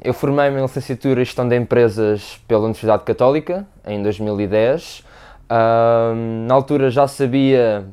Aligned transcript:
Eu 0.00 0.14
formei-me 0.14 0.58
em 0.58 0.62
licenciatura 0.62 1.20
em 1.20 1.24
Gestão 1.24 1.46
de 1.46 1.54
Empresas 1.54 2.40
pela 2.48 2.62
Universidade 2.62 3.04
Católica 3.04 3.66
em 3.86 4.02
2010. 4.02 5.00
Uh, 5.00 6.46
na 6.46 6.54
altura 6.54 6.90
já 6.90 7.06
sabia 7.06 7.84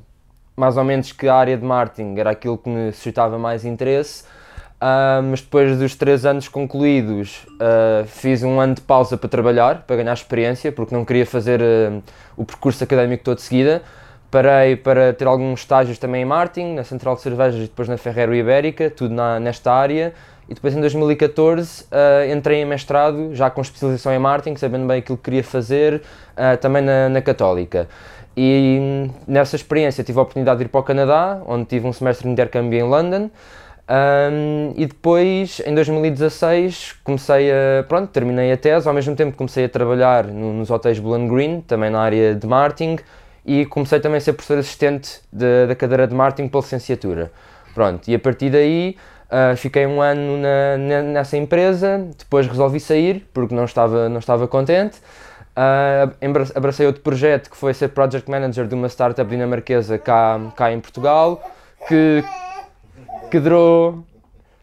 mais 0.56 0.78
ou 0.78 0.86
menos 0.86 1.12
que 1.12 1.28
a 1.28 1.36
área 1.36 1.58
de 1.58 1.66
marketing 1.66 2.16
era 2.18 2.30
aquilo 2.30 2.58
que 2.58 2.70
me 2.70 2.94
suscitava 2.94 3.38
mais 3.38 3.66
interesse, 3.66 4.24
uh, 4.24 5.22
mas 5.30 5.42
depois 5.42 5.78
dos 5.78 5.94
três 5.94 6.26
anos 6.26 6.48
concluídos 6.48 7.46
uh, 7.56 8.08
fiz 8.08 8.44
um 8.44 8.62
ano 8.62 8.76
de 8.76 8.82
pausa 8.82 9.18
para 9.18 9.28
trabalhar, 9.28 9.84
para 9.86 9.98
ganhar 9.98 10.14
experiência, 10.14 10.72
porque 10.72 10.96
não 10.96 11.04
queria 11.04 11.26
fazer 11.26 11.60
o 12.38 12.46
percurso 12.46 12.82
académico 12.82 13.26
todo 13.26 13.36
de 13.36 13.44
seguida. 13.44 13.82
Parei 14.32 14.78
para 14.78 15.12
ter 15.12 15.28
alguns 15.28 15.60
estágios 15.60 15.98
também 15.98 16.22
em 16.22 16.26
marketing, 16.26 16.76
na 16.76 16.84
Central 16.86 17.16
de 17.16 17.22
Cervejas 17.22 17.60
e 17.60 17.64
depois 17.64 17.90
na 17.90 17.98
Ferrero 17.98 18.34
Ibérica, 18.34 18.90
tudo 18.90 19.14
na, 19.14 19.38
nesta 19.38 19.74
área 19.74 20.14
e 20.50 20.54
depois 20.56 20.76
em 20.76 20.82
2014 20.82 21.84
uh, 21.84 21.86
eh, 21.92 22.34
entrei 22.34 22.62
em 22.62 22.66
mestrado, 22.66 23.36
já 23.36 23.52
com 23.52 23.62
especialização 23.62 24.12
em 24.12 24.18
marketing, 24.18 24.56
sabendo 24.56 24.88
bem 24.88 24.98
aquilo 24.98 25.16
que 25.16 25.26
queria 25.26 25.44
fazer, 25.44 26.02
uh, 26.36 26.58
também 26.58 26.82
na, 26.82 27.08
na 27.08 27.22
Católica. 27.22 27.88
E 28.36 29.12
nessa 29.28 29.56
experiência 29.56 30.04
tive 30.04 30.18
a 30.18 30.24
oportunidade 30.24 30.58
de 30.58 30.66
ir 30.66 30.70
para 30.70 30.82
o 30.82 30.84
Canadá, 30.84 31.40
onde 31.46 31.66
tive 31.66 31.86
um 31.86 31.94
semestre 31.94 32.26
de 32.26 32.32
intercâmbio 32.32 32.80
em 32.80 32.84
London. 32.84 33.30
Um, 33.90 34.74
e 34.76 34.88
depois, 34.88 35.62
em 35.66 35.74
2016, 35.76 36.96
comecei 37.04 37.52
a. 37.52 37.84
Pronto, 37.84 38.10
terminei 38.10 38.52
a 38.52 38.58
tese, 38.58 38.88
ao 38.88 38.94
mesmo 38.94 39.16
tempo 39.16 39.36
comecei 39.36 39.66
a 39.66 39.70
trabalhar 39.70 40.26
no, 40.26 40.54
nos 40.54 40.72
hotéis 40.72 41.00
Blue 41.00 41.28
Green, 41.28 41.62
também 41.62 41.92
na 41.92 42.00
área 42.00 42.34
de 42.34 42.48
marketing, 42.48 42.98
e 43.46 43.66
comecei 43.66 44.00
também 44.00 44.18
a 44.18 44.22
ser 44.22 44.34
professor 44.34 44.58
assistente 44.60 45.22
da 45.32 45.76
cadeira 45.76 46.08
de 46.08 46.16
marketing 46.16 46.50
pela 46.50 46.62
licenciatura. 46.62 47.32
Pronto, 47.74 48.08
e 48.10 48.16
a 48.16 48.20
partir 48.20 48.50
daí 48.50 48.96
Uh, 49.30 49.56
fiquei 49.56 49.86
um 49.86 50.02
ano 50.02 50.38
na, 50.38 51.04
nessa 51.04 51.38
empresa, 51.38 52.10
depois 52.18 52.48
resolvi 52.48 52.80
sair 52.80 53.28
porque 53.32 53.54
não 53.54 53.66
estava, 53.66 54.10
não 54.10 54.18
estava 54.18 54.48
contente. 54.48 54.98
Uh, 55.56 56.16
abracei 56.56 56.88
outro 56.88 57.02
projeto 57.02 57.50
que 57.50 57.56
foi 57.56 57.74
ser 57.74 57.90
Project 57.90 58.30
Manager 58.30 58.66
de 58.66 58.74
uma 58.74 58.88
startup 58.88 59.30
dinamarquesa 59.30 60.00
cá, 60.00 60.40
cá 60.56 60.72
em 60.72 60.80
Portugal, 60.80 61.44
que, 61.88 62.24
que 63.30 63.40
durou, 63.40 64.04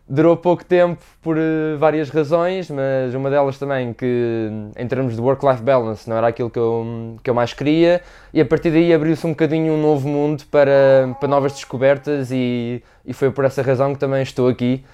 durou 0.09 0.37
pouco 0.37 0.65
tempo 0.65 1.03
por 1.21 1.37
uh, 1.37 1.77
várias 1.79 2.09
razões, 2.11 2.71
mas 2.71 3.13
uma 3.15 3.29
delas 3.29 3.59
também 3.59 3.93
que, 3.93 4.51
em 4.77 4.87
termos 4.87 5.17
de 5.17 5.21
work-life 5.21 5.63
balance, 5.63 6.09
não 6.09 6.17
era 6.17 6.29
aquilo 6.29 6.49
que 6.49 6.59
eu, 6.59 7.17
que 7.23 7.29
eu 7.29 7.35
mais 7.35 7.53
queria, 7.53 8.01
e 8.33 8.41
a 8.41 8.45
partir 8.45 8.71
daí 8.71 8.95
abriu-se 8.95 9.27
um 9.27 9.31
bocadinho 9.31 9.73
um 9.73 9.81
novo 9.81 10.09
mundo 10.09 10.45
para, 10.51 11.17
para 11.19 11.29
novas 11.29 11.53
descobertas, 11.53 12.31
e, 12.31 12.83
e 13.05 13.13
foi 13.13 13.31
por 13.31 13.45
essa 13.45 13.63
razão 13.63 13.95
que 13.95 13.99
também 13.99 14.23
estou 14.23 14.49
aqui, 14.49 14.85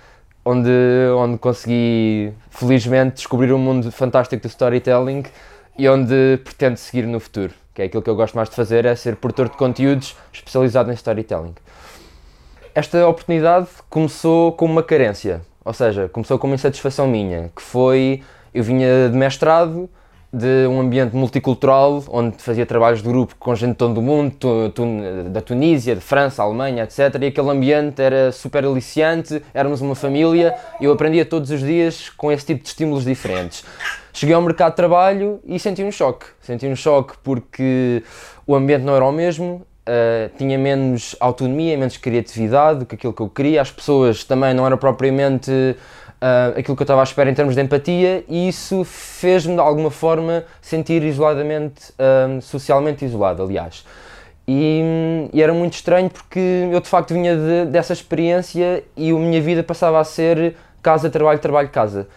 onde, 0.45 0.71
onde 1.17 1.39
consegui, 1.39 2.33
felizmente, 2.51 3.17
descobrir 3.17 3.53
um 3.53 3.59
mundo 3.59 3.93
fantástico 3.93 4.43
do 4.43 4.49
storytelling 4.49 5.25
e 5.79 5.89
onde 5.89 6.41
pretendo 6.43 6.77
seguir 6.79 7.07
no 7.07 7.21
futuro, 7.21 7.53
que 7.75 7.83
é 7.83 7.85
aquilo 7.85 8.03
que 8.03 8.11
eu 8.11 8.17
gosto 8.17 8.35
mais 8.35 8.49
de 8.49 8.57
fazer, 8.57 8.87
é 8.87 8.95
ser 8.97 9.17
produtor 9.17 9.51
de 9.51 9.57
conteúdos 9.57 10.17
especializado 10.33 10.91
em 10.91 10.95
storytelling 10.95 11.55
esta 12.75 13.07
oportunidade 13.07 13.69
começou 13.89 14.53
com 14.53 14.65
uma 14.65 14.83
carência, 14.83 15.43
ou 15.65 15.73
seja, 15.73 16.09
começou 16.09 16.39
com 16.39 16.47
uma 16.47 16.55
insatisfação 16.55 17.07
minha, 17.07 17.51
que 17.55 17.63
foi, 17.63 18.23
eu 18.55 18.63
vinha 18.63 19.09
de 19.11 19.17
mestrado, 19.17 19.89
de 20.33 20.67
um 20.67 20.81
ambiente 20.81 21.15
multicultural, 21.15 22.03
onde 22.09 22.39
fazia 22.39 22.65
trabalhos 22.65 23.03
de 23.03 23.09
grupo 23.09 23.37
com 23.39 23.55
gente 23.55 23.73
de 23.73 23.77
todo 23.77 23.99
o 23.99 24.03
mundo, 24.03 24.35
tu, 24.39 24.71
tu, 24.71 24.83
da 25.29 25.43
Tunísia, 25.43 25.95
de 25.95 26.01
França, 26.01 26.43
Alemanha, 26.43 26.85
etc. 26.85 27.01
E 27.21 27.27
aquele 27.27 27.51
ambiente 27.51 28.01
era 28.01 28.33
super 28.33 28.65
aliciante, 28.65 29.43
éramos 29.53 29.83
uma 29.83 29.95
família, 29.95 30.55
eu 30.81 30.91
aprendia 30.91 31.27
todos 31.27 31.51
os 31.51 31.61
dias 31.61 32.09
com 32.09 32.33
esse 32.33 32.47
tipo 32.47 32.63
de 32.63 32.69
estímulos 32.71 33.05
diferentes. 33.05 33.63
Cheguei 34.11 34.35
ao 34.35 34.41
mercado 34.41 34.71
de 34.71 34.77
trabalho 34.77 35.39
e 35.45 35.59
senti 35.59 35.85
um 35.85 35.93
choque. 35.93 36.25
Senti 36.41 36.67
um 36.67 36.77
choque 36.77 37.15
porque 37.23 38.03
o 38.47 38.55
ambiente 38.55 38.85
não 38.85 38.97
era 38.97 39.05
o 39.05 39.13
mesmo, 39.13 39.67
Uh, 39.83 40.31
tinha 40.39 40.57
menos 40.57 41.17
autonomia, 41.19 41.77
menos 41.77 41.97
criatividade 41.97 42.81
do 42.81 42.87
que 42.87 42.95
aquilo 42.95 43.13
que 43.13 43.21
eu 43.21 43.29
queria. 43.29 43.61
As 43.61 43.71
pessoas 43.71 44.23
também 44.23 44.55
não 44.55 44.65
eram 44.65 44.79
propriamente 44.79 45.51
uh, 45.51 46.59
aquilo 46.59 46.77
que 46.77 46.83
eu 46.83 46.85
estava 46.85 47.01
à 47.01 47.03
espera 47.03 47.29
em 47.29 47.35
termos 47.35 47.57
de 47.57 47.61
empatia, 47.61 48.25
e 48.29 48.49
isso 48.49 48.85
fez-me 48.85 49.55
de 49.55 49.61
alguma 49.61 49.91
forma 49.91 50.45
sentir 50.61 51.03
isoladamente, 51.03 51.91
uh, 51.93 52.41
socialmente 52.41 53.05
isolado, 53.05 53.43
aliás. 53.43 53.85
E, 54.47 55.29
e, 55.33 55.43
era 55.43 55.53
muito 55.53 55.75
estranho 55.75 56.11
porque 56.11 56.69
eu 56.71 56.81
de 56.81 56.89
facto 56.89 57.15
vinha 57.15 57.37
de, 57.37 57.67
dessa 57.67 57.93
experiência 57.93 58.83
e 58.97 59.11
a 59.11 59.15
minha 59.15 59.41
vida 59.41 59.63
passava 59.63 60.01
a 60.01 60.05
ser 60.05 60.57
casa, 60.83 61.09
trabalho, 61.09 61.39
trabalho, 61.39 61.69
casa. 61.69 62.09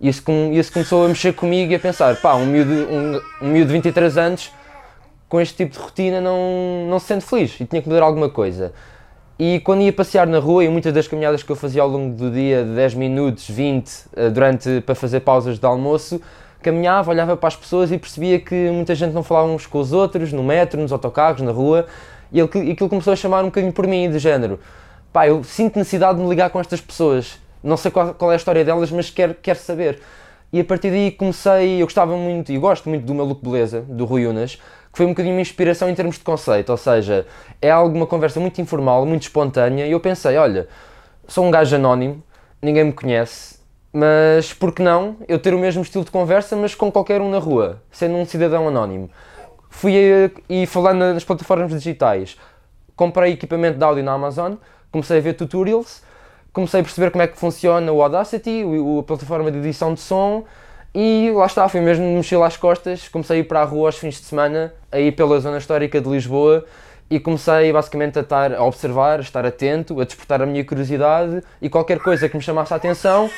E 0.00 0.08
isso, 0.08 0.22
isso 0.52 0.72
começou 0.72 1.04
a 1.04 1.08
mexer 1.08 1.34
comigo 1.34 1.72
e 1.72 1.74
a 1.74 1.78
pensar: 1.78 2.16
pá, 2.16 2.34
um 2.34 2.46
miúdo, 2.46 2.72
um, 2.72 3.20
um 3.42 3.48
miúdo 3.48 3.66
de 3.66 3.72
23 3.74 4.18
anos 4.18 4.50
com 5.34 5.40
este 5.40 5.56
tipo 5.56 5.72
de 5.72 5.80
rotina 5.80 6.20
não, 6.20 6.86
não 6.88 7.00
se 7.00 7.06
sente 7.06 7.24
feliz 7.24 7.58
e 7.58 7.64
tinha 7.64 7.82
que 7.82 7.88
mudar 7.88 8.04
alguma 8.04 8.28
coisa. 8.28 8.72
E 9.36 9.58
quando 9.64 9.82
ia 9.82 9.92
passear 9.92 10.28
na 10.28 10.38
rua, 10.38 10.64
e 10.64 10.68
muitas 10.68 10.92
das 10.92 11.08
caminhadas 11.08 11.42
que 11.42 11.50
eu 11.50 11.56
fazia 11.56 11.82
ao 11.82 11.88
longo 11.88 12.14
do 12.14 12.30
dia, 12.30 12.62
de 12.62 12.72
10 12.72 12.94
minutos, 12.94 13.50
20, 13.50 13.92
eh, 14.14 14.30
durante, 14.30 14.80
para 14.82 14.94
fazer 14.94 15.18
pausas 15.18 15.58
de 15.58 15.66
almoço, 15.66 16.20
caminhava, 16.62 17.10
olhava 17.10 17.36
para 17.36 17.48
as 17.48 17.56
pessoas 17.56 17.90
e 17.90 17.98
percebia 17.98 18.38
que 18.38 18.70
muita 18.70 18.94
gente 18.94 19.12
não 19.12 19.24
falava 19.24 19.48
uns 19.48 19.66
com 19.66 19.80
os 19.80 19.92
outros, 19.92 20.32
no 20.32 20.44
metro, 20.44 20.80
nos 20.80 20.92
autocarros, 20.92 21.42
na 21.42 21.50
rua, 21.50 21.86
e 22.30 22.40
aquilo 22.40 22.88
começou 22.88 23.12
a 23.12 23.16
chamar 23.16 23.42
um 23.42 23.46
bocadinho 23.46 23.72
por 23.72 23.88
mim, 23.88 24.08
de 24.08 24.20
género. 24.20 24.60
Pá, 25.12 25.26
eu 25.26 25.42
sinto 25.42 25.80
necessidade 25.80 26.16
de 26.16 26.22
me 26.22 26.30
ligar 26.30 26.48
com 26.48 26.60
estas 26.60 26.80
pessoas. 26.80 27.40
Não 27.60 27.76
sei 27.76 27.90
qual, 27.90 28.14
qual 28.14 28.30
é 28.30 28.34
a 28.34 28.36
história 28.36 28.64
delas, 28.64 28.88
mas 28.92 29.10
quero, 29.10 29.34
quero 29.34 29.58
saber. 29.58 30.00
E 30.52 30.60
a 30.60 30.64
partir 30.64 30.90
daí 30.90 31.10
comecei, 31.10 31.82
eu 31.82 31.86
gostava 31.86 32.16
muito, 32.16 32.52
e 32.52 32.58
gosto 32.58 32.88
muito 32.88 33.04
do 33.04 33.12
Maluco 33.12 33.44
Beleza, 33.44 33.80
do 33.80 34.04
Rui 34.04 34.24
Unas, 34.24 34.60
que 34.94 34.98
foi 34.98 35.06
um 35.06 35.08
bocadinho 35.08 35.34
uma 35.34 35.40
inspiração 35.40 35.90
em 35.90 35.94
termos 35.94 36.16
de 36.16 36.22
conceito, 36.22 36.70
ou 36.70 36.76
seja, 36.76 37.26
é 37.60 37.68
alguma 37.68 38.06
conversa 38.06 38.38
muito 38.38 38.60
informal, 38.60 39.04
muito 39.04 39.22
espontânea, 39.22 39.88
e 39.88 39.90
eu 39.90 39.98
pensei, 39.98 40.36
olha, 40.36 40.68
sou 41.26 41.44
um 41.44 41.50
gajo 41.50 41.74
anónimo, 41.74 42.22
ninguém 42.62 42.84
me 42.84 42.92
conhece, 42.92 43.58
mas 43.92 44.54
por 44.54 44.72
que 44.72 44.80
não 44.80 45.16
eu 45.26 45.36
ter 45.40 45.52
o 45.52 45.58
mesmo 45.58 45.82
estilo 45.82 46.04
de 46.04 46.12
conversa, 46.12 46.54
mas 46.54 46.76
com 46.76 46.92
qualquer 46.92 47.20
um 47.20 47.28
na 47.28 47.38
rua, 47.38 47.82
sendo 47.90 48.14
um 48.14 48.24
cidadão 48.24 48.68
anónimo? 48.68 49.10
Fui 49.68 49.96
a, 49.96 50.30
e 50.48 50.64
falando 50.64 51.00
nas 51.00 51.24
plataformas 51.24 51.72
digitais, 51.72 52.38
comprei 52.94 53.32
equipamento 53.32 53.76
de 53.76 53.84
áudio 53.84 54.04
na 54.04 54.12
Amazon, 54.12 54.54
comecei 54.92 55.18
a 55.18 55.20
ver 55.20 55.32
tutorials, 55.32 56.04
comecei 56.52 56.78
a 56.78 56.82
perceber 56.84 57.10
como 57.10 57.22
é 57.22 57.26
que 57.26 57.36
funciona 57.36 57.90
o 57.90 58.00
Audacity, 58.00 58.62
a 59.00 59.02
plataforma 59.02 59.50
de 59.50 59.58
edição 59.58 59.92
de 59.92 59.98
som, 59.98 60.44
e 60.94 61.30
lá 61.34 61.46
está, 61.46 61.68
fui 61.68 61.80
mesmo 61.80 62.04
de 62.04 62.14
mochila 62.14 62.46
às 62.46 62.56
costas, 62.56 63.08
comecei 63.08 63.38
a 63.38 63.40
ir 63.40 63.44
para 63.44 63.62
a 63.62 63.64
rua 63.64 63.88
aos 63.88 63.98
fins 63.98 64.20
de 64.20 64.26
semana, 64.26 64.72
a 64.92 65.00
ir 65.00 65.12
pela 65.12 65.40
zona 65.40 65.58
histórica 65.58 66.00
de 66.00 66.08
Lisboa 66.08 66.64
e 67.10 67.18
comecei 67.18 67.72
basicamente 67.72 68.18
a 68.18 68.22
estar 68.22 68.54
a 68.54 68.62
observar, 68.62 69.18
a 69.18 69.22
estar 69.22 69.44
atento, 69.44 70.00
a 70.00 70.04
despertar 70.04 70.40
a 70.40 70.46
minha 70.46 70.64
curiosidade 70.64 71.42
e 71.60 71.68
qualquer 71.68 71.98
coisa 71.98 72.28
que 72.28 72.36
me 72.36 72.42
chamasse 72.42 72.72
a 72.72 72.76
atenção, 72.76 73.28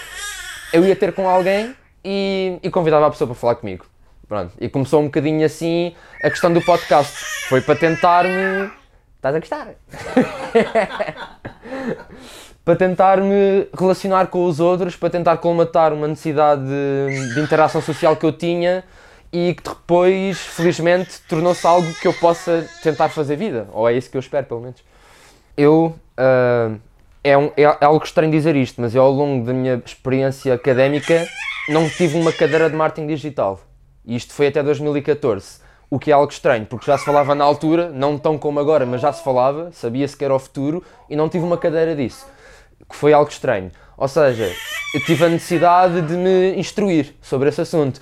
eu 0.72 0.84
ia 0.84 0.95
ter 0.95 1.15
com 1.15 1.27
alguém 1.28 1.75
e, 2.05 2.59
e 2.62 2.71
convidava 2.71 3.06
a 3.06 3.11
pessoa 3.11 3.28
para 3.28 3.34
falar 3.34 3.55
comigo. 3.55 3.87
Pronto, 4.28 4.53
e 4.61 4.69
começou 4.69 5.00
um 5.00 5.05
bocadinho 5.06 5.47
assim 5.47 5.95
a 6.22 6.28
questão 6.28 6.53
do 6.53 6.61
podcast. 6.61 7.15
Foi 7.49 7.61
para 7.61 7.77
tentar-me. 7.77 8.71
Estás 9.16 9.34
a 9.34 9.39
gostar? 9.39 9.69
para 12.66 12.75
tentar 12.75 13.21
me 13.21 13.69
relacionar 13.78 14.27
com 14.27 14.44
os 14.44 14.59
outros, 14.59 14.97
para 14.97 15.09
tentar 15.09 15.37
colmatar 15.37 15.93
uma 15.93 16.09
necessidade 16.09 16.62
de, 16.62 17.34
de 17.34 17.41
interação 17.41 17.81
social 17.81 18.16
que 18.16 18.27
eu 18.27 18.32
tinha 18.32 18.82
e 19.32 19.54
que 19.54 19.62
depois, 19.62 20.37
felizmente, 20.38 21.21
tornou-se 21.28 21.65
algo 21.65 21.87
que 21.94 22.09
eu 22.09 22.12
possa 22.15 22.69
tentar 22.82 23.09
fazer 23.09 23.37
vida, 23.37 23.69
ou 23.72 23.88
é 23.88 23.93
isso 23.93 24.10
que 24.10 24.16
eu 24.16 24.21
espero, 24.21 24.47
pelo 24.47 24.62
menos. 24.62 24.82
Eu, 25.56 25.94
uh, 26.19 26.77
é, 27.22 27.38
um, 27.38 27.53
é, 27.56 27.65
algo 27.84 28.04
estranho 28.04 28.32
dizer 28.32 28.56
isto, 28.56 28.81
mas 28.81 28.97
eu 28.97 29.03
ao 29.04 29.12
longo 29.12 29.47
da 29.47 29.53
minha 29.53 29.81
experiência 29.87 30.53
académica 30.53 31.25
não 31.69 31.88
tive 31.88 32.19
uma 32.19 32.33
cadeira 32.33 32.69
de 32.69 32.74
marketing 32.74 33.07
digital. 33.07 33.60
E 34.04 34.16
isto 34.16 34.34
foi 34.34 34.48
até 34.48 34.60
2014. 34.60 35.60
O 35.89 36.01
que 36.01 36.10
é 36.10 36.15
algo 36.15 36.33
estranho, 36.33 36.66
porque 36.66 36.86
já 36.86 36.98
se 36.98 37.04
falava 37.04 37.33
na 37.33 37.45
altura, 37.45 37.91
não 37.91 38.19
tão 38.19 38.36
como 38.36 38.59
agora, 38.59 38.84
mas 38.84 39.01
já 39.01 39.12
se 39.12 39.22
falava, 39.22 39.71
sabia-se 39.71 40.16
que 40.16 40.24
era 40.24 40.34
o 40.34 40.39
futuro, 40.41 40.83
e 41.09 41.15
não 41.15 41.28
tive 41.28 41.45
uma 41.45 41.57
cadeira 41.57 41.95
disso 41.95 42.34
que 42.89 42.97
foi 42.97 43.13
algo 43.13 43.31
estranho. 43.31 43.71
Ou 43.97 44.09
seja, 44.09 44.53
eu 44.95 45.05
tive 45.05 45.25
a 45.25 45.28
necessidade 45.28 46.01
de 46.03 46.15
me 46.15 46.55
instruir 46.57 47.15
sobre 47.21 47.49
esse 47.49 47.61
assunto. 47.61 48.01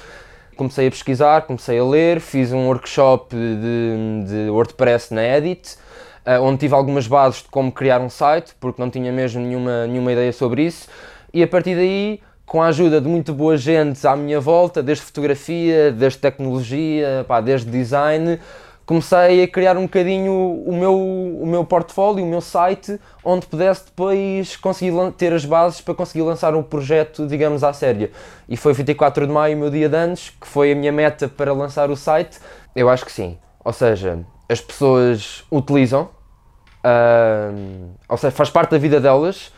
Comecei 0.57 0.87
a 0.87 0.91
pesquisar, 0.91 1.43
comecei 1.43 1.79
a 1.79 1.85
ler, 1.85 2.21
fiz 2.21 2.53
um 2.53 2.67
workshop 2.67 3.35
de, 3.35 4.25
de 4.27 4.51
WordPress 4.51 5.13
na 5.13 5.23
Edit, 5.37 5.77
uh, 6.27 6.41
onde 6.43 6.59
tive 6.59 6.75
algumas 6.75 7.07
bases 7.07 7.43
de 7.43 7.49
como 7.49 7.73
criar 7.73 8.01
um 8.01 8.09
site, 8.09 8.55
porque 8.61 8.81
não 8.81 8.91
tinha 8.91 9.11
mesmo 9.13 9.41
nenhuma, 9.41 9.87
nenhuma 9.87 10.13
ideia 10.13 10.33
sobre 10.33 10.63
isso, 10.63 10.89
e 11.33 11.43
a 11.43 11.49
partir 11.49 11.75
daí, 11.75 12.21
com 12.47 12.63
a 12.63 12.69
ajuda 12.69 13.01
de 13.01 13.09
muito 13.09 13.35
boa 13.35 13.57
gente 13.57 14.07
à 14.07 14.15
minha 14.15 14.39
volta, 14.39 14.81
desde 14.81 15.05
fotografia, 15.05 15.91
desde 15.91 16.21
tecnologia, 16.21 17.25
pá, 17.27 17.41
desde 17.41 17.69
design, 17.69 18.39
comecei 18.87 19.43
a 19.43 19.49
criar 19.49 19.77
um 19.77 19.83
bocadinho 19.83 20.33
o 20.33 20.75
meu, 20.75 20.95
o 20.95 21.47
meu 21.47 21.65
portfólio, 21.65 22.25
o 22.25 22.29
meu 22.29 22.41
site, 22.41 23.01
onde 23.25 23.47
pudesse 23.47 23.87
depois 23.87 24.57
conseguir 24.57 24.93
ter 25.13 25.33
as 25.33 25.45
bases 25.45 25.81
para 25.81 25.95
conseguir 25.95 26.23
lançar 26.23 26.55
um 26.55 26.63
projeto, 26.63 27.27
digamos, 27.27 27.65
à 27.65 27.73
séria. 27.73 28.11
E 28.49 28.57
foi 28.57 28.73
24 28.73 29.27
de 29.27 29.33
maio, 29.33 29.57
meu 29.57 29.71
dia 29.71 29.89
de 29.89 29.97
anos, 29.97 30.31
que 30.41 30.47
foi 30.47 30.73
a 30.73 30.75
minha 30.75 30.93
meta 30.93 31.29
para 31.29 31.53
lançar 31.53 31.91
o 31.91 31.97
site. 31.97 32.39
Eu 32.77 32.91
acho 32.91 33.05
que 33.05 33.13
sim. 33.13 33.39
Ou 33.65 33.73
seja, 33.73 34.19
as 34.49 34.61
pessoas 34.61 35.45
utilizam, 35.51 36.11
uh, 36.85 37.89
ou 38.09 38.17
seja, 38.19 38.31
faz 38.31 38.51
parte 38.51 38.73
da 38.73 38.79
vida 38.79 39.01
delas, 39.01 39.51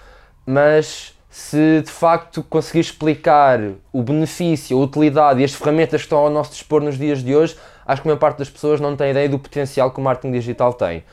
mas 0.47 1.17
se 1.29 1.83
de 1.83 1.91
facto 1.91 2.43
conseguir 2.45 2.81
explicar 2.81 3.61
o 3.93 4.03
benefício, 4.03 4.79
a 4.79 4.81
utilidade 4.81 5.41
e 5.41 5.45
as 5.45 5.53
ferramentas 5.53 6.01
que 6.01 6.07
estão 6.07 6.19
ao 6.19 6.31
nosso 6.31 6.53
dispor 6.53 6.81
nos 6.81 6.97
dias 6.97 7.23
de 7.23 7.35
hoje, 7.35 7.57
acho 7.87 8.03
que 8.03 8.09
a 8.09 8.11
maior 8.11 8.19
parte 8.19 8.39
das 8.39 8.51
pessoas 8.51 8.81
não 8.81 8.97
tem 8.97 9.11
ideia 9.11 9.29
do 9.29 9.39
potencial 9.39 9.91
que 9.91 10.01
o 10.01 10.03
marketing 10.03 10.33
digital 10.33 10.73
tem. 10.73 11.05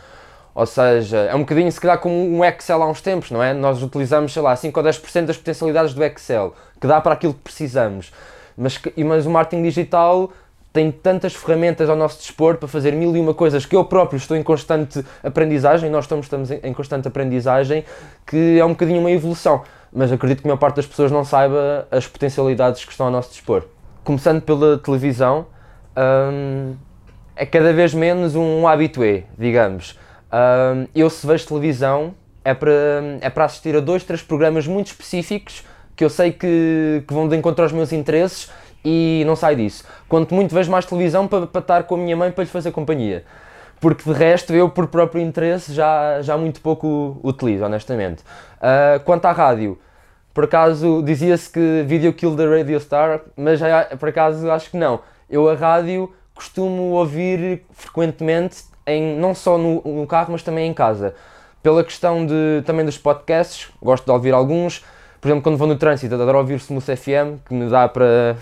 Ou 0.55 0.65
seja, 0.65 1.17
é 1.17 1.35
um 1.35 1.39
bocadinho 1.39 1.71
se 1.71 1.79
calhar 1.81 1.97
como 1.97 2.15
um 2.15 2.45
Excel 2.45 2.81
há 2.81 2.87
uns 2.87 3.01
tempos, 3.01 3.31
não 3.31 3.41
é? 3.41 3.53
Nós 3.53 3.81
utilizamos, 3.81 4.33
sei 4.33 4.41
lá, 4.41 4.55
5 4.55 4.79
ou 4.79 4.85
10% 4.85 5.25
das 5.25 5.37
potencialidades 5.37 5.93
do 5.93 6.03
Excel, 6.03 6.53
que 6.79 6.85
dá 6.85 7.01
para 7.01 7.13
aquilo 7.13 7.33
que 7.33 7.41
precisamos. 7.41 8.11
Mas, 8.55 8.79
mas 8.97 9.25
o 9.25 9.31
marketing 9.31 9.63
digital 9.63 10.31
tem 10.71 10.91
tantas 10.91 11.33
ferramentas 11.35 11.89
ao 11.89 11.95
nosso 11.95 12.19
dispor 12.19 12.57
para 12.57 12.67
fazer 12.67 12.93
mil 12.93 13.15
e 13.15 13.19
uma 13.19 13.33
coisas 13.33 13.65
que 13.65 13.75
eu 13.75 13.85
próprio 13.85 14.17
estou 14.17 14.35
em 14.35 14.41
constante 14.41 15.05
aprendizagem, 15.23 15.89
nós 15.89 16.05
estamos, 16.05 16.25
estamos 16.25 16.49
em 16.49 16.73
constante 16.73 17.07
aprendizagem, 17.07 17.85
que 18.25 18.59
é 18.59 18.65
um 18.65 18.69
bocadinho 18.69 18.99
uma 18.99 19.11
evolução. 19.11 19.61
Mas 19.91 20.11
acredito 20.11 20.41
que 20.41 20.47
a 20.47 20.49
maior 20.49 20.59
parte 20.59 20.77
das 20.77 20.87
pessoas 20.87 21.11
não 21.11 21.23
saiba 21.23 21.87
as 21.91 22.07
potencialidades 22.07 22.83
que 22.85 22.91
estão 22.91 23.05
ao 23.05 23.11
nosso 23.11 23.29
dispor. 23.29 23.63
Começando 24.03 24.41
pela 24.41 24.77
televisão, 24.77 25.45
hum, 25.97 26.75
é 27.35 27.45
cada 27.45 27.73
vez 27.73 27.93
menos 27.93 28.35
um 28.35 28.67
habitué, 28.67 29.23
digamos. 29.37 29.97
Hum, 30.31 30.87
eu, 30.95 31.09
se 31.09 31.25
vejo 31.25 31.47
televisão, 31.47 32.13
é 32.43 32.53
para, 32.53 32.71
é 33.21 33.29
para 33.29 33.45
assistir 33.45 33.75
a 33.75 33.79
dois, 33.79 34.03
três 34.03 34.21
programas 34.21 34.67
muito 34.67 34.87
específicos 34.87 35.63
que 35.95 36.03
eu 36.03 36.09
sei 36.09 36.31
que, 36.31 37.03
que 37.07 37.13
vão 37.13 37.27
de 37.27 37.35
encontro 37.35 37.63
aos 37.63 37.71
meus 37.71 37.93
interesses 37.93 38.49
e 38.83 39.23
não 39.25 39.35
sai 39.35 39.55
disso. 39.55 39.85
Quanto 40.09 40.33
muito 40.33 40.53
vejo 40.53 40.69
mais 40.69 40.85
televisão 40.85 41.27
para, 41.27 41.47
para 41.47 41.61
estar 41.61 41.83
com 41.83 41.95
a 41.95 41.97
minha 41.97 42.15
mãe 42.15 42.31
para 42.31 42.43
lhe 42.43 42.49
fazer 42.49 42.71
companhia. 42.71 43.23
Porque 43.79 44.03
de 44.11 44.17
resto 44.17 44.53
eu, 44.53 44.69
por 44.69 44.87
próprio 44.87 45.21
interesse, 45.21 45.73
já, 45.73 46.21
já 46.21 46.37
muito 46.37 46.61
pouco 46.61 47.19
utilizo, 47.23 47.65
honestamente. 47.65 48.21
Uh, 48.21 48.99
quanto 49.03 49.25
à 49.25 49.31
rádio, 49.31 49.77
por 50.33 50.45
acaso 50.45 51.03
dizia-se 51.03 51.49
que 51.49 51.83
Video 51.85 52.13
Kill 52.13 52.35
the 52.35 52.45
Radio 52.45 52.79
Star, 52.79 53.21
mas 53.35 53.59
já, 53.59 53.85
por 53.99 54.09
acaso 54.09 54.49
acho 54.49 54.71
que 54.71 54.77
não. 54.77 55.01
Eu 55.29 55.49
a 55.49 55.55
rádio 55.55 56.13
costumo 56.33 56.91
ouvir 56.91 57.63
frequentemente, 57.71 58.63
em, 58.85 59.17
não 59.17 59.33
só 59.33 59.57
no, 59.57 59.81
no 59.81 60.07
carro, 60.07 60.31
mas 60.31 60.43
também 60.43 60.69
em 60.69 60.73
casa. 60.73 61.15
Pela 61.61 61.83
questão 61.83 62.25
de, 62.25 62.61
também 62.65 62.85
dos 62.85 62.97
podcasts, 62.97 63.69
gosto 63.81 64.05
de 64.05 64.11
ouvir 64.11 64.33
alguns. 64.33 64.83
Por 65.21 65.29
exemplo, 65.29 65.43
quando 65.43 65.57
vou 65.57 65.67
no 65.67 65.77
trânsito, 65.77 66.13
adoro 66.13 66.37
ouvir 66.39 66.55
Smooth 66.55 66.95
FM, 66.95 67.39
que 67.47 67.53
me 67.53 67.69
dá 67.69 67.87
para 67.87 68.35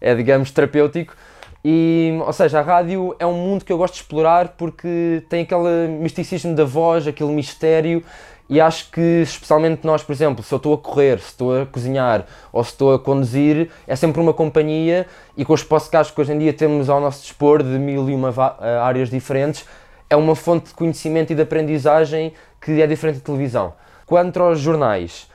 é, 0.00 0.14
digamos, 0.14 0.50
terapêutico. 0.50 1.16
E, 1.64 2.18
ou 2.26 2.32
seja, 2.32 2.58
a 2.58 2.62
rádio 2.62 3.16
é 3.18 3.24
um 3.24 3.32
mundo 3.32 3.64
que 3.64 3.72
eu 3.72 3.78
gosto 3.78 3.94
de 3.94 4.00
explorar 4.00 4.48
porque 4.48 5.24
tem 5.30 5.42
aquele 5.42 5.88
misticismo 5.88 6.54
da 6.54 6.64
voz, 6.64 7.06
aquele 7.06 7.32
mistério, 7.32 8.04
e 8.48 8.60
acho 8.60 8.90
que, 8.90 9.22
especialmente 9.22 9.86
nós, 9.86 10.02
por 10.02 10.12
exemplo, 10.12 10.44
se 10.44 10.52
eu 10.52 10.58
estou 10.58 10.74
a 10.74 10.78
correr, 10.78 11.18
se 11.18 11.28
estou 11.28 11.62
a 11.62 11.66
cozinhar 11.66 12.26
ou 12.52 12.62
se 12.62 12.70
estou 12.70 12.94
a 12.94 12.98
conduzir, 12.98 13.70
é 13.86 13.96
sempre 13.96 14.20
uma 14.20 14.34
companhia 14.34 15.06
e 15.36 15.44
com 15.44 15.54
os 15.54 15.62
podcasts 15.62 16.14
que 16.14 16.20
hoje 16.20 16.32
em 16.32 16.38
dia 16.38 16.52
temos 16.52 16.90
ao 16.90 17.00
nosso 17.00 17.22
dispor 17.22 17.62
de 17.62 17.78
mil 17.78 18.08
e 18.08 18.14
uma 18.14 18.32
eh, 18.60 18.78
áreas 18.78 19.08
diferentes, 19.08 19.64
é 20.10 20.16
uma 20.16 20.36
fonte 20.36 20.68
de 20.68 20.74
conhecimento 20.74 21.32
e 21.32 21.36
de 21.36 21.42
aprendizagem 21.42 22.32
que 22.60 22.82
é 22.82 22.86
diferente 22.86 23.18
da 23.18 23.24
televisão. 23.24 23.72
Quanto 24.06 24.42
aos 24.42 24.60
jornais, 24.60 25.26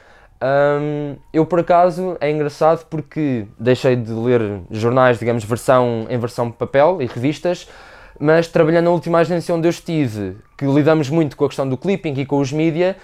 um, 0.41 1.17
eu 1.33 1.45
por 1.45 1.59
acaso 1.59 2.15
é 2.21 2.31
engraçado 2.31 2.85
porque 2.89 3.45
deixei 3.59 3.95
de 3.95 4.11
ler 4.11 4.61
jornais, 4.71 5.19
digamos, 5.19 5.43
versão, 5.43 6.05
em 6.09 6.17
versão 6.17 6.49
papel 6.49 7.01
e 7.01 7.07
revistas, 7.07 7.67
mas 8.19 8.47
trabalhando 8.47 8.85
na 8.85 8.91
última 8.91 9.19
agência 9.19 9.55
onde 9.55 9.67
eu 9.67 9.69
estive, 9.69 10.37
que 10.57 10.65
lidamos 10.65 11.09
muito 11.09 11.37
com 11.37 11.45
a 11.45 11.47
questão 11.47 11.67
do 11.67 11.77
clipping 11.77 12.13
e 12.17 12.25
com 12.25 12.39
os 12.39 12.51
mídia, 12.51 12.97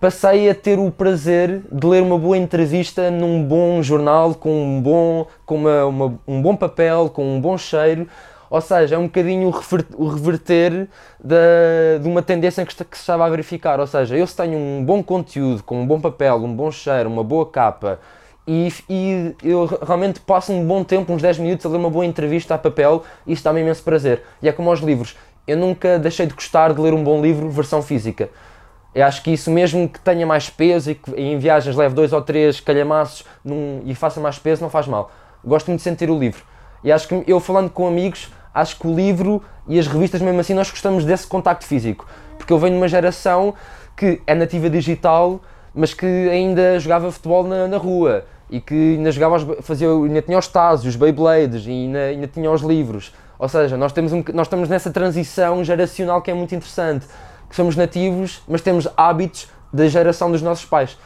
passei 0.00 0.48
a 0.48 0.54
ter 0.54 0.78
o 0.78 0.90
prazer 0.90 1.62
de 1.70 1.86
ler 1.86 2.02
uma 2.02 2.18
boa 2.18 2.36
entrevista 2.36 3.10
num 3.10 3.44
bom 3.44 3.82
jornal, 3.82 4.34
com 4.34 4.50
um 4.50 4.80
bom, 4.80 5.26
com 5.44 5.56
uma, 5.56 5.84
uma, 5.84 6.20
um 6.26 6.42
bom 6.42 6.56
papel, 6.56 7.10
com 7.10 7.36
um 7.36 7.40
bom 7.40 7.56
cheiro, 7.58 8.08
ou 8.50 8.60
seja, 8.60 8.94
é 8.94 8.98
um 8.98 9.04
bocadinho 9.04 9.52
o 9.96 10.08
reverter 10.08 10.88
da, 11.22 11.98
de 12.00 12.08
uma 12.08 12.22
tendência 12.22 12.64
que, 12.64 12.72
que 12.72 12.96
se 12.96 13.02
estava 13.02 13.26
a 13.26 13.28
verificar. 13.28 13.80
Ou 13.80 13.86
seja, 13.86 14.16
eu 14.16 14.26
se 14.26 14.36
tenho 14.36 14.56
um 14.56 14.84
bom 14.84 15.02
conteúdo, 15.02 15.62
com 15.62 15.80
um 15.82 15.86
bom 15.86 16.00
papel, 16.00 16.36
um 16.36 16.54
bom 16.54 16.70
cheiro, 16.70 17.10
uma 17.10 17.24
boa 17.24 17.46
capa, 17.46 17.98
e, 18.46 18.72
e, 18.88 19.34
eu 19.42 19.64
realmente 19.64 20.20
passo 20.20 20.52
um 20.52 20.66
bom 20.66 20.84
tempo, 20.84 21.12
uns 21.12 21.22
10 21.22 21.38
minutos, 21.38 21.64
a 21.64 21.68
ler 21.68 21.78
uma 21.78 21.88
boa 21.88 22.04
entrevista 22.04 22.54
a 22.54 22.58
papel, 22.58 23.02
isso 23.26 23.42
dá-me 23.42 23.60
imenso 23.60 23.82
prazer. 23.82 24.22
E 24.42 24.48
é 24.48 24.52
como 24.52 24.68
aos 24.68 24.80
livros, 24.80 25.16
eu 25.46 25.56
nunca 25.56 25.98
deixei 25.98 26.26
de 26.26 26.34
gostar 26.34 26.72
de 26.74 26.80
ler 26.80 26.92
um 26.92 27.02
bom 27.02 27.22
livro 27.22 27.48
versão 27.48 27.82
física. 27.82 28.28
Eu 28.94 29.06
acho 29.06 29.22
que 29.22 29.32
isso 29.32 29.50
mesmo 29.50 29.88
que 29.88 29.98
tenha 29.98 30.26
mais 30.26 30.48
peso 30.50 30.90
e 30.90 30.94
que 30.94 31.10
em 31.12 31.38
viagens 31.38 31.74
leve 31.74 31.94
dois 31.94 32.12
ou 32.12 32.22
três 32.22 32.60
calhamaços 32.60 33.24
num, 33.44 33.82
e 33.84 33.94
faça 33.94 34.20
mais 34.20 34.38
peso, 34.38 34.62
não 34.62 34.70
faz 34.70 34.86
mal. 34.86 35.10
Gosto 35.44 35.68
muito 35.68 35.80
de 35.80 35.84
sentir 35.84 36.10
o 36.10 36.18
livro. 36.18 36.44
E 36.82 36.92
acho 36.92 37.08
que 37.08 37.24
eu 37.26 37.40
falando 37.40 37.70
com 37.70 37.88
amigos, 37.88 38.30
acho 38.52 38.78
que 38.78 38.86
o 38.86 38.94
livro 38.94 39.42
e 39.66 39.78
as 39.78 39.86
revistas, 39.86 40.20
mesmo 40.20 40.38
assim, 40.38 40.54
nós 40.54 40.70
gostamos 40.70 41.04
desse 41.04 41.26
contacto 41.26 41.64
físico. 41.64 42.06
Porque 42.36 42.52
eu 42.52 42.58
venho 42.58 42.72
de 42.72 42.78
uma 42.78 42.88
geração 42.88 43.54
que 43.96 44.20
é 44.26 44.34
nativa 44.34 44.68
digital, 44.68 45.40
mas 45.74 45.92
que 45.92 46.06
ainda 46.06 46.78
jogava 46.78 47.10
futebol 47.10 47.42
na, 47.44 47.66
na 47.66 47.78
rua 47.78 48.24
e 48.50 48.60
que 48.60 48.96
ainda 48.96 49.10
jogava, 49.10 49.62
fazia, 49.62 49.88
ainda 49.88 50.22
tinha 50.22 50.38
os 50.38 50.48
Tazos, 50.48 50.86
os 50.86 50.96
Beyblades 50.96 51.66
e 51.66 51.70
ainda, 51.70 51.98
ainda 51.98 52.26
tinha 52.26 52.50
os 52.50 52.62
livros. 52.62 53.12
Ou 53.38 53.48
seja, 53.48 53.76
nós, 53.76 53.92
temos 53.92 54.12
um, 54.12 54.22
nós 54.32 54.46
estamos 54.46 54.68
nessa 54.68 54.90
transição 54.90 55.64
geracional 55.64 56.22
que 56.22 56.30
é 56.30 56.34
muito 56.34 56.54
interessante. 56.54 57.06
Que 57.48 57.56
somos 57.56 57.76
nativos, 57.76 58.42
mas 58.48 58.60
temos 58.60 58.88
hábitos 58.96 59.48
da 59.72 59.86
geração 59.88 60.30
dos 60.30 60.42
nossos 60.42 60.64
pais 60.64 60.96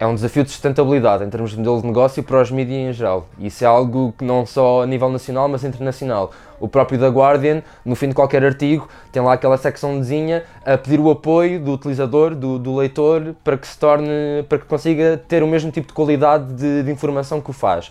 é 0.00 0.06
um 0.06 0.14
desafio 0.14 0.42
de 0.42 0.50
sustentabilidade 0.50 1.22
em 1.22 1.28
termos 1.28 1.50
de 1.50 1.58
modelo 1.58 1.82
de 1.82 1.86
negócio 1.86 2.22
para 2.22 2.40
os 2.40 2.50
mídias 2.50 2.78
em 2.78 2.92
geral. 2.94 3.28
Isso 3.38 3.62
é 3.62 3.66
algo 3.66 4.14
que 4.16 4.24
não 4.24 4.46
só 4.46 4.82
a 4.82 4.86
nível 4.86 5.10
nacional, 5.10 5.46
mas 5.46 5.62
internacional. 5.62 6.32
O 6.60 6.68
próprio 6.68 6.98
The 6.98 7.08
Guardian, 7.08 7.62
no 7.84 7.96
fim 7.96 8.08
de 8.08 8.14
qualquer 8.14 8.44
artigo, 8.44 8.88
tem 9.10 9.22
lá 9.22 9.32
aquela 9.32 9.56
secçãozinha 9.56 10.44
a 10.64 10.76
pedir 10.76 11.00
o 11.00 11.10
apoio 11.10 11.58
do 11.58 11.72
utilizador, 11.72 12.34
do, 12.34 12.58
do 12.58 12.76
leitor, 12.76 13.34
para 13.42 13.56
que 13.56 13.66
se 13.66 13.78
torne, 13.78 14.44
para 14.48 14.58
que 14.58 14.66
consiga 14.66 15.20
ter 15.26 15.42
o 15.42 15.46
mesmo 15.46 15.70
tipo 15.70 15.88
de 15.88 15.94
qualidade 15.94 16.52
de, 16.52 16.82
de 16.82 16.92
informação 16.92 17.40
que 17.40 17.50
o 17.50 17.52
faz. 17.52 17.90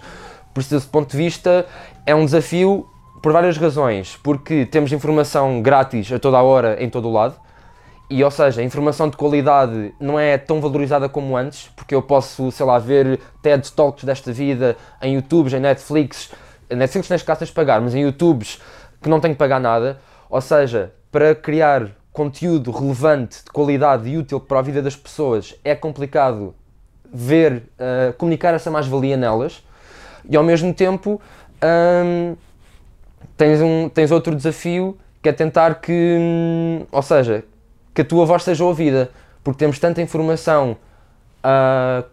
Por 0.53 0.61
isso, 0.61 0.73
desse 0.73 0.87
ponto 0.87 1.09
de 1.09 1.17
vista, 1.17 1.65
é 2.05 2.13
um 2.13 2.23
desafio 2.23 2.87
por 3.21 3.33
várias 3.33 3.57
razões. 3.57 4.17
Porque 4.23 4.65
temos 4.65 4.91
informação 4.91 5.61
grátis 5.61 6.11
a 6.11 6.19
toda 6.19 6.37
a 6.37 6.43
hora, 6.43 6.81
em 6.81 6.89
todo 6.89 7.07
o 7.07 7.11
lado 7.11 7.35
e, 8.09 8.23
ou 8.23 8.31
seja, 8.31 8.61
a 8.61 8.63
informação 8.63 9.07
de 9.07 9.15
qualidade 9.15 9.93
não 9.99 10.19
é 10.19 10.35
tão 10.35 10.59
valorizada 10.59 11.07
como 11.07 11.37
antes, 11.37 11.69
porque 11.75 11.93
eu 11.93 12.01
posso, 12.01 12.51
sei 12.51 12.65
lá, 12.65 12.79
ver 12.79 13.19
TED 13.39 13.71
Talks 13.71 14.03
desta 14.03 14.33
vida 14.33 14.75
em 14.99 15.13
YouTubes, 15.13 15.53
em 15.53 15.59
Netflix. 15.59 16.31
Netflix 16.75 17.09
neste 17.09 17.25
caso 17.25 17.39
tens 17.39 17.49
de 17.49 17.53
pagar, 17.53 17.81
mas 17.81 17.95
em 17.95 18.01
YouTubes 18.01 18.61
que 19.01 19.09
não 19.09 19.19
tenho 19.19 19.33
que 19.33 19.39
pagar 19.39 19.59
nada. 19.59 19.99
Ou 20.29 20.41
seja, 20.41 20.91
para 21.11 21.33
criar 21.33 21.89
conteúdo 22.11 22.71
relevante, 22.71 23.43
de 23.43 23.51
qualidade 23.51 24.09
e 24.09 24.17
útil 24.17 24.39
para 24.39 24.59
a 24.59 24.61
vida 24.61 24.81
das 24.81 24.95
pessoas, 24.95 25.55
é 25.63 25.73
complicado 25.75 26.53
ver, 27.11 27.63
uh, 27.79 28.13
comunicar 28.13 28.53
essa 28.53 28.69
mais-valia 28.69 29.17
nelas. 29.17 29.63
E 30.29 30.35
ao 30.35 30.43
mesmo 30.43 30.73
tempo, 30.73 31.19
um, 31.63 32.35
tens, 33.35 33.61
um, 33.61 33.89
tens 33.89 34.11
outro 34.11 34.35
desafio 34.35 34.97
que 35.21 35.29
é 35.29 35.33
tentar 35.33 35.75
que, 35.75 36.17
hum, 36.19 36.85
ou 36.91 37.01
seja, 37.01 37.43
que 37.93 38.01
a 38.01 38.05
tua 38.05 38.25
voz 38.25 38.43
seja 38.43 38.63
ouvida, 38.63 39.09
porque 39.43 39.59
temos 39.59 39.79
tanta 39.79 40.01
informação, 40.01 40.77
uh, 41.43 42.05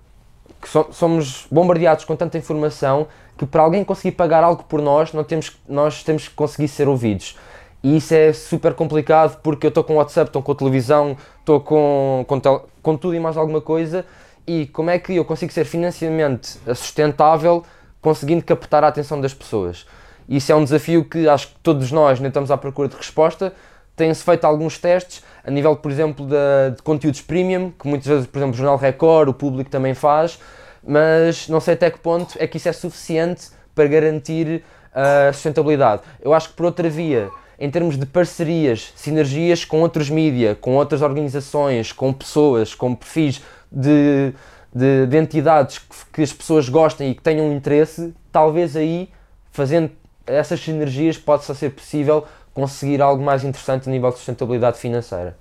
que 0.60 0.68
so 0.68 0.88
somos 0.90 1.46
bombardeados 1.50 2.04
com 2.04 2.16
tanta 2.16 2.38
informação 2.38 3.06
que 3.36 3.46
para 3.46 3.62
alguém 3.62 3.84
conseguir 3.84 4.12
pagar 4.12 4.42
algo 4.42 4.64
por 4.64 4.80
nós, 4.80 5.12
nós 5.12 5.26
temos, 5.26 5.52
nós 5.68 6.02
temos 6.02 6.28
que 6.28 6.34
conseguir 6.34 6.68
ser 6.68 6.88
ouvidos. 6.88 7.36
E 7.82 7.96
isso 7.98 8.14
é 8.14 8.32
super 8.32 8.74
complicado 8.74 9.40
porque 9.42 9.66
eu 9.66 9.68
estou 9.68 9.84
com 9.84 9.96
WhatsApp, 9.96 10.28
estou 10.28 10.42
com 10.42 10.52
a 10.52 10.54
televisão, 10.54 11.16
estou 11.40 11.60
com, 11.60 12.24
com, 12.26 12.40
com 12.82 12.96
tudo 12.96 13.14
e 13.14 13.20
mais 13.20 13.36
alguma 13.36 13.60
coisa. 13.60 14.04
E 14.46 14.66
como 14.66 14.90
é 14.90 14.98
que 14.98 15.14
eu 15.14 15.24
consigo 15.24 15.52
ser 15.52 15.64
financeiramente 15.64 16.58
sustentável 16.74 17.64
conseguindo 18.00 18.42
captar 18.44 18.84
a 18.84 18.88
atenção 18.88 19.20
das 19.20 19.34
pessoas? 19.34 19.86
Isso 20.28 20.50
é 20.50 20.54
um 20.54 20.64
desafio 20.64 21.04
que 21.04 21.28
acho 21.28 21.48
que 21.48 21.54
todos 21.62 21.92
nós 21.92 22.18
ainda 22.18 22.28
estamos 22.28 22.50
à 22.50 22.56
procura 22.56 22.88
de 22.88 22.96
resposta, 22.96 23.52
têm-se 23.94 24.22
feito 24.22 24.44
alguns 24.44 24.78
testes 24.78 25.22
a 25.44 25.50
nível, 25.50 25.76
por 25.76 25.90
exemplo, 25.90 26.26
de, 26.26 26.76
de, 26.76 26.82
conteúdos 26.82 27.20
premium, 27.20 27.70
que 27.70 27.86
muitas 27.86 28.06
vezes, 28.06 28.26
por 28.26 28.38
exemplo, 28.38 28.54
o 28.54 28.56
Jornal 28.56 28.76
Record, 28.76 29.28
o 29.28 29.34
público 29.34 29.70
também 29.70 29.94
faz, 29.94 30.40
mas 30.86 31.48
não 31.48 31.60
sei 31.60 31.74
até 31.74 31.90
que 31.90 31.98
ponto 31.98 32.36
é 32.38 32.46
que 32.46 32.56
isso 32.56 32.68
é 32.68 32.72
suficiente 32.72 33.48
para 33.74 33.86
garantir 33.86 34.62
a 34.94 35.32
sustentabilidade. 35.32 36.02
Eu 36.22 36.32
acho 36.32 36.48
que 36.50 36.54
por 36.54 36.66
outra 36.66 36.88
via 36.88 37.28
em 37.58 37.70
termos 37.70 37.96
de 37.96 38.04
parcerias, 38.04 38.92
sinergias 38.94 39.64
com 39.64 39.80
outros 39.80 40.10
mídia, 40.10 40.54
com 40.54 40.74
outras 40.74 41.02
organizações, 41.02 41.90
com 41.90 42.12
pessoas, 42.12 42.74
com 42.74 42.94
perfis 42.94 43.42
de, 43.72 44.32
de, 44.74 45.06
de 45.06 45.16
entidades 45.16 45.78
que, 45.78 45.96
que, 46.12 46.22
as 46.22 46.32
pessoas 46.32 46.68
gostem 46.68 47.10
e 47.10 47.14
que 47.14 47.22
tenham 47.22 47.50
interesse, 47.52 48.14
talvez 48.30 48.76
aí, 48.76 49.08
fazendo 49.52 49.90
essas 50.26 50.60
sinergias, 50.60 51.16
possa 51.16 51.54
ser 51.54 51.70
possível 51.70 52.26
conseguir 52.52 53.00
algo 53.00 53.22
mais 53.22 53.42
interessante 53.42 53.88
a 53.88 53.92
nível 53.92 54.10
de 54.10 54.16
sustentabilidade 54.16 54.78
financeira. 54.78 55.36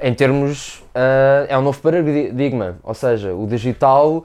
Em 0.00 0.12
termos, 0.14 0.78
uh, 0.94 1.46
é 1.48 1.56
um 1.56 1.62
novo 1.62 1.80
paradigma, 1.80 2.76
ou 2.82 2.94
seja, 2.94 3.34
o 3.34 3.46
digital 3.46 4.24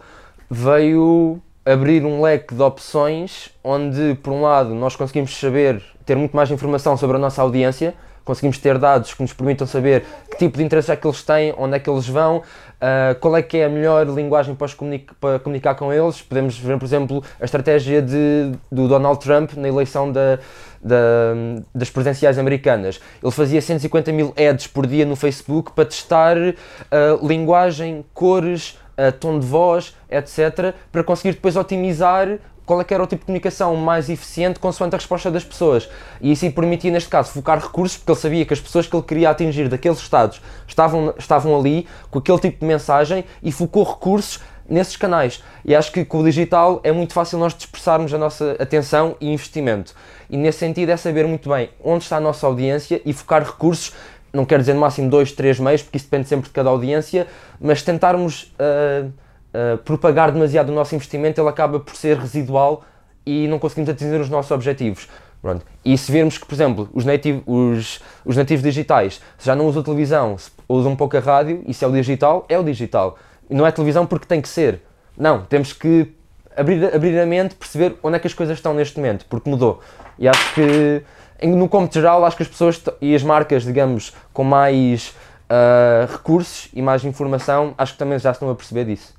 veio 0.50 1.42
abrir 1.66 2.04
um 2.04 2.22
leque 2.22 2.56
de 2.56 2.62
opções 2.62 3.52
onde, 3.64 4.16
por 4.24 4.34
um 4.34 4.42
lado, 4.42 4.74
nós 4.74 4.96
conseguimos 4.96 5.38
saber, 5.38 5.82
ter 6.06 6.16
muito 6.16 6.36
mais 6.36 6.50
informação 6.50 6.98
sobre 6.98 7.18
a 7.18 7.20
nossa 7.20 7.42
audiência, 7.42 7.94
conseguimos 8.26 8.58
ter 8.60 8.78
dados 8.78 9.14
que 9.14 9.22
nos 9.22 9.34
permitam 9.34 9.66
saber 9.66 10.06
que 10.30 10.38
tipo 10.38 10.58
de 10.58 10.64
interesse 10.64 10.92
é 10.92 10.96
que 10.96 11.06
eles 11.06 11.24
têm, 11.24 11.54
onde 11.58 11.76
é 11.76 11.80
que 11.80 11.90
eles 11.90 12.08
vão, 12.08 12.38
uh, 12.38 13.20
qual 13.20 13.36
é 13.36 13.42
que 13.42 13.58
é 13.58 13.66
a 13.66 13.70
melhor 13.70 14.08
linguagem 14.08 14.54
para, 14.54 14.72
comunicar, 14.72 15.16
para 15.20 15.40
comunicar 15.40 15.76
com 15.76 15.92
eles. 15.92 16.22
Podemos 16.22 16.58
ver, 16.58 16.78
por 16.78 16.86
exemplo, 16.86 17.24
a 17.40 17.46
estratégia 17.46 18.02
de, 18.02 18.52
do 18.72 18.88
Donald 18.88 19.20
Trump 19.20 19.54
na 19.54 19.68
eleição 19.68 20.12
da, 20.12 20.38
da, 20.82 21.34
das 21.74 21.90
presidenciais 21.90 22.38
americanas. 22.38 23.00
Ele 23.22 23.32
fazia 23.32 23.62
150 23.62 24.12
mil 24.12 24.34
ads 24.38 24.68
por 24.68 24.86
dia 24.86 25.06
no 25.06 25.16
Facebook 25.16 25.72
para 25.72 25.86
testar 25.86 26.38
uh, 26.38 27.28
linguagem, 27.28 28.06
cores, 28.14 28.78
tom 29.20 29.40
de 29.40 29.46
voz, 29.46 29.96
etc., 30.10 30.74
para 30.92 31.04
conseguir 31.04 31.34
depois 31.34 31.56
otimizar 31.56 32.40
qual 32.70 32.80
é 32.82 32.84
que 32.84 32.94
era 32.94 33.04
o 33.04 33.08
tipo 33.08 33.22
de 33.22 33.26
comunicação 33.26 33.76
mais 33.76 34.12
eficiente 34.12 34.60
consoante 34.60 34.94
a 34.94 35.00
resposta 35.00 35.32
das 35.32 35.44
pessoas. 35.44 35.90
E 36.22 36.32
isso 36.32 36.52
permitia, 36.52 36.92
neste 36.92 37.10
caso, 37.10 37.32
focar 37.32 37.58
recursos, 37.60 37.98
porque 37.98 38.12
ele 38.12 38.20
sabia 38.20 38.46
que 38.46 38.54
as 38.54 38.60
pessoas 38.60 38.86
que 38.86 38.96
ele 38.96 39.02
queria 39.02 39.32
atingir 39.32 39.68
daqueles 39.68 39.98
estados 39.98 40.40
estavam, 40.68 41.12
estavam 41.18 41.60
ali 41.60 41.88
com 42.12 42.20
aquele 42.20 42.38
tipo 42.38 42.60
de 42.60 42.66
mensagem 42.68 43.26
e 43.42 43.52
focou 43.52 43.84
recursos 43.84 44.40
nesses 44.70 44.96
canais. 44.96 45.44
E 45.66 45.76
acho 45.76 45.92
que 45.92 46.06
com 46.06 46.20
o 46.20 46.24
digital 46.24 46.80
é 46.84 46.92
muito 46.92 47.12
fácil 47.12 47.40
nós 47.40 47.56
dispersarmos 47.56 48.14
a 48.14 48.20
nossa 48.20 48.56
atenção 48.60 49.16
e 49.20 49.34
investimento. 49.34 49.96
E 50.30 50.38
nesse 50.38 50.60
sentido 50.60 50.90
é 50.92 50.98
saber 50.98 51.26
muito 51.26 51.50
bem 51.50 51.72
onde 51.84 52.04
está 52.04 52.18
a 52.18 52.22
nossa 52.22 52.46
audiência 52.46 53.02
e 53.04 53.12
focar 53.14 53.44
recursos 53.44 53.94
não 54.34 54.46
quero 54.46 54.62
dizer 54.62 54.74
no 54.74 54.80
máximo 54.80 55.10
dois, 55.10 55.32
três 55.32 55.60
meses, 55.60 55.82
porque 55.82 55.98
isso 55.98 56.06
depende 56.06 56.28
sempre 56.28 56.48
de 56.48 56.54
cada 56.54 56.70
audiência, 56.70 57.28
mas 57.60 57.82
tentarmos 57.82 58.54
uh, 58.60 59.08
uh, 59.08 59.78
propagar 59.80 60.32
demasiado 60.32 60.70
o 60.70 60.76
nosso 60.76 60.96
investimento, 60.96 61.40
ele 61.40 61.50
acaba 61.50 61.80
por 61.80 61.96
ser 61.96 62.18
residual 62.18 62.84
e 63.26 63.48
não 63.48 63.60
conseguimos 63.60 63.90
atingir 63.90 64.20
os 64.20 64.30
nossos 64.30 64.52
objetivos. 64.52 65.08
Pronto. 65.42 65.66
E 65.86 65.98
se 65.98 66.12
virmos 66.12 66.38
que, 66.38 66.46
por 66.46 66.54
exemplo, 66.54 66.90
os, 66.94 67.06
native, 67.06 67.42
os, 67.46 68.02
os 68.26 68.36
nativos 68.36 68.62
digitais 68.62 69.22
já 69.40 69.56
não 69.56 69.68
usam 69.68 69.82
televisão, 69.82 70.36
usam 70.68 70.96
pouco 70.96 71.16
a 71.16 71.20
rádio, 71.20 71.64
isso 71.66 71.84
é 71.86 71.88
o 71.88 71.92
digital, 71.92 72.46
é 72.50 72.60
o 72.60 72.64
digital. 72.64 73.18
Não 73.50 73.66
é 73.66 73.72
televisão 73.72 74.06
porque 74.06 74.26
tem 74.26 74.42
que 74.42 74.50
ser. 74.50 74.82
Não, 75.18 75.44
temos 75.46 75.72
que 75.72 76.14
abrir, 76.56 76.94
abrir 76.94 77.18
a 77.18 77.26
mente, 77.26 77.56
perceber 77.56 77.96
onde 78.04 78.18
é 78.18 78.20
que 78.20 78.28
as 78.28 78.34
coisas 78.34 78.58
estão 78.58 78.74
neste 78.74 78.98
momento, 78.98 79.26
porque 79.30 79.50
mudou. 79.50 79.80
E 80.18 80.28
acho 80.28 80.54
que 80.54 81.02
no 81.48 81.70
cômputo 81.70 81.96
geral, 81.96 82.26
acho 82.26 82.36
que 82.36 82.44
as 82.44 82.50
pessoas 82.50 82.82
e 83.02 83.16
as 83.16 83.24
marcas, 83.24 83.64
digamos, 83.64 84.14
com 84.34 84.44
mais 84.44 85.14
uh, 85.50 86.12
recursos 86.12 86.70
e 86.74 86.82
mais 86.82 87.04
informação, 87.04 87.74
acho 87.78 87.94
que 87.94 88.00
também 88.00 88.20
já 88.20 88.32
estão 88.32 88.50
a 88.50 88.56
perceber 88.56 88.86
disso. 88.86 89.14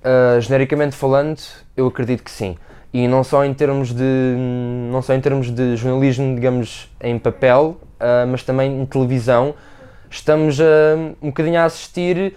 Uh, 0.00 0.40
genericamente 0.40 0.96
falando, 0.96 1.40
eu 1.76 1.86
acredito 1.86 2.22
que 2.22 2.30
sim. 2.30 2.56
E 2.92 3.08
não 3.08 3.24
só 3.24 3.44
em 3.44 3.52
termos 3.52 3.92
de, 3.92 4.36
não 4.90 5.02
só 5.02 5.14
em 5.14 5.20
termos 5.20 5.50
de 5.50 5.76
jornalismo, 5.76 6.34
digamos, 6.34 6.90
em 7.00 7.18
papel, 7.18 7.76
uh, 7.94 8.26
mas 8.28 8.42
também 8.42 8.80
em 8.80 8.86
televisão, 8.86 9.54
estamos 10.10 10.58
um 11.20 11.28
bocadinho 11.28 11.58
a 11.58 11.64
assistir 11.64 12.36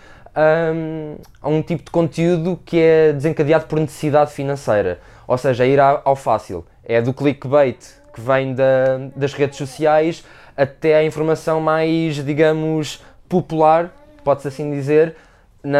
a 1.41 1.47
um 1.47 1.61
tipo 1.61 1.83
de 1.83 1.91
conteúdo 1.91 2.59
que 2.65 2.79
é 2.79 3.13
desencadeado 3.13 3.65
por 3.65 3.79
necessidade 3.79 4.31
financeira. 4.31 4.99
Ou 5.27 5.37
seja, 5.37 5.63
é 5.63 5.67
ir 5.67 5.79
ao 5.79 6.15
fácil. 6.15 6.65
É 6.83 7.01
do 7.01 7.13
clickbait 7.13 7.77
que 8.17 8.21
vem 8.21 8.55
da, 8.55 8.97
das 9.15 9.33
redes 9.33 9.59
sociais 9.59 10.25
até 10.57 10.95
a 10.95 11.03
informação 11.03 11.61
mais, 11.61 12.15
digamos, 12.15 12.99
popular, 13.29 13.93
pode-se 14.23 14.47
assim 14.47 14.71
dizer, 14.71 15.15
na, 15.63 15.79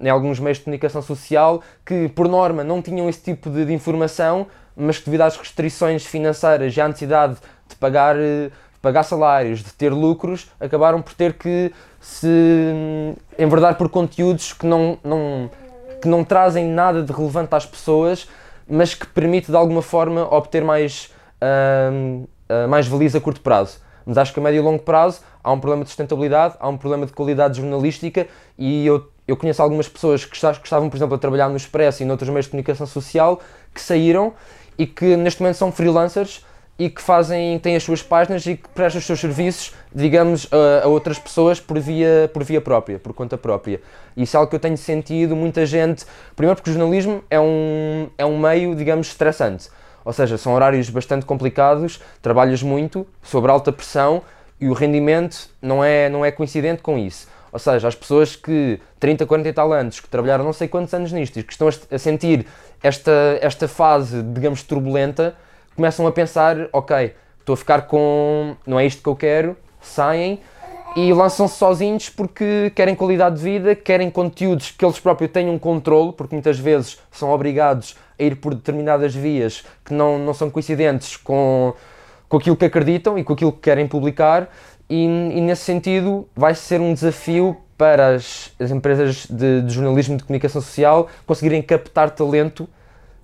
em 0.00 0.08
alguns 0.08 0.40
meios 0.40 0.58
de 0.58 0.64
comunicação 0.64 1.00
social 1.00 1.62
que, 1.86 2.08
por 2.08 2.26
norma, 2.26 2.64
não 2.64 2.82
tinham 2.82 3.08
esse 3.08 3.22
tipo 3.22 3.48
de, 3.48 3.66
de 3.66 3.72
informação, 3.72 4.48
mas 4.76 4.98
que, 4.98 5.04
devido 5.04 5.20
às 5.20 5.36
restrições 5.36 6.04
financeiras 6.04 6.76
e 6.76 6.80
à 6.80 6.88
necessidade 6.88 7.36
de 7.68 7.76
pagar, 7.76 8.16
de 8.16 8.50
pagar 8.82 9.04
salários, 9.04 9.62
de 9.62 9.72
ter 9.72 9.90
lucros, 9.90 10.50
acabaram 10.58 11.00
por 11.00 11.14
ter 11.14 11.34
que 11.34 11.72
se 12.00 12.26
enverdar 13.38 13.76
por 13.76 13.88
conteúdos 13.88 14.52
que 14.52 14.66
não, 14.66 14.98
não, 15.04 15.48
que 16.02 16.08
não 16.08 16.24
trazem 16.24 16.66
nada 16.66 17.00
de 17.00 17.12
relevante 17.12 17.54
às 17.54 17.64
pessoas, 17.64 18.28
mas 18.68 18.92
que 18.92 19.06
permite 19.06 19.52
de 19.52 19.56
alguma 19.56 19.82
forma 19.82 20.26
obter 20.34 20.64
mais 20.64 21.13
uh, 21.44 22.68
mais 22.68 22.86
valias 22.86 23.14
a 23.14 23.20
curto 23.20 23.40
prazo. 23.40 23.78
Mas 24.06 24.18
acho 24.18 24.32
que 24.32 24.40
a 24.40 24.42
médio 24.42 24.58
e 24.58 24.62
longo 24.62 24.82
prazo 24.82 25.20
há 25.42 25.52
um 25.52 25.58
problema 25.58 25.84
de 25.84 25.90
sustentabilidade, 25.90 26.56
há 26.60 26.68
um 26.68 26.76
problema 26.76 27.06
de 27.06 27.12
qualidade 27.12 27.60
jornalística 27.60 28.26
e 28.58 28.86
eu, 28.86 29.08
eu 29.26 29.36
conheço 29.36 29.62
algumas 29.62 29.88
pessoas 29.88 30.24
que 30.24 30.36
estavam, 30.36 30.90
por 30.90 30.96
exemplo, 30.96 31.14
a 31.14 31.18
trabalhar 31.18 31.48
no 31.48 31.56
Expresso 31.56 32.02
e 32.02 32.06
noutros 32.06 32.28
meios 32.28 32.44
de 32.46 32.50
comunicação 32.50 32.86
social 32.86 33.40
que 33.72 33.80
saíram 33.80 34.34
e 34.78 34.86
que 34.86 35.16
neste 35.16 35.40
momento 35.40 35.56
são 35.56 35.72
freelancers 35.72 36.44
e 36.78 36.90
que 36.90 37.00
fazem, 37.00 37.58
têm 37.60 37.76
as 37.76 37.84
suas 37.84 38.02
páginas 38.02 38.44
e 38.46 38.56
que 38.56 38.68
prestam 38.70 38.98
os 38.98 39.06
seus 39.06 39.20
serviços, 39.20 39.72
digamos, 39.94 40.48
a, 40.50 40.84
a, 40.84 40.88
outras 40.88 41.18
pessoas 41.18 41.60
por 41.60 41.78
via, 41.78 42.28
por 42.32 42.42
via 42.42 42.60
própria, 42.60 42.98
por 42.98 43.12
conta 43.12 43.38
própria. 43.38 43.80
Isso 44.16 44.36
é 44.36 44.38
algo 44.38 44.50
que 44.50 44.56
eu 44.56 44.60
tenho 44.60 44.76
sentido, 44.76 45.36
muita 45.36 45.64
gente, 45.64 46.04
primeiro 46.34 46.56
porque 46.56 46.70
o 46.70 46.72
jornalismo 46.72 47.22
é 47.30 47.38
um, 47.38 48.08
é 48.18 48.26
um 48.26 48.38
meio, 48.38 48.74
digamos, 48.74 49.06
estressante. 49.06 49.68
Ou 50.04 50.12
seja, 50.12 50.36
são 50.36 50.54
horários 50.54 50.90
bastante 50.90 51.24
complicados, 51.24 52.00
trabalhas 52.20 52.62
muito, 52.62 53.06
sobre 53.22 53.50
alta 53.50 53.72
pressão 53.72 54.22
e 54.60 54.68
o 54.68 54.72
rendimento 54.72 55.48
não 55.60 55.82
é, 55.82 56.08
não 56.08 56.24
é 56.24 56.30
coincidente 56.30 56.82
com 56.82 56.98
isso. 56.98 57.28
Ou 57.50 57.58
seja, 57.58 57.86
as 57.86 57.94
pessoas 57.94 58.34
que 58.34 58.80
30, 58.98 59.26
40 59.26 59.48
e 59.48 59.52
tal 59.52 59.72
anos, 59.72 60.00
que 60.00 60.08
trabalharam 60.08 60.44
não 60.44 60.52
sei 60.52 60.66
quantos 60.66 60.92
anos 60.92 61.12
nisto 61.12 61.38
e 61.38 61.42
que 61.42 61.52
estão 61.52 61.68
a 61.68 61.98
sentir 61.98 62.46
esta, 62.82 63.38
esta 63.40 63.68
fase, 63.68 64.22
digamos, 64.22 64.62
turbulenta, 64.62 65.34
começam 65.76 66.06
a 66.06 66.12
pensar: 66.12 66.68
ok, 66.72 67.14
estou 67.38 67.54
a 67.54 67.56
ficar 67.56 67.82
com. 67.82 68.56
não 68.66 68.78
é 68.78 68.84
isto 68.84 69.02
que 69.02 69.08
eu 69.08 69.14
quero, 69.14 69.56
saem 69.80 70.40
e 70.96 71.12
lançam-se 71.12 71.56
sozinhos 71.56 72.08
porque 72.08 72.70
querem 72.74 72.94
qualidade 72.94 73.36
de 73.36 73.42
vida, 73.42 73.74
querem 73.74 74.10
conteúdos 74.10 74.70
que 74.70 74.84
eles 74.84 75.00
próprios 75.00 75.30
tenham 75.32 75.58
controle, 75.58 76.12
porque 76.12 76.34
muitas 76.34 76.58
vezes 76.58 76.98
são 77.10 77.30
obrigados 77.30 77.96
a 78.18 78.22
ir 78.22 78.36
por 78.36 78.54
determinadas 78.54 79.14
vias 79.14 79.64
que 79.84 79.92
não, 79.92 80.18
não 80.18 80.32
são 80.32 80.48
coincidentes 80.48 81.16
com, 81.16 81.74
com 82.28 82.36
aquilo 82.36 82.56
que 82.56 82.64
acreditam 82.64 83.18
e 83.18 83.24
com 83.24 83.32
aquilo 83.32 83.52
que 83.52 83.58
querem 83.58 83.88
publicar, 83.88 84.48
e, 84.88 85.04
e 85.04 85.40
nesse 85.40 85.62
sentido 85.62 86.28
vai 86.36 86.54
ser 86.54 86.80
um 86.80 86.94
desafio 86.94 87.56
para 87.76 88.14
as, 88.14 88.52
as 88.60 88.70
empresas 88.70 89.26
de, 89.28 89.62
de, 89.62 89.74
jornalismo 89.74 90.16
de 90.16 90.22
comunicação 90.22 90.60
social 90.62 91.08
conseguirem 91.26 91.60
captar 91.60 92.10
talento 92.10 92.68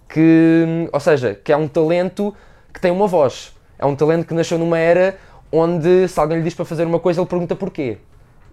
que, 0.09 0.89
ou 0.93 0.99
seja, 0.99 1.35
que 1.35 1.53
é 1.53 1.57
um 1.57 1.69
talento 1.69 2.35
que 2.75 2.81
tem 2.81 2.91
uma 2.91 3.07
voz, 3.07 3.55
é 3.79 3.87
um 3.87 3.95
talento 3.95 4.27
que 4.27 4.35
nasceu 4.35 4.59
numa 4.59 4.79
era 4.79 5.17
onde 5.53 6.09
se 6.09 6.19
alguém 6.19 6.39
lhe 6.39 6.45
diz 6.45 6.55
para 6.55 6.65
fazer 6.65 6.85
uma 6.85 7.01
coisa 7.01 7.21
ele 7.21 7.29
pergunta 7.29 7.55
porquê, 7.57 7.99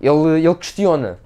ele, 0.01 0.45
ele 0.45 0.55
questiona. 0.55 1.19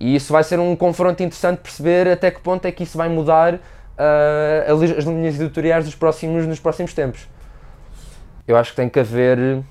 E 0.00 0.14
isso 0.14 0.32
vai 0.32 0.44
ser 0.44 0.60
um 0.60 0.76
confronto 0.76 1.22
interessante 1.22 1.58
perceber 1.58 2.08
até 2.08 2.30
que 2.30 2.40
ponto 2.40 2.64
é 2.64 2.72
que 2.72 2.84
isso 2.84 2.96
vai 2.96 3.08
mudar 3.08 3.54
uh, 3.54 4.96
as 4.96 5.04
linhas 5.04 5.40
editoriais 5.40 5.84
dos 5.84 5.94
próximos, 5.94 6.46
nos 6.46 6.60
próximos 6.60 6.94
tempos. 6.94 7.26
Eu 8.46 8.56
acho 8.56 8.70
que 8.70 8.76
tem 8.76 8.88
que 8.88 9.00
haver 9.00 9.62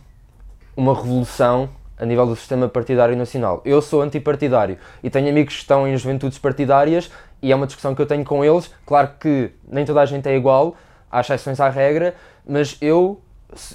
uma 0.75 0.93
revolução 0.93 1.69
a 1.97 2.05
nível 2.05 2.27
do 2.27 2.35
sistema 2.35 2.69
partidário 2.69 3.15
nacional. 3.15 3.61
Eu 3.65 3.81
sou 3.81 4.01
antipartidário 4.01 4.77
e 5.01 5.09
tenho 5.09 5.29
amigos 5.29 5.55
que 5.55 5.61
estão 5.61 5.87
em 5.87 5.97
juventudes 5.97 6.37
partidárias 6.37 7.09
e 7.41 7.51
é 7.51 7.55
uma 7.55 7.65
discussão 7.65 7.95
que 7.95 8.01
eu 8.01 8.05
tenho 8.05 8.23
com 8.23 8.45
eles. 8.45 8.71
Claro 8.85 9.11
que 9.19 9.51
nem 9.67 9.83
toda 9.83 10.01
a 10.01 10.05
gente 10.05 10.27
é 10.29 10.35
igual, 10.35 10.75
há 11.11 11.21
exceções 11.21 11.59
à 11.59 11.69
regra, 11.69 12.13
mas 12.47 12.77
eu, 12.81 13.19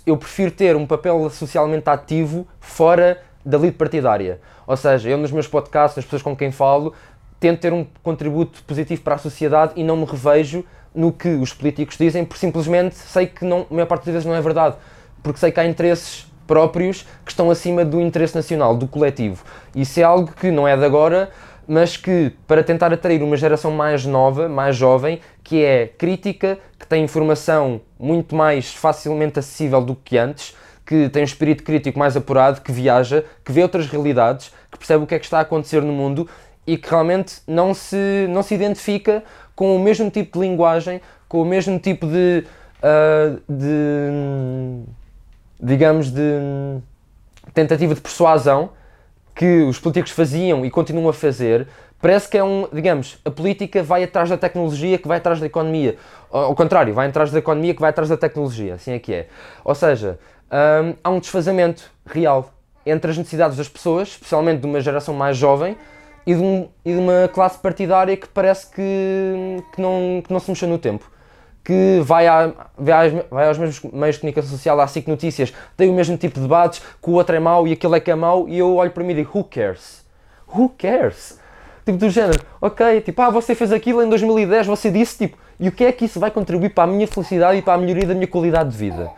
eu 0.07 0.17
prefiro 0.17 0.51
ter 0.51 0.77
um 0.77 0.87
papel 0.87 1.29
socialmente 1.31 1.89
ativo 1.89 2.47
fora 2.61 3.21
da 3.45 3.59
lide 3.59 3.77
partidária. 3.77 4.41
Ou 4.67 4.77
seja, 4.77 5.09
eu 5.09 5.19
nos 5.19 5.33
meus 5.33 5.49
podcasts, 5.49 5.99
as 5.99 6.05
pessoas 6.05 6.23
com 6.23 6.37
quem 6.37 6.53
falo, 6.53 6.95
tento 7.41 7.61
ter 7.61 7.73
um 7.73 7.87
contributo 8.03 8.63
positivo 8.65 9.03
para 9.03 9.17
a 9.17 9.19
sociedade 9.19 9.73
e 9.77 9.83
não 9.83 9.97
me 9.97 10.05
revejo 10.05 10.65
no 10.95 11.11
que 11.11 11.29
os 11.29 11.53
políticos 11.53 11.97
dizem, 11.97 12.25
porque 12.25 12.41
simplesmente 12.41 12.95
sei 12.95 13.27
que 13.27 13.45
não, 13.45 13.67
a 13.71 13.75
maior 13.75 13.87
parte 13.87 14.05
das 14.05 14.13
vezes 14.13 14.27
não 14.27 14.35
é 14.35 14.41
verdade, 14.41 14.77
porque 15.23 15.41
sei 15.41 15.51
que 15.51 15.59
há 15.59 15.67
interesses 15.67 16.27
próprios 16.47 17.07
que 17.25 17.31
estão 17.31 17.51
acima 17.51 17.85
do 17.85 18.01
interesse 18.01 18.35
nacional, 18.35 18.77
do 18.77 18.87
coletivo. 18.87 19.43
Isso 19.75 19.99
é 19.99 20.03
algo 20.03 20.33
que 20.33 20.51
não 20.51 20.69
é 20.69 20.77
de 20.77 20.85
agora, 20.85 21.31
mas 21.67 21.97
que 21.97 22.33
para 22.47 22.63
tentar 22.63 22.93
atrair 22.93 23.23
uma 23.23 23.37
geração 23.37 23.71
mais 23.71 24.05
nova, 24.05 24.49
mais 24.49 24.77
jovem, 24.77 25.21
que 25.43 25.63
é 25.65 25.87
crítica, 25.87 26.59
que 26.79 26.87
tem 26.87 27.05
informação 27.05 27.81
muito 27.99 28.35
mais 28.35 28.73
facilmente 28.75 29.39
acessível 29.39 29.81
do 29.81 29.95
que 29.95 30.19
antes, 30.19 30.57
que 30.85 31.09
tem 31.09 31.23
um 31.23 31.25
espírito 31.25 31.63
crítico 31.63 31.99
mais 31.99 32.17
apurado, 32.17 32.61
que 32.61 32.73
viaja, 32.73 33.25
que 33.45 33.53
vê 33.53 33.63
outras 33.63 33.87
realidades, 33.87 34.53
que 34.71 34.79
percebe 34.79 35.05
o 35.05 35.07
que 35.07 35.15
é 35.15 35.19
que 35.19 35.25
está 35.25 35.39
a 35.39 35.43
acontecer 35.43 35.83
no 35.83 35.93
mundo 35.93 36.29
e 36.67 36.77
que 36.77 36.89
realmente 36.89 37.37
não 37.47 37.75
se, 37.75 38.27
não 38.29 38.43
se 38.43 38.55
identifica 38.55 39.23
com 39.55 39.75
o 39.77 39.79
mesmo 39.79 40.11
tipo 40.11 40.39
de 40.39 40.47
linguagem, 40.47 41.01
com 41.29 41.43
o 41.43 41.45
mesmo 41.45 41.79
tipo 41.79 42.07
de. 42.07 42.45
Uh, 42.79 43.41
de 43.49 44.83
digamos, 45.61 46.11
de 46.11 46.81
tentativa 47.55 47.95
de 47.95 48.01
persuasão 48.01 48.71
que 49.35 49.63
os 49.63 49.79
políticos 49.79 50.13
faziam 50.13 50.65
e 50.65 50.71
continuam 50.71 51.09
a 51.09 51.13
fazer, 51.13 51.67
parece 52.01 52.29
que 52.29 52.37
é 52.37 52.45
um, 52.45 52.69
digamos, 52.73 53.19
a 53.25 53.31
política 53.31 53.83
vai 53.83 54.05
atrás 54.05 54.29
da 54.29 54.37
tecnologia 54.37 54.99
que 54.99 55.09
vai 55.09 55.19
atrás 55.19 55.41
da 55.41 55.47
economia. 55.47 55.97
Ao 56.31 56.55
contrário, 56.55 56.93
vai 56.93 57.09
atrás 57.09 57.31
da 57.31 57.39
economia 57.39 57.75
que 57.75 57.81
vai 57.81 57.91
atrás 57.91 58.09
da 58.09 58.17
tecnologia, 58.17 58.75
assim 58.75 58.93
é 58.93 58.99
que 58.99 59.13
é. 59.13 59.29
Ou 59.65 59.75
seja, 59.75 60.19
hum, 60.51 60.95
há 61.03 61.11
um 61.11 61.19
desfazamento 61.19 61.91
real 62.05 62.53
entre 62.85 63.11
as 63.11 63.17
necessidades 63.17 63.57
das 63.57 63.69
pessoas, 63.69 64.09
especialmente 64.09 64.61
de 64.61 64.67
uma 64.67 64.81
geração 64.81 65.15
mais 65.15 65.37
jovem, 65.37 65.77
e 66.27 66.35
de, 66.35 66.41
um, 66.41 66.69
e 66.85 66.93
de 66.93 66.99
uma 66.99 67.29
classe 67.33 67.59
partidária 67.59 68.17
que 68.17 68.29
parece 68.29 68.67
que, 68.69 69.63
que, 69.75 69.81
não, 69.81 70.23
que 70.25 70.33
não 70.33 70.39
se 70.39 70.51
mexeu 70.51 70.69
no 70.69 70.79
tempo 70.79 71.11
que 71.65 72.01
vai, 72.03 72.27
a, 72.27 72.53
vai, 72.77 73.07
aos, 73.07 73.25
vai 73.31 73.49
aos 73.49 73.59
mesmos 73.59 73.93
meios 73.93 74.17
de 74.17 74.21
comunicação 74.21 74.51
social, 74.51 74.81
à 74.81 74.87
SIC 74.87 75.07
Notícias, 75.09 75.53
tem 75.77 75.89
o 75.89 75.93
mesmo 75.93 76.17
tipo 76.17 76.35
de 76.35 76.41
debates, 76.41 76.81
que 76.81 77.11
o 77.11 77.13
outro 77.13 77.37
é 77.37 77.41
mau 77.41 77.67
e 77.67 77.73
aquele 77.73 77.97
é 77.97 78.01
que 78.01 78.11
é 78.11 78.15
mau, 78.15 78.49
e 78.49 78.59
eu 78.59 78.75
olho 78.77 78.91
para 78.91 79.05
mim 79.05 79.13
e 79.13 79.17
digo, 79.17 79.31
who 79.39 79.45
cares? 79.45 80.05
Who 80.49 80.71
cares? 80.77 81.41
Tipo, 81.85 81.99
do 81.99 82.11
género, 82.11 82.41
ok, 82.61 83.01
tipo, 83.01 83.21
ah, 83.23 83.31
você 83.31 83.55
fez 83.55 83.73
aquilo 83.73 84.03
em 84.03 84.09
2010, 84.09 84.67
você 84.67 84.91
disse, 84.91 85.19
tipo, 85.19 85.39
e 85.59 85.69
o 85.69 85.73
que 85.73 85.85
é 85.85 85.93
que 85.93 86.05
isso 86.05 86.19
vai 86.19 86.31
contribuir 86.31 86.71
para 86.71 86.85
a 86.85 86.87
minha 86.87 87.07
felicidade 87.07 87.59
e 87.59 87.63
para 87.63 87.75
a 87.75 87.79
melhoria 87.79 88.07
da 88.07 88.15
minha 88.15 88.27
qualidade 88.27 88.71
de 88.71 88.77
vida? 88.77 89.11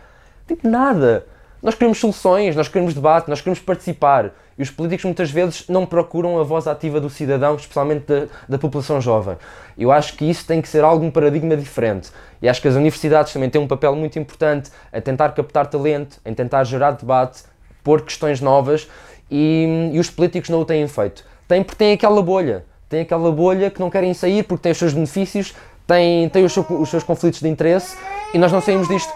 Tipo, 0.46 0.68
nada. 0.68 1.26
Nós 1.62 1.74
queremos 1.74 1.98
soluções, 1.98 2.54
nós 2.54 2.68
queremos 2.68 2.92
debate, 2.92 3.28
nós 3.28 3.40
queremos 3.40 3.60
participar. 3.60 4.32
E 4.58 4.62
os 4.62 4.70
políticos 4.70 5.04
muitas 5.04 5.30
vezes 5.30 5.66
não 5.68 5.84
procuram 5.84 6.38
a 6.38 6.44
voz 6.44 6.66
ativa 6.66 7.00
do 7.00 7.10
cidadão, 7.10 7.56
especialmente 7.56 8.04
da, 8.06 8.26
da 8.48 8.58
população 8.58 9.00
jovem. 9.00 9.36
Eu 9.76 9.90
acho 9.90 10.16
que 10.16 10.24
isso 10.24 10.46
tem 10.46 10.62
que 10.62 10.68
ser 10.68 10.84
algum 10.84 11.10
paradigma 11.10 11.56
diferente. 11.56 12.10
E 12.40 12.48
acho 12.48 12.62
que 12.62 12.68
as 12.68 12.74
universidades 12.74 13.32
também 13.32 13.50
têm 13.50 13.60
um 13.60 13.66
papel 13.66 13.94
muito 13.96 14.18
importante 14.18 14.70
a 14.92 15.00
tentar 15.00 15.30
captar 15.30 15.66
talento, 15.66 16.20
em 16.24 16.32
tentar 16.32 16.62
gerar 16.64 16.92
debate, 16.92 17.42
pôr 17.82 18.02
questões 18.02 18.40
novas 18.40 18.88
e, 19.30 19.90
e 19.92 19.98
os 19.98 20.08
políticos 20.08 20.50
não 20.50 20.60
o 20.60 20.64
têm 20.64 20.86
feito. 20.86 21.24
Tem 21.48 21.62
porque 21.62 21.78
têm 21.78 21.92
aquela 21.92 22.22
bolha. 22.22 22.64
Tem 22.88 23.00
aquela 23.00 23.32
bolha 23.32 23.70
que 23.70 23.80
não 23.80 23.90
querem 23.90 24.14
sair 24.14 24.44
porque 24.44 24.62
têm 24.62 24.72
os 24.72 24.78
seus 24.78 24.92
benefícios, 24.92 25.52
têm, 25.86 26.28
têm 26.28 26.44
os, 26.44 26.56
os 26.56 26.88
seus 26.88 27.02
conflitos 27.02 27.40
de 27.40 27.48
interesse 27.48 27.96
e 28.32 28.38
nós 28.38 28.52
não 28.52 28.60
saímos 28.60 28.86
disto 28.86 29.12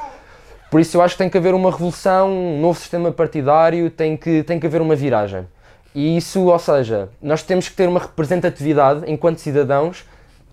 por 0.70 0.80
isso 0.80 0.96
eu 0.96 1.02
acho 1.02 1.14
que 1.14 1.18
tem 1.18 1.30
que 1.30 1.38
haver 1.38 1.54
uma 1.54 1.70
revolução, 1.70 2.30
um 2.30 2.60
novo 2.60 2.78
sistema 2.78 3.10
partidário, 3.10 3.90
tem 3.90 4.16
que, 4.16 4.42
tem 4.42 4.60
que 4.60 4.66
haver 4.66 4.80
uma 4.80 4.94
viragem. 4.94 5.46
E 5.94 6.16
isso, 6.16 6.44
ou 6.44 6.58
seja, 6.58 7.08
nós 7.22 7.42
temos 7.42 7.68
que 7.68 7.74
ter 7.74 7.88
uma 7.88 8.00
representatividade 8.00 9.10
enquanto 9.10 9.38
cidadãos 9.38 10.04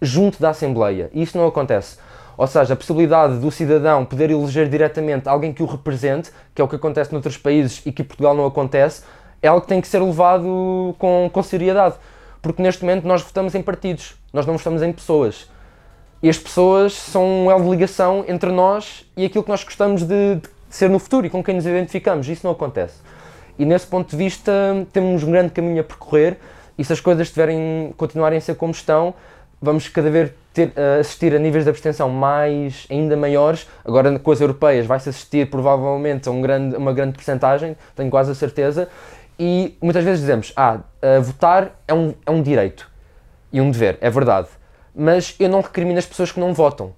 junto 0.02 0.40
da 0.42 0.50
Assembleia. 0.50 1.10
E 1.14 1.22
isso 1.22 1.38
não 1.38 1.46
acontece. 1.46 1.98
Ou 2.38 2.48
seja, 2.48 2.74
a 2.74 2.78
possibilidade 2.78 3.38
do 3.38 3.50
cidadão 3.52 4.06
poder 4.06 4.30
eleger 4.30 4.68
diretamente 4.70 5.28
alguém 5.28 5.54
que 5.54 5.64
o 5.64 5.66
represente, 5.66 6.32
que 6.54 6.62
é 6.62 6.66
o 6.66 6.68
que 6.68 6.76
acontece 6.76 7.12
noutros 7.12 7.38
países 7.38 7.82
e 7.86 7.92
que 7.92 8.02
em 8.02 8.06
Portugal 8.06 8.34
não 8.34 8.46
acontece, 8.46 9.04
é 9.42 9.48
algo 9.48 9.62
que 9.62 9.68
tem 9.68 9.80
que 9.80 9.88
ser 9.88 10.00
levado 10.00 10.96
com, 10.98 11.30
com 11.32 11.44
seriedade. 11.44 11.96
Porque 12.42 12.62
neste 12.62 12.84
momento 12.84 13.06
nós 13.06 13.22
votamos 13.22 13.56
em 13.56 13.62
partidos, 13.62 14.16
nós 14.34 14.46
não 14.46 14.58
votamos 14.58 14.82
em 14.82 14.92
pessoas. 14.92 15.50
E 16.26 16.30
as 16.30 16.40
pessoas 16.40 16.94
são 16.94 17.24
um 17.24 17.52
elo 17.52 17.64
de 17.66 17.70
ligação 17.70 18.26
entre 18.28 18.52
nós 18.52 19.06
e 19.16 19.26
aquilo 19.26 19.44
que 19.44 19.50
nós 19.52 19.64
gostamos 19.64 20.02
de, 20.02 20.38
de 20.38 20.50
ser 20.72 20.90
no 20.90 20.98
futuro 20.98 21.28
e 21.28 21.30
com 21.30 21.44
quem 21.44 21.54
nos 21.54 21.68
identificamos. 21.68 22.28
Isso 22.28 22.42
não 22.44 22.52
acontece. 22.52 22.96
E 23.60 23.64
nesse 23.64 23.86
ponto 23.86 24.10
de 24.10 24.18
vista 24.18 24.52
temos 24.92 25.22
um 25.22 25.30
grande 25.30 25.52
caminho 25.52 25.82
a 25.82 25.84
percorrer 25.84 26.40
e 26.80 26.84
se 26.84 26.92
as 26.92 27.00
coisas 27.00 27.30
tiverem, 27.30 27.94
continuarem 27.96 28.40
a 28.40 28.42
ser 28.42 28.56
como 28.56 28.72
estão, 28.72 29.14
vamos 29.62 29.88
cada 29.88 30.10
vez 30.10 30.32
ter, 30.52 30.70
uh, 30.70 31.00
assistir 31.00 31.36
a 31.36 31.38
níveis 31.38 31.64
de 31.64 31.70
abstenção 31.70 32.10
mais, 32.10 32.88
ainda 32.90 33.16
maiores. 33.16 33.68
Agora 33.86 34.18
com 34.18 34.32
as 34.32 34.42
europeias 34.42 34.88
vai-se 34.88 35.08
assistir 35.08 35.48
provavelmente 35.52 36.28
a 36.28 36.32
um 36.32 36.42
grande, 36.42 36.76
uma 36.76 36.92
grande 36.92 37.14
porcentagem, 37.14 37.78
tenho 37.96 38.10
quase 38.10 38.32
a 38.32 38.34
certeza. 38.34 38.90
E 39.38 39.78
muitas 39.80 40.04
vezes 40.04 40.22
dizemos, 40.22 40.52
ah, 40.56 40.80
votar 41.22 41.80
é 41.88 41.94
um, 41.94 42.16
é 42.26 42.32
um 42.32 42.42
direito 42.42 42.90
e 43.54 43.62
um 43.62 43.70
dever, 43.70 44.00
é 44.02 44.10
verdade 44.10 44.48
mas 44.96 45.36
eu 45.40 45.50
não 45.50 45.62
recrimino 45.62 46.00
as 46.00 46.06
pessoas 46.06 46.32
que 46.32 46.40
não 46.40 46.54
votam. 46.54 46.94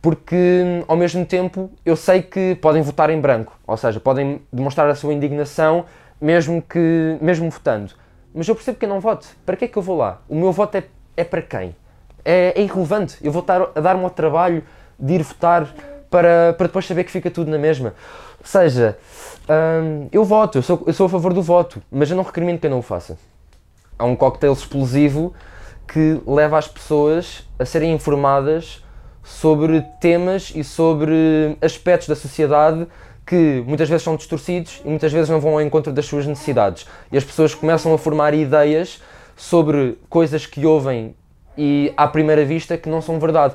Porque, 0.00 0.82
ao 0.88 0.96
mesmo 0.96 1.26
tempo, 1.26 1.70
eu 1.84 1.94
sei 1.94 2.22
que 2.22 2.54
podem 2.54 2.80
votar 2.80 3.10
em 3.10 3.20
branco, 3.20 3.58
ou 3.66 3.76
seja, 3.76 4.00
podem 4.00 4.40
demonstrar 4.50 4.88
a 4.88 4.94
sua 4.94 5.12
indignação 5.12 5.84
mesmo, 6.18 6.62
que, 6.62 7.18
mesmo 7.20 7.50
votando. 7.50 7.92
Mas 8.34 8.48
eu 8.48 8.54
percebo 8.54 8.78
que 8.78 8.84
eu 8.84 8.88
não 8.88 9.00
voto. 9.00 9.26
Para 9.44 9.56
que 9.56 9.66
é 9.66 9.68
que 9.68 9.76
eu 9.76 9.82
vou 9.82 9.98
lá? 9.98 10.22
O 10.28 10.34
meu 10.34 10.52
voto 10.52 10.76
é, 10.76 10.84
é 11.16 11.24
para 11.24 11.42
quem? 11.42 11.76
É, 12.24 12.54
é 12.56 12.62
irrelevante. 12.62 13.18
Eu 13.22 13.32
vou 13.32 13.40
estar 13.40 13.60
a 13.74 13.80
dar-me 13.80 14.04
ao 14.04 14.10
trabalho 14.10 14.62
de 14.98 15.14
ir 15.14 15.22
votar 15.22 15.66
para, 16.08 16.54
para 16.54 16.66
depois 16.66 16.86
saber 16.86 17.04
que 17.04 17.10
fica 17.10 17.30
tudo 17.30 17.50
na 17.50 17.58
mesma. 17.58 17.94
Ou 18.38 18.46
seja, 18.46 18.96
hum, 19.48 20.08
eu 20.10 20.24
voto, 20.24 20.58
eu 20.58 20.62
sou, 20.62 20.82
eu 20.86 20.92
sou 20.92 21.06
a 21.06 21.08
favor 21.08 21.32
do 21.32 21.42
voto, 21.42 21.82
mas 21.90 22.10
eu 22.10 22.16
não 22.16 22.24
recrimino 22.24 22.58
que 22.58 22.66
eu 22.66 22.70
não 22.70 22.78
o 22.78 22.82
faça. 22.82 23.18
Há 23.98 24.04
um 24.04 24.16
coquetel 24.16 24.52
explosivo 24.52 25.34
que 25.92 26.20
leva 26.24 26.56
as 26.56 26.68
pessoas 26.68 27.44
a 27.58 27.64
serem 27.64 27.92
informadas 27.92 28.80
sobre 29.24 29.84
temas 30.00 30.52
e 30.54 30.62
sobre 30.62 31.56
aspectos 31.60 32.06
da 32.06 32.14
sociedade 32.14 32.86
que 33.26 33.62
muitas 33.66 33.88
vezes 33.88 34.04
são 34.04 34.14
distorcidos 34.14 34.80
e 34.84 34.88
muitas 34.88 35.12
vezes 35.12 35.28
não 35.28 35.40
vão 35.40 35.54
ao 35.54 35.60
encontro 35.60 35.92
das 35.92 36.06
suas 36.06 36.26
necessidades. 36.26 36.86
E 37.10 37.16
as 37.16 37.24
pessoas 37.24 37.54
começam 37.54 37.92
a 37.92 37.98
formar 37.98 38.34
ideias 38.34 39.02
sobre 39.36 39.98
coisas 40.08 40.46
que 40.46 40.64
ouvem 40.64 41.14
e 41.58 41.92
à 41.96 42.06
primeira 42.06 42.44
vista 42.44 42.78
que 42.78 42.88
não 42.88 43.02
são 43.02 43.18
verdade 43.18 43.54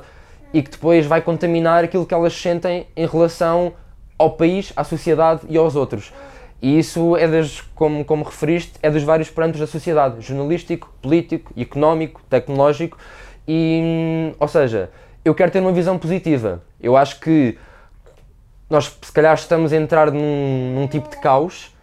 e 0.52 0.62
que 0.62 0.70
depois 0.70 1.06
vai 1.06 1.22
contaminar 1.22 1.84
aquilo 1.84 2.04
que 2.04 2.12
elas 2.12 2.34
sentem 2.38 2.86
em 2.94 3.06
relação 3.06 3.72
ao 4.18 4.32
país, 4.32 4.74
à 4.76 4.84
sociedade 4.84 5.40
e 5.48 5.56
aos 5.56 5.74
outros. 5.74 6.12
E 6.60 6.78
isso 6.78 7.16
é 7.16 7.28
das, 7.28 7.60
como, 7.74 8.04
como 8.04 8.24
referiste, 8.24 8.72
é 8.82 8.90
dos 8.90 9.02
vários 9.02 9.30
parâmetros 9.30 9.60
da 9.60 9.66
sociedade, 9.66 10.20
jornalístico, 10.20 10.92
político, 11.02 11.52
económico, 11.56 12.22
tecnológico, 12.28 12.96
e, 13.46 14.32
ou 14.40 14.48
seja, 14.48 14.90
eu 15.24 15.34
quero 15.34 15.50
ter 15.50 15.60
uma 15.60 15.72
visão 15.72 15.98
positiva. 15.98 16.62
Eu 16.80 16.96
acho 16.96 17.20
que 17.20 17.58
nós 18.68 18.96
se 19.00 19.12
calhar 19.12 19.34
estamos 19.34 19.72
a 19.72 19.76
entrar 19.76 20.10
num, 20.10 20.74
num 20.74 20.86
tipo 20.88 21.08
de 21.08 21.16
caos 21.18 21.74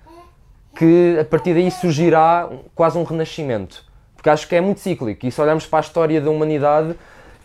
que 0.76 1.18
a 1.20 1.26
partir 1.26 1.54
daí 1.54 1.70
surgirá 1.72 2.50
quase 2.76 2.98
um 2.98 3.04
renascimento. 3.04 3.86
Porque 4.16 4.30
acho 4.30 4.48
que 4.48 4.56
é 4.56 4.62
muito 4.62 4.80
cíclico 4.80 5.26
e 5.26 5.32
se 5.32 5.40
olharmos 5.42 5.66
para 5.66 5.80
a 5.80 5.82
história 5.82 6.20
da 6.20 6.30
humanidade 6.30 6.96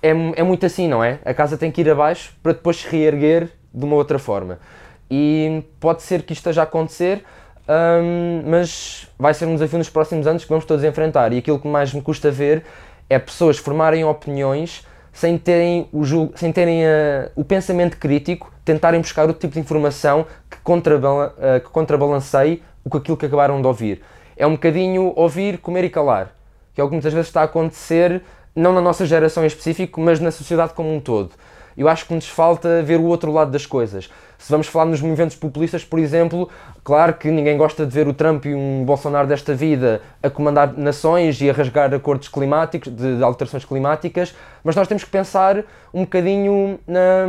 é, 0.03 0.11
é 0.11 0.43
muito 0.43 0.65
assim, 0.65 0.89
não 0.89 1.03
é? 1.03 1.19
A 1.25 1.35
casa 1.35 1.59
tem 1.59 1.71
que 1.71 1.81
ir 1.81 1.91
abaixo 1.91 2.33
para 2.43 2.53
depois 2.53 2.79
se 2.79 2.89
reerguer 2.89 3.51
de 3.73 3.85
uma 3.85 3.97
outra 3.97 4.19
forma. 4.19 4.59
E 5.11 5.63
pode 5.81 6.03
ser 6.03 6.23
que 6.23 6.33
isto 6.33 6.41
esteja 6.41 6.63
a 6.63 6.65
acontecer, 6.65 7.25
um, 7.69 8.43
mas 8.47 9.09
vai 9.19 9.33
ser 9.33 9.47
um 9.47 9.55
desafio 9.55 9.79
nos 9.79 9.89
próximos 9.89 10.27
anos 10.27 10.45
que 10.45 10.49
vamos 10.49 10.65
todos 10.65 10.85
enfrentar. 10.85 11.33
E 11.33 11.39
aquilo 11.39 11.59
que 11.59 11.69
mais 11.69 11.93
me 11.93 12.03
custa 12.03 12.31
ver 12.31 12.65
é 13.09 13.19
pessoas 13.19 13.59
formarem 13.59 14.05
opiniões 14.05 14.87
sem 15.13 15.37
terem 15.39 15.89
o, 15.93 16.05
sem 16.37 16.53
terem 16.53 16.85
a, 16.87 17.31
o 17.35 17.45
pensamento 17.45 17.97
crítico, 17.97 18.53
tentarem 18.65 19.01
buscar 19.01 19.23
outro 19.23 19.41
tipo 19.41 19.55
de 19.55 19.61
informação 19.61 20.27
que, 20.49 20.59
contrabala, 20.59 21.35
uh, 21.39 21.61
que 21.61 21.71
contrabalanceie 21.71 22.63
o 22.85 22.91
que 22.91 22.99
aquilo 22.99 23.17
que 23.17 23.27
acabaram 23.27 23.61
de 23.61 23.67
ouvir. 23.67 24.03
É 24.37 24.47
um 24.47 24.53
bocadinho 24.53 25.13
ouvir, 25.17 25.59
comer 25.59 25.85
e 25.85 25.91
calar, 25.91 26.33
que 26.75 26.81
é 26.81 26.85
o 26.85 26.87
que 26.87 26.93
muitas 26.93 27.13
vezes 27.13 27.29
está 27.29 27.41
a 27.41 27.45
acontecer, 27.45 28.23
não 28.55 28.73
na 28.73 28.81
nossa 28.81 29.05
geração 29.05 29.43
em 29.43 29.47
específico, 29.47 30.01
mas 30.01 30.21
na 30.21 30.31
sociedade 30.31 30.75
como 30.75 30.95
um 30.95 31.01
todo 31.01 31.31
eu 31.79 31.89
acho 31.89 32.07
que 32.07 32.13
nos 32.13 32.29
falta 32.29 32.83
ver 32.83 32.99
o 32.99 33.05
outro 33.05 33.31
lado 33.31 33.53
das 33.53 33.65
coisas. 33.65 34.11
Se 34.39 34.53
vamos 34.53 34.69
falar 34.69 34.85
nos 34.85 35.01
movimentos 35.01 35.37
populistas, 35.37 35.85
por 35.85 35.99
exemplo, 35.99 36.49
claro 36.85 37.15
que 37.15 37.29
ninguém 37.29 37.57
gosta 37.57 37.85
de 37.85 37.93
ver 37.93 38.07
o 38.07 38.15
Trump 38.15 38.47
e 38.47 38.55
um 38.55 38.85
Bolsonaro 38.85 39.27
desta 39.27 39.53
vida 39.53 40.01
a 40.23 40.31
comandar 40.31 40.73
nações 40.79 41.41
e 41.41 41.51
a 41.51 41.53
rasgar 41.53 41.93
acordos 41.93 42.29
climáticos, 42.29 42.95
de, 42.95 43.17
de 43.17 43.23
alterações 43.23 43.65
climáticas, 43.65 44.35
mas 44.63 44.77
nós 44.77 44.87
temos 44.87 45.03
que 45.03 45.11
pensar 45.11 45.65
um 45.93 46.03
bocadinho 46.03 46.79
na, 46.87 47.27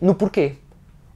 no 0.00 0.14
porquê. 0.14 0.54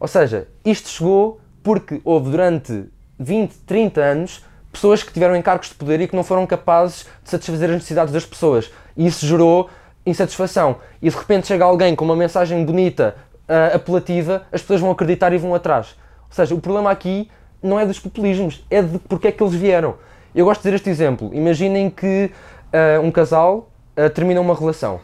Ou 0.01 0.09
seja, 0.09 0.49
isto 0.65 0.89
chegou 0.89 1.41
porque 1.63 2.01
houve 2.05 2.31
durante 2.31 2.85
20, 3.19 3.55
30 3.65 4.01
anos 4.01 4.45
pessoas 4.73 5.03
que 5.05 5.13
tiveram 5.13 5.37
encargos 5.37 5.69
de 5.69 5.75
poder 5.77 6.01
e 6.01 6.09
que 6.09 6.17
não 6.17 6.25
foram 6.25 6.47
capazes 6.47 7.07
de 7.23 7.31
satisfazer 7.31 7.69
as 7.69 7.77
necessidades 7.77 8.13
das 8.13 8.27
pessoas. 8.27 8.73
E 8.97 9.07
isso 9.07 9.25
gerou 9.25 9.71
insatisfação 10.05 10.77
e 11.01 11.09
de 11.09 11.17
repente 11.17 11.47
chega 11.47 11.65
alguém 11.65 11.95
com 11.95 12.05
uma 12.05 12.17
mensagem 12.17 12.65
bonita, 12.65 13.15
uh, 13.49 13.77
apelativa, 13.77 14.43
as 14.53 14.61
pessoas 14.61 14.81
vão 14.81 14.91
acreditar 14.91 15.33
e 15.33 15.39
vão 15.39 15.55
atrás. 15.55 15.97
Ou 16.29 16.35
seja, 16.35 16.55
o 16.55 16.61
problema 16.61 16.91
aqui 16.91 17.31
não 17.63 17.79
é 17.79 17.87
dos 17.87 17.99
populismos, 17.99 18.65
é 18.71 18.83
de 18.83 18.99
porque 18.99 19.29
é 19.29 19.33
que 19.33 19.43
eles 19.43 19.55
vieram. 19.55 19.95
Eu 20.35 20.45
gosto 20.45 20.61
de 20.61 20.65
dizer 20.65 20.77
este 20.77 20.91
exemplo. 20.91 21.31
Imaginem 21.33 21.91
que 21.91 22.31
uh, 22.73 23.01
um 23.03 23.11
casal 23.11 23.71
uh, 23.97 24.11
termina 24.11 24.41
uma 24.41 24.55
relação. 24.55 25.01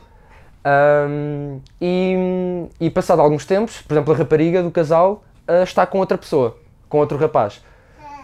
Um, 0.67 1.61
e, 1.81 2.67
e 2.81 2.91
passado 2.91 3.23
alguns 3.23 3.47
tempos, 3.47 3.81
por 3.83 3.95
exemplo, 3.95 4.13
a 4.13 4.17
rapariga 4.17 4.63
do 4.63 4.71
casal 4.71 5.23
está 5.65 5.87
com 5.87 5.99
outra 5.99 6.19
pessoa. 6.19 6.59
com 6.89 6.99
outro 6.99 7.17
rapaz. 7.17 7.63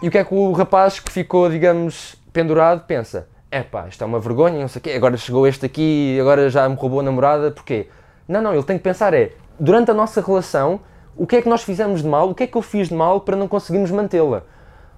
E 0.01 0.07
o 0.07 0.11
que 0.11 0.17
é 0.17 0.23
que 0.23 0.33
o 0.33 0.51
rapaz 0.51 0.99
que 0.99 1.11
ficou, 1.11 1.49
digamos, 1.49 2.15
pendurado 2.33 2.85
pensa? 2.85 3.27
É 3.49 3.61
pá, 3.63 3.87
isto 3.87 4.03
é 4.03 4.07
uma 4.07 4.19
vergonha, 4.19 4.59
não 4.59 4.67
sei 4.67 4.79
o 4.79 4.83
quê, 4.83 4.91
agora 4.91 5.15
chegou 5.15 5.47
este 5.47 5.65
aqui, 5.65 6.17
agora 6.19 6.49
já 6.49 6.67
me 6.67 6.75
roubou 6.75 6.99
a 6.99 7.03
namorada, 7.03 7.51
porquê? 7.51 7.87
Não, 8.27 8.41
não, 8.41 8.53
ele 8.53 8.63
tem 8.63 8.77
que 8.77 8.83
pensar 8.83 9.13
é, 9.13 9.31
durante 9.59 9.91
a 9.91 9.93
nossa 9.93 10.21
relação, 10.21 10.79
o 11.15 11.25
que 11.25 11.37
é 11.37 11.41
que 11.41 11.49
nós 11.49 11.63
fizemos 11.63 12.01
de 12.01 12.07
mal, 12.07 12.29
o 12.29 12.35
que 12.35 12.43
é 12.43 12.47
que 12.47 12.57
eu 12.57 12.61
fiz 12.61 12.89
de 12.89 12.93
mal 12.93 13.21
para 13.21 13.35
não 13.35 13.47
conseguirmos 13.47 13.91
mantê-la? 13.91 14.37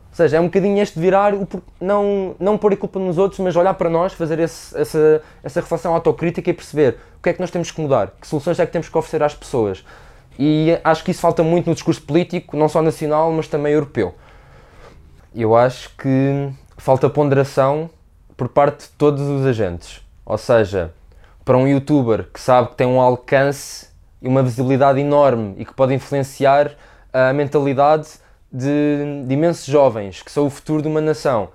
Ou 0.09 0.15
seja, 0.15 0.37
é 0.37 0.39
um 0.39 0.45
bocadinho 0.45 0.81
este 0.81 0.99
virar, 0.99 1.33
não, 1.79 2.35
não 2.39 2.57
pôr 2.57 2.73
a 2.73 2.77
culpa 2.77 2.97
nos 2.97 3.17
outros, 3.17 3.39
mas 3.39 3.55
olhar 3.55 3.73
para 3.75 3.89
nós, 3.89 4.13
fazer 4.13 4.39
esse, 4.39 4.75
essa, 4.75 5.21
essa 5.43 5.61
reflexão 5.61 5.93
autocrítica 5.93 6.49
e 6.49 6.53
perceber 6.53 6.97
o 7.19 7.21
que 7.21 7.29
é 7.29 7.33
que 7.33 7.39
nós 7.39 7.51
temos 7.51 7.69
que 7.69 7.79
mudar, 7.79 8.13
que 8.19 8.25
soluções 8.25 8.57
é 8.59 8.65
que 8.65 8.71
temos 8.71 8.89
que 8.89 8.97
oferecer 8.97 9.21
às 9.21 9.35
pessoas. 9.35 9.85
E 10.39 10.79
acho 10.83 11.03
que 11.03 11.11
isso 11.11 11.19
falta 11.19 11.43
muito 11.43 11.67
no 11.67 11.73
discurso 11.73 12.01
político, 12.01 12.55
não 12.55 12.69
só 12.69 12.81
nacional, 12.81 13.31
mas 13.31 13.47
também 13.47 13.73
europeu. 13.73 14.15
Eu 15.35 15.55
acho 15.55 15.95
que 15.97 16.49
falta 16.77 17.09
ponderação 17.09 17.89
por 18.35 18.47
parte 18.47 18.85
de 18.85 18.89
todos 18.91 19.21
os 19.21 19.45
agentes. 19.45 20.01
Ou 20.25 20.37
seja, 20.37 20.93
para 21.43 21.57
um 21.57 21.67
youtuber 21.67 22.27
que 22.31 22.39
sabe 22.39 22.69
que 22.69 22.75
tem 22.75 22.87
um 22.87 22.99
alcance 22.99 23.87
e 24.21 24.27
uma 24.27 24.41
visibilidade 24.43 24.99
enorme 24.99 25.55
e 25.57 25.65
que 25.65 25.73
pode 25.73 25.93
influenciar 25.93 26.71
a 27.13 27.33
mentalidade 27.33 28.07
de, 28.51 29.23
de 29.25 29.33
imensos 29.33 29.65
jovens 29.65 30.21
que 30.21 30.31
são 30.31 30.45
o 30.47 30.49
futuro 30.49 30.81
de 30.81 30.87
uma 30.87 31.01
nação, 31.01 31.49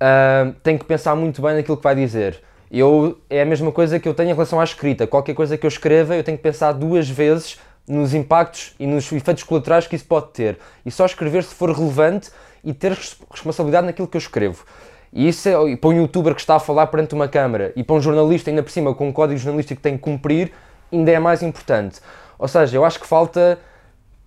uh, 0.00 0.52
tem 0.62 0.76
que 0.76 0.84
pensar 0.84 1.14
muito 1.14 1.40
bem 1.40 1.54
naquilo 1.54 1.76
que 1.76 1.82
vai 1.82 1.94
dizer. 1.94 2.42
Eu, 2.70 3.18
é 3.30 3.42
a 3.42 3.44
mesma 3.46 3.70
coisa 3.70 3.98
que 4.00 4.08
eu 4.08 4.14
tenho 4.14 4.30
em 4.30 4.32
relação 4.32 4.60
à 4.60 4.64
escrita. 4.64 5.06
Qualquer 5.06 5.34
coisa 5.34 5.56
que 5.56 5.64
eu 5.64 5.68
escreva, 5.68 6.16
eu 6.16 6.24
tenho 6.24 6.36
que 6.36 6.42
pensar 6.42 6.72
duas 6.72 7.08
vezes 7.08 7.58
nos 7.86 8.12
impactos 8.12 8.74
e 8.80 8.86
nos 8.86 9.10
efeitos 9.12 9.44
colaterais 9.44 9.86
que 9.86 9.94
isso 9.94 10.04
pode 10.04 10.28
ter. 10.32 10.58
E 10.84 10.90
só 10.90 11.06
escrever 11.06 11.44
se 11.44 11.54
for 11.54 11.70
relevante 11.70 12.30
e 12.64 12.74
ter 12.74 12.92
responsabilidade 13.30 13.86
naquilo 13.86 14.08
que 14.08 14.16
eu 14.16 14.20
escrevo. 14.20 14.64
E 15.12 15.28
isso 15.28 15.48
é, 15.48 15.70
e 15.70 15.76
para 15.76 15.90
um 15.90 15.92
youtuber 15.92 16.34
que 16.34 16.40
está 16.40 16.56
a 16.56 16.60
falar 16.60 16.88
perante 16.88 17.14
uma 17.14 17.28
câmara 17.28 17.72
e 17.76 17.84
para 17.84 17.94
um 17.94 18.00
jornalista, 18.00 18.50
ainda 18.50 18.62
por 18.62 18.70
cima, 18.70 18.92
com 18.92 19.08
um 19.08 19.12
código 19.12 19.38
jornalístico 19.38 19.78
que 19.78 19.82
tem 19.82 19.96
que 19.96 20.02
cumprir, 20.02 20.52
ainda 20.92 21.10
é 21.10 21.18
mais 21.18 21.42
importante. 21.42 22.00
Ou 22.38 22.48
seja, 22.48 22.76
eu 22.76 22.84
acho 22.84 23.00
que 23.00 23.06
falta 23.06 23.58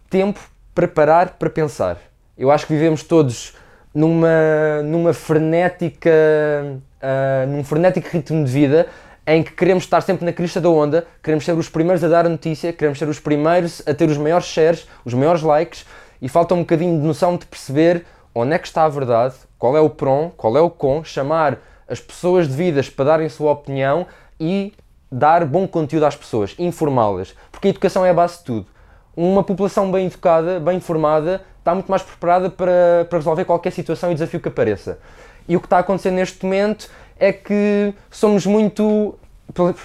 tempo 0.09 0.39
para 0.73 0.87
parar 0.87 1.31
para 1.37 1.49
pensar. 1.49 1.97
Eu 2.37 2.49
acho 2.51 2.65
que 2.65 2.73
vivemos 2.73 3.03
todos 3.03 3.53
numa, 3.93 4.81
numa 4.83 5.13
frenética, 5.13 6.09
uh, 6.09 7.47
num 7.47 7.63
frenético 7.63 8.07
ritmo 8.11 8.43
de 8.43 8.51
vida 8.51 8.87
em 9.27 9.43
que 9.43 9.51
queremos 9.51 9.83
estar 9.83 10.01
sempre 10.01 10.25
na 10.25 10.33
crista 10.33 10.59
da 10.59 10.69
onda, 10.69 11.05
queremos 11.21 11.45
ser 11.45 11.51
os 11.53 11.69
primeiros 11.69 12.03
a 12.03 12.07
dar 12.07 12.25
a 12.25 12.29
notícia, 12.29 12.73
queremos 12.73 12.97
ser 12.97 13.07
os 13.07 13.19
primeiros 13.19 13.79
a 13.87 13.93
ter 13.93 14.09
os 14.09 14.17
maiores 14.17 14.47
shares, 14.47 14.87
os 15.05 15.13
maiores 15.13 15.43
likes 15.43 15.85
e 16.19 16.27
falta 16.27 16.55
um 16.55 16.59
bocadinho 16.59 16.99
de 16.99 17.05
noção 17.05 17.37
de 17.37 17.45
perceber 17.45 18.05
onde 18.33 18.53
é 18.53 18.57
que 18.57 18.65
está 18.65 18.85
a 18.85 18.89
verdade, 18.89 19.35
qual 19.57 19.77
é 19.77 19.79
o 19.79 19.89
pró, 19.89 20.31
qual 20.35 20.57
é 20.57 20.61
o 20.61 20.69
com, 20.69 21.03
chamar 21.03 21.59
as 21.87 21.99
pessoas 21.99 22.47
devidas 22.47 22.89
para 22.89 23.05
darem 23.05 23.29
sua 23.29 23.51
opinião 23.51 24.07
e 24.39 24.73
dar 25.11 25.45
bom 25.45 25.67
conteúdo 25.67 26.05
às 26.05 26.15
pessoas, 26.15 26.55
informá-las, 26.59 27.35
porque 27.51 27.67
a 27.67 27.71
educação 27.71 28.05
é 28.05 28.11
a 28.11 28.13
base 28.13 28.39
de 28.39 28.43
tudo. 28.43 28.67
Uma 29.15 29.43
população 29.43 29.91
bem 29.91 30.05
educada, 30.05 30.59
bem 30.59 30.77
informada, 30.77 31.41
está 31.57 31.73
muito 31.73 31.89
mais 31.89 32.01
preparada 32.01 32.49
para, 32.49 33.05
para 33.09 33.17
resolver 33.17 33.45
qualquer 33.45 33.71
situação 33.71 34.11
e 34.11 34.13
desafio 34.13 34.39
que 34.39 34.47
apareça. 34.47 34.99
E 35.47 35.55
o 35.55 35.59
que 35.59 35.65
está 35.65 35.77
a 35.77 35.79
acontecer 35.79 36.11
neste 36.11 36.45
momento 36.45 36.89
é 37.19 37.33
que 37.33 37.93
somos 38.09 38.45
muito, 38.45 39.17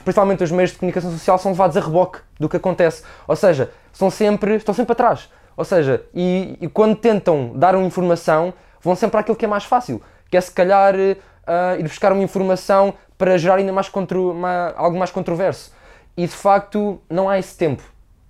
principalmente 0.04 0.44
os 0.44 0.50
meios 0.50 0.70
de 0.70 0.78
comunicação 0.78 1.10
social, 1.10 1.38
são 1.38 1.52
levados 1.52 1.76
a 1.76 1.80
reboque 1.80 2.20
do 2.38 2.48
que 2.48 2.56
acontece. 2.56 3.02
Ou 3.26 3.34
seja, 3.34 3.70
são 3.92 4.10
sempre, 4.10 4.56
estão 4.56 4.74
sempre 4.74 4.92
atrás. 4.92 5.28
Ou 5.56 5.64
seja, 5.64 6.04
e, 6.14 6.56
e 6.60 6.68
quando 6.68 6.96
tentam 6.96 7.52
dar 7.54 7.74
uma 7.74 7.86
informação, 7.86 8.52
vão 8.82 8.94
sempre 8.94 9.18
àquilo 9.18 9.36
que 9.36 9.44
é 9.44 9.48
mais 9.48 9.64
fácil, 9.64 10.02
que 10.30 10.36
é 10.36 10.40
se 10.40 10.50
calhar 10.50 10.94
uh, 10.94 11.78
ir 11.78 11.82
buscar 11.82 12.12
uma 12.12 12.22
informação 12.22 12.94
para 13.24 13.38
gerar 13.38 13.54
ainda 13.54 13.72
mais 13.72 13.88
contro, 13.88 14.32
uma, 14.32 14.74
algo 14.76 14.98
mais 14.98 15.10
controverso. 15.10 15.72
E 16.14 16.26
de 16.26 16.34
facto 16.34 17.00
não 17.08 17.26
há 17.26 17.38
esse 17.38 17.56
tempo. 17.56 17.82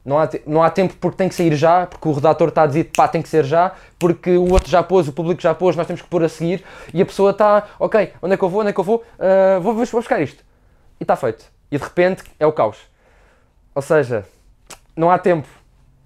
Não 0.05 0.21
há, 0.21 0.29
não 0.47 0.63
há 0.63 0.71
tempo 0.71 0.95
porque 1.01 1.17
tem 1.17 1.29
que 1.29 1.35
sair 1.35 1.53
já, 1.57 1.85
porque 1.85 2.07
o 2.07 2.13
redator 2.13 2.49
está 2.49 2.63
a 2.63 2.67
dizer 2.69 2.93
pá, 2.97 3.09
tem 3.09 3.21
que 3.21 3.29
ser 3.29 3.45
já, 3.45 3.73
porque 3.99 4.37
o 4.37 4.53
outro 4.53 4.71
já 4.71 4.85
pôs, 4.85 5.09
o 5.09 5.13
público 5.13 5.43
já 5.43 5.53
pôs, 5.53 5.75
nós 5.75 5.85
temos 5.89 6.01
que 6.01 6.07
pôr 6.07 6.23
a 6.23 6.29
seguir 6.29 6.63
e 6.93 7.03
a 7.03 7.07
pessoa 7.07 7.33
está, 7.33 7.65
ok, 7.77 8.13
onde 8.23 8.35
é 8.35 8.37
que 8.37 8.45
eu 8.45 8.49
vou, 8.49 8.61
onde 8.61 8.71
é 8.71 8.73
que 8.73 8.79
eu 8.79 8.85
vou, 8.85 8.99
uh, 9.19 9.61
vou, 9.61 9.75
vou 9.75 9.85
buscar 9.85 10.23
isto. 10.23 10.45
E 11.01 11.03
está 11.03 11.17
feito. 11.17 11.45
E 11.73 11.77
de 11.77 11.83
repente 11.83 12.23
é 12.39 12.47
o 12.47 12.53
caos. 12.53 12.79
Ou 13.75 13.83
seja, 13.83 14.25
não 14.95 15.11
há 15.11 15.19
tempo. 15.19 15.49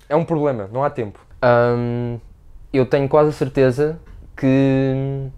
É 0.09 0.17
um 0.17 0.25
problema, 0.25 0.67
não 0.73 0.83
há 0.83 0.89
tempo. 0.89 1.21
Eu 2.73 2.87
tenho 2.87 3.07
quase 3.07 3.29
a 3.29 3.33
certeza 3.33 4.01
que 4.35 5.29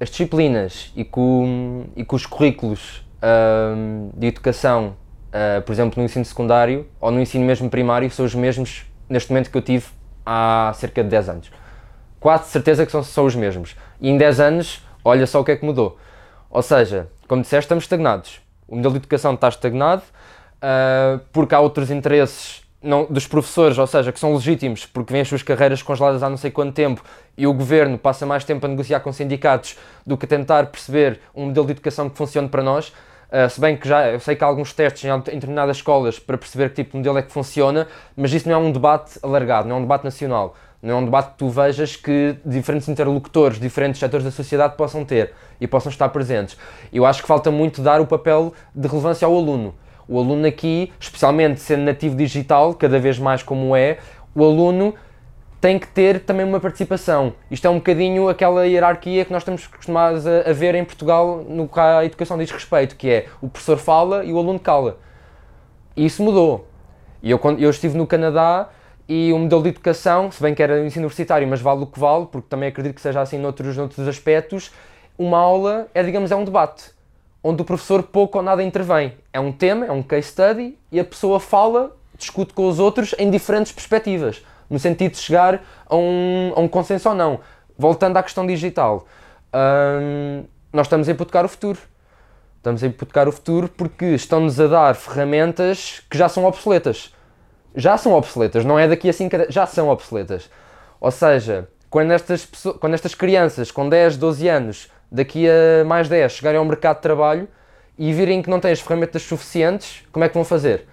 as 0.00 0.10
disciplinas 0.10 0.92
e 0.96 1.04
com, 1.04 1.86
e 1.96 2.04
com 2.04 2.16
os 2.16 2.26
currículos 2.26 3.04
um, 3.22 4.10
de 4.14 4.28
educação 4.28 4.94
uh, 5.28 5.62
por 5.62 5.72
exemplo, 5.72 6.00
no 6.00 6.04
ensino 6.04 6.24
secundário 6.24 6.86
ou 7.00 7.10
no 7.10 7.20
ensino 7.20 7.44
mesmo 7.44 7.68
primário, 7.70 8.10
são 8.10 8.24
os 8.24 8.34
mesmos 8.34 8.86
neste 9.08 9.30
momento 9.30 9.50
que 9.50 9.56
eu 9.56 9.62
tive 9.62 9.86
há 10.24 10.72
cerca 10.74 11.02
de 11.02 11.10
10 11.10 11.28
anos. 11.28 11.50
Quase 12.20 12.48
certeza 12.50 12.84
que 12.84 12.92
são, 12.92 13.02
são 13.02 13.24
os 13.24 13.34
mesmos. 13.34 13.76
E 14.00 14.10
em 14.10 14.18
10 14.18 14.40
anos, 14.40 14.82
olha 15.04 15.26
só 15.26 15.40
o 15.40 15.44
que 15.44 15.52
é 15.52 15.56
que 15.56 15.64
mudou. 15.64 15.98
Ou 16.50 16.62
seja, 16.62 17.08
como 17.26 17.42
disseste, 17.42 17.64
estamos 17.64 17.84
estagnados. 17.84 18.40
O 18.66 18.76
modelo 18.76 18.94
de 18.94 18.98
educação 18.98 19.34
está 19.34 19.48
estagnado 19.48 20.02
uh, 20.02 21.20
porque 21.32 21.54
há 21.54 21.60
outros 21.60 21.90
interesses 21.90 22.62
não, 22.82 23.06
dos 23.06 23.26
professores, 23.26 23.76
ou 23.76 23.86
seja, 23.86 24.12
que 24.12 24.20
são 24.20 24.32
legítimos 24.34 24.86
porque 24.86 25.12
vêm 25.12 25.22
as 25.22 25.28
suas 25.28 25.42
carreiras 25.42 25.82
congeladas 25.82 26.22
há 26.22 26.30
não 26.30 26.36
sei 26.36 26.50
quanto 26.50 26.74
tempo 26.74 27.02
e 27.36 27.46
o 27.46 27.52
governo 27.52 27.98
passa 27.98 28.24
mais 28.24 28.44
tempo 28.44 28.64
a 28.66 28.68
negociar 28.68 29.00
com 29.00 29.12
sindicatos 29.12 29.76
do 30.06 30.16
que 30.16 30.24
a 30.24 30.28
tentar 30.28 30.66
perceber 30.66 31.20
um 31.34 31.46
modelo 31.46 31.66
de 31.66 31.72
educação 31.72 32.08
que 32.08 32.16
funcione 32.16 32.48
para 32.48 32.62
nós. 32.62 32.92
Uh, 33.30 33.50
se 33.50 33.60
bem 33.60 33.76
que 33.76 33.86
já 33.86 34.08
eu 34.08 34.20
sei 34.20 34.36
que 34.36 34.42
há 34.42 34.46
alguns 34.46 34.72
testes 34.72 35.04
em, 35.04 35.12
em 35.12 35.20
determinadas 35.20 35.76
escolas 35.76 36.18
para 36.18 36.38
perceber 36.38 36.70
que 36.70 36.76
tipo 36.76 36.92
de 36.92 36.98
modelo 36.98 37.18
é 37.18 37.22
que 37.22 37.30
funciona, 37.32 37.86
mas 38.16 38.32
isso 38.32 38.48
não 38.48 38.54
é 38.54 38.58
um 38.58 38.72
debate 38.72 39.18
alargado, 39.22 39.68
não 39.68 39.76
é 39.76 39.78
um 39.80 39.82
debate 39.82 40.04
nacional. 40.04 40.54
Não 40.80 40.94
é 40.94 40.98
um 40.98 41.04
debate 41.04 41.32
que 41.32 41.38
tu 41.38 41.48
vejas 41.48 41.96
que 41.96 42.36
diferentes 42.44 42.88
interlocutores, 42.88 43.58
diferentes 43.58 43.98
setores 43.98 44.24
da 44.24 44.30
sociedade 44.30 44.76
possam 44.76 45.04
ter 45.04 45.32
e 45.60 45.66
possam 45.66 45.90
estar 45.90 46.08
presentes. 46.10 46.56
Eu 46.92 47.04
acho 47.04 47.20
que 47.20 47.26
falta 47.26 47.50
muito 47.50 47.82
dar 47.82 48.00
o 48.00 48.06
papel 48.06 48.54
de 48.72 48.86
relevância 48.86 49.26
ao 49.26 49.36
aluno. 49.36 49.74
O 50.08 50.18
aluno 50.18 50.46
aqui, 50.46 50.92
especialmente 50.98 51.60
sendo 51.60 51.82
nativo 51.82 52.16
digital, 52.16 52.74
cada 52.74 52.98
vez 52.98 53.18
mais 53.18 53.42
como 53.42 53.76
é, 53.76 53.98
o 54.34 54.42
aluno 54.42 54.94
tem 55.60 55.78
que 55.78 55.88
ter 55.88 56.20
também 56.20 56.46
uma 56.46 56.60
participação. 56.60 57.34
Isto 57.50 57.66
é 57.66 57.70
um 57.70 57.76
bocadinho 57.76 58.28
aquela 58.28 58.66
hierarquia 58.66 59.24
que 59.24 59.32
nós 59.32 59.42
estamos 59.42 59.68
acostumados 59.70 60.26
a, 60.26 60.48
a 60.48 60.52
ver 60.52 60.74
em 60.74 60.84
Portugal 60.84 61.44
no 61.48 61.68
que 61.68 61.80
a 61.80 62.04
educação 62.04 62.38
diz 62.38 62.50
respeito, 62.50 62.96
que 62.96 63.10
é 63.10 63.26
o 63.40 63.48
professor 63.48 63.76
fala 63.76 64.24
e 64.24 64.32
o 64.32 64.38
aluno 64.38 64.58
cala. 64.58 64.98
E 65.96 66.06
isso 66.06 66.22
mudou. 66.22 66.68
E 67.22 67.30
eu, 67.30 67.40
eu 67.58 67.70
estive 67.70 67.98
no 67.98 68.06
Canadá 68.06 68.68
e 69.08 69.32
o 69.32 69.38
modelo 69.38 69.62
de 69.62 69.70
educação, 69.70 70.30
se 70.30 70.40
bem 70.40 70.54
que 70.54 70.62
era 70.62 70.84
ensino 70.84 71.02
universitário, 71.02 71.48
mas 71.48 71.60
vale 71.60 71.82
o 71.82 71.86
que 71.86 71.98
vale, 71.98 72.26
porque 72.26 72.46
também 72.48 72.68
acredito 72.68 72.94
que 72.94 73.00
seja 73.00 73.20
assim 73.20 73.38
noutros, 73.38 73.76
noutros 73.76 74.06
aspectos, 74.06 74.70
uma 75.18 75.38
aula 75.38 75.88
é, 75.92 76.02
digamos, 76.02 76.30
é 76.30 76.36
um 76.36 76.44
debate, 76.44 76.92
onde 77.42 77.62
o 77.62 77.64
professor 77.64 78.02
pouco 78.02 78.38
ou 78.38 78.44
nada 78.44 78.62
intervém. 78.62 79.14
É 79.32 79.38
um 79.40 79.52
tema, 79.52 79.86
é 79.86 79.92
um 79.92 80.02
case 80.02 80.28
study, 80.28 80.78
e 80.90 80.98
a 80.98 81.04
pessoa 81.04 81.38
fala, 81.38 81.96
discute 82.16 82.52
com 82.52 82.68
os 82.68 82.78
outros 82.78 83.14
em 83.18 83.30
diferentes 83.30 83.72
perspectivas 83.72 84.42
no 84.68 84.78
sentido 84.78 85.12
de 85.12 85.18
chegar 85.18 85.62
a 85.86 85.96
um, 85.96 86.52
a 86.54 86.60
um 86.60 86.68
consenso 86.68 87.08
ou 87.08 87.14
não. 87.14 87.40
Voltando 87.76 88.16
à 88.16 88.22
questão 88.22 88.46
digital, 88.46 89.06
hum, 89.54 90.44
nós 90.72 90.86
estamos 90.86 91.08
a 91.08 91.12
hipotecar 91.12 91.44
o 91.44 91.48
futuro. 91.48 91.78
Estamos 92.56 92.82
a 92.82 92.86
hipotecar 92.86 93.28
o 93.28 93.32
futuro 93.32 93.68
porque 93.68 94.06
estão-nos 94.06 94.60
a 94.60 94.66
dar 94.66 94.94
ferramentas 94.94 96.02
que 96.10 96.18
já 96.18 96.28
são 96.28 96.44
obsoletas. 96.44 97.14
Já 97.74 97.96
são 97.96 98.12
obsoletas, 98.12 98.64
não 98.64 98.78
é 98.78 98.88
daqui 98.88 99.08
a 99.08 99.12
5 99.12 99.36
já 99.50 99.64
são 99.66 99.88
obsoletas. 99.88 100.50
Ou 101.00 101.10
seja, 101.10 101.68
quando 101.88 102.10
estas, 102.10 102.44
pessoas, 102.44 102.76
quando 102.78 102.94
estas 102.94 103.14
crianças 103.14 103.70
com 103.70 103.88
10, 103.88 104.16
12 104.16 104.48
anos, 104.48 104.88
daqui 105.10 105.46
a 105.48 105.84
mais 105.84 106.08
10, 106.08 106.32
chegarem 106.32 106.58
ao 106.58 106.64
mercado 106.64 106.96
de 106.96 107.02
trabalho 107.02 107.48
e 107.98 108.12
virem 108.12 108.42
que 108.42 108.50
não 108.50 108.60
têm 108.60 108.72
as 108.72 108.80
ferramentas 108.80 109.22
suficientes, 109.22 110.04
como 110.12 110.24
é 110.24 110.28
que 110.28 110.34
vão 110.34 110.44
fazer? 110.44 110.86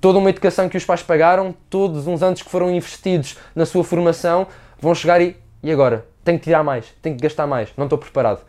toda 0.00 0.18
uma 0.18 0.30
educação 0.30 0.68
que 0.68 0.76
os 0.76 0.84
pais 0.84 1.02
pagaram, 1.02 1.54
todos 1.68 2.06
uns 2.06 2.22
anos 2.22 2.42
que 2.42 2.50
foram 2.50 2.70
investidos 2.70 3.36
na 3.54 3.66
sua 3.66 3.84
formação, 3.84 4.46
vão 4.80 4.94
chegar 4.94 5.20
e, 5.20 5.36
e 5.62 5.70
agora? 5.70 6.06
Tenho 6.24 6.38
que 6.38 6.44
tirar 6.44 6.64
mais, 6.64 6.86
tenho 7.02 7.16
que 7.16 7.22
gastar 7.22 7.46
mais, 7.46 7.70
não 7.76 7.84
estou 7.84 7.98
preparado. 7.98 8.40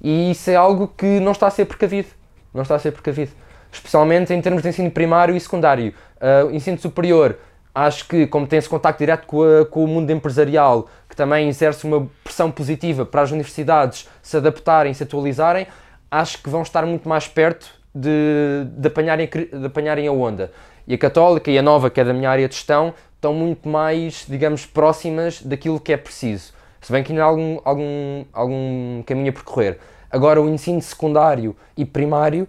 E 0.00 0.30
isso 0.30 0.50
é 0.50 0.56
algo 0.56 0.88
que 0.88 1.20
não 1.20 1.32
está 1.32 1.46
a 1.46 1.50
ser 1.50 1.66
precavido. 1.66 2.08
Não 2.52 2.62
está 2.62 2.74
a 2.74 2.78
ser 2.78 2.92
precavido. 2.92 3.32
Especialmente 3.70 4.32
em 4.32 4.40
termos 4.40 4.62
de 4.62 4.68
ensino 4.68 4.90
primário 4.90 5.34
e 5.36 5.40
secundário. 5.40 5.92
Uh, 6.16 6.50
ensino 6.54 6.78
superior, 6.78 7.38
acho 7.74 8.06
que, 8.08 8.26
como 8.26 8.46
tem 8.46 8.58
esse 8.58 8.68
contacto 8.68 8.98
direto 8.98 9.26
com, 9.26 9.42
a, 9.42 9.66
com, 9.66 9.84
o 9.84 9.88
mundo 9.88 10.10
empresarial, 10.10 10.88
também 11.16 11.48
exerce 11.48 11.84
uma 11.84 12.08
pressão 12.22 12.50
positiva 12.50 13.04
para 13.04 13.22
as 13.22 13.30
universidades 13.30 14.08
se 14.22 14.36
adaptarem, 14.36 14.92
se 14.94 15.02
atualizarem, 15.02 15.66
acho 16.10 16.42
que 16.42 16.48
vão 16.48 16.62
estar 16.62 16.84
muito 16.84 17.08
mais 17.08 17.26
perto 17.26 17.68
de, 17.94 18.66
de, 18.76 18.86
apanharem, 18.86 19.28
de 19.28 19.66
apanharem 19.66 20.06
a 20.06 20.12
onda. 20.12 20.52
E 20.86 20.94
a 20.94 20.98
Católica 20.98 21.50
e 21.50 21.58
a 21.58 21.62
Nova, 21.62 21.90
que 21.90 22.00
é 22.00 22.04
da 22.04 22.12
minha 22.12 22.30
área 22.30 22.48
de 22.48 22.54
gestão, 22.54 22.94
estão 23.14 23.32
muito 23.32 23.68
mais, 23.68 24.24
digamos, 24.28 24.66
próximas 24.66 25.42
daquilo 25.42 25.80
que 25.80 25.92
é 25.92 25.96
preciso. 25.96 26.52
Se 26.80 26.92
bem 26.92 27.02
que 27.02 27.10
ainda 27.10 27.24
há 27.24 27.26
algum, 27.26 27.58
algum, 27.64 28.24
algum 28.32 29.02
caminho 29.04 29.30
a 29.30 29.32
percorrer. 29.32 29.78
Agora, 30.10 30.40
o 30.40 30.48
ensino 30.48 30.80
secundário 30.80 31.56
e 31.76 31.84
primário 31.84 32.46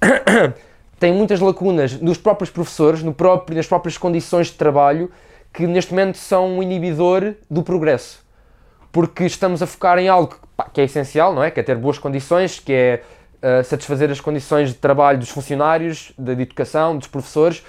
tem 1.00 1.12
muitas 1.12 1.40
lacunas 1.40 2.00
nos 2.00 2.18
próprios 2.18 2.50
professores, 2.50 3.02
no 3.02 3.12
próprio, 3.12 3.56
nas 3.56 3.66
próprias 3.66 3.98
condições 3.98 4.48
de 4.48 4.52
trabalho, 4.52 5.10
que 5.52 5.66
neste 5.66 5.92
momento 5.92 6.16
são 6.16 6.58
um 6.58 6.62
inibidor 6.62 7.34
do 7.50 7.62
progresso. 7.62 8.24
Porque 8.92 9.24
estamos 9.24 9.62
a 9.62 9.66
focar 9.66 9.98
em 9.98 10.08
algo 10.08 10.36
pá, 10.56 10.68
que 10.72 10.80
é 10.80 10.84
essencial, 10.84 11.34
não 11.34 11.42
é? 11.42 11.50
Que 11.50 11.60
é 11.60 11.62
ter 11.62 11.76
boas 11.76 11.98
condições, 11.98 12.58
que 12.58 12.72
é 12.72 13.02
uh, 13.42 13.64
satisfazer 13.64 14.10
as 14.10 14.20
condições 14.20 14.70
de 14.70 14.74
trabalho 14.74 15.18
dos 15.18 15.30
funcionários, 15.30 16.12
da 16.18 16.32
educação, 16.32 16.96
dos 16.96 17.06
professores, 17.06 17.64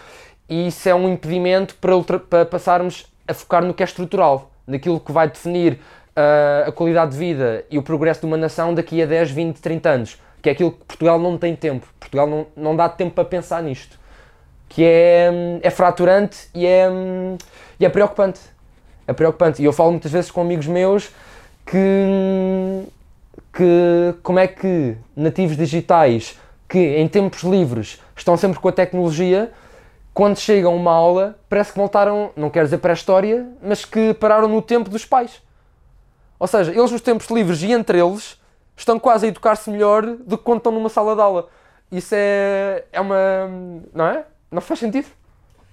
e 0.50 0.68
isso 0.68 0.88
é 0.90 0.96
um 0.96 1.12
impedimento 1.12 1.76
para, 1.76 1.96
ultra, 1.96 2.20
para 2.20 2.46
passarmos 2.46 3.06
a 3.28 3.34
focar 3.34 3.64
no 3.64 3.74
que 3.74 3.84
é 3.84 3.86
estrutural, 3.86 4.52
naquilo 4.68 5.00
que 5.00 5.12
vai 5.12 5.30
definir 5.30 5.74
uh, 5.74 6.70
a 6.70 6.72
qualidade 6.72 7.12
de 7.12 7.18
vida 7.18 7.66
e 7.70 7.78
o 7.78 7.84
progresso 7.84 8.22
de 8.22 8.26
uma 8.26 8.38
nação 8.38 8.74
daqui 8.74 9.02
a 9.02 9.06
10, 9.06 9.32
20, 9.32 9.60
30 9.60 9.90
anos 9.90 10.18
que 10.42 10.50
é 10.50 10.52
aquilo 10.52 10.72
que 10.72 10.86
Portugal 10.86 11.20
não 11.20 11.38
tem 11.38 11.56
tempo. 11.56 11.88
Portugal 12.00 12.28
não, 12.28 12.48
não 12.56 12.76
dá 12.76 12.90
tempo 12.90 13.14
para 13.14 13.26
pensar 13.26 13.62
nisto. 13.62 14.00
Que 14.68 14.84
é, 14.84 15.30
é 15.62 15.70
fraturante 15.70 16.48
e 16.56 16.66
é, 16.66 16.88
e 17.82 17.86
é 17.86 17.90
preocupante. 17.90 18.40
É 19.08 19.12
preocupante. 19.12 19.62
E 19.62 19.66
eu 19.66 19.74
falo 19.74 19.90
muitas 19.90 20.12
vezes 20.12 20.30
com 20.30 20.42
amigos 20.42 20.68
meus 20.68 21.10
que, 21.66 22.88
que 23.52 24.16
como 24.22 24.38
é 24.38 24.48
que 24.48 24.96
nativos 25.16 25.58
digitais 25.58 26.40
que 26.70 26.78
em 26.78 27.08
tempos 27.08 27.42
livres 27.42 28.00
estão 28.16 28.38
sempre 28.38 28.60
com 28.60 28.68
a 28.68 28.72
tecnologia, 28.72 29.52
quando 30.14 30.38
chegam 30.38 30.74
a 30.74 30.76
uma 30.76 30.94
aula, 30.94 31.40
parece 31.50 31.74
que 31.74 31.80
voltaram, 31.80 32.32
não 32.36 32.50
quero 32.52 32.68
dizer 32.68 32.78
para 32.78 32.92
a 32.92 32.94
história, 32.94 33.48
mas 33.62 33.84
que 33.84 34.14
pararam 34.14 34.48
no 34.48 34.62
tempo 34.62 34.90
dos 34.90 35.04
pais. 35.04 35.42
Ou 36.40 36.48
seja, 36.48 36.72
eles 36.72 36.92
nos 36.92 37.02
tempos 37.02 37.28
livres 37.28 37.64
e 37.64 37.72
entre 37.72 38.00
eles 38.00 38.40
estão 38.78 39.00
quase 39.00 39.26
a 39.26 39.30
educar-se 39.30 39.70
melhor 39.72 40.06
do 40.06 40.38
que 40.38 40.44
quando 40.44 40.60
estão 40.60 40.72
numa 40.72 40.90
sala 40.90 41.16
de 41.16 41.22
aula. 41.22 41.50
Isso 41.92 42.14
é, 42.16 42.86
é 42.92 43.02
uma. 43.02 43.50
Não 43.94 44.06
é? 44.06 44.26
Não 44.52 44.62
faz 44.62 44.80
sentido. 44.80 45.08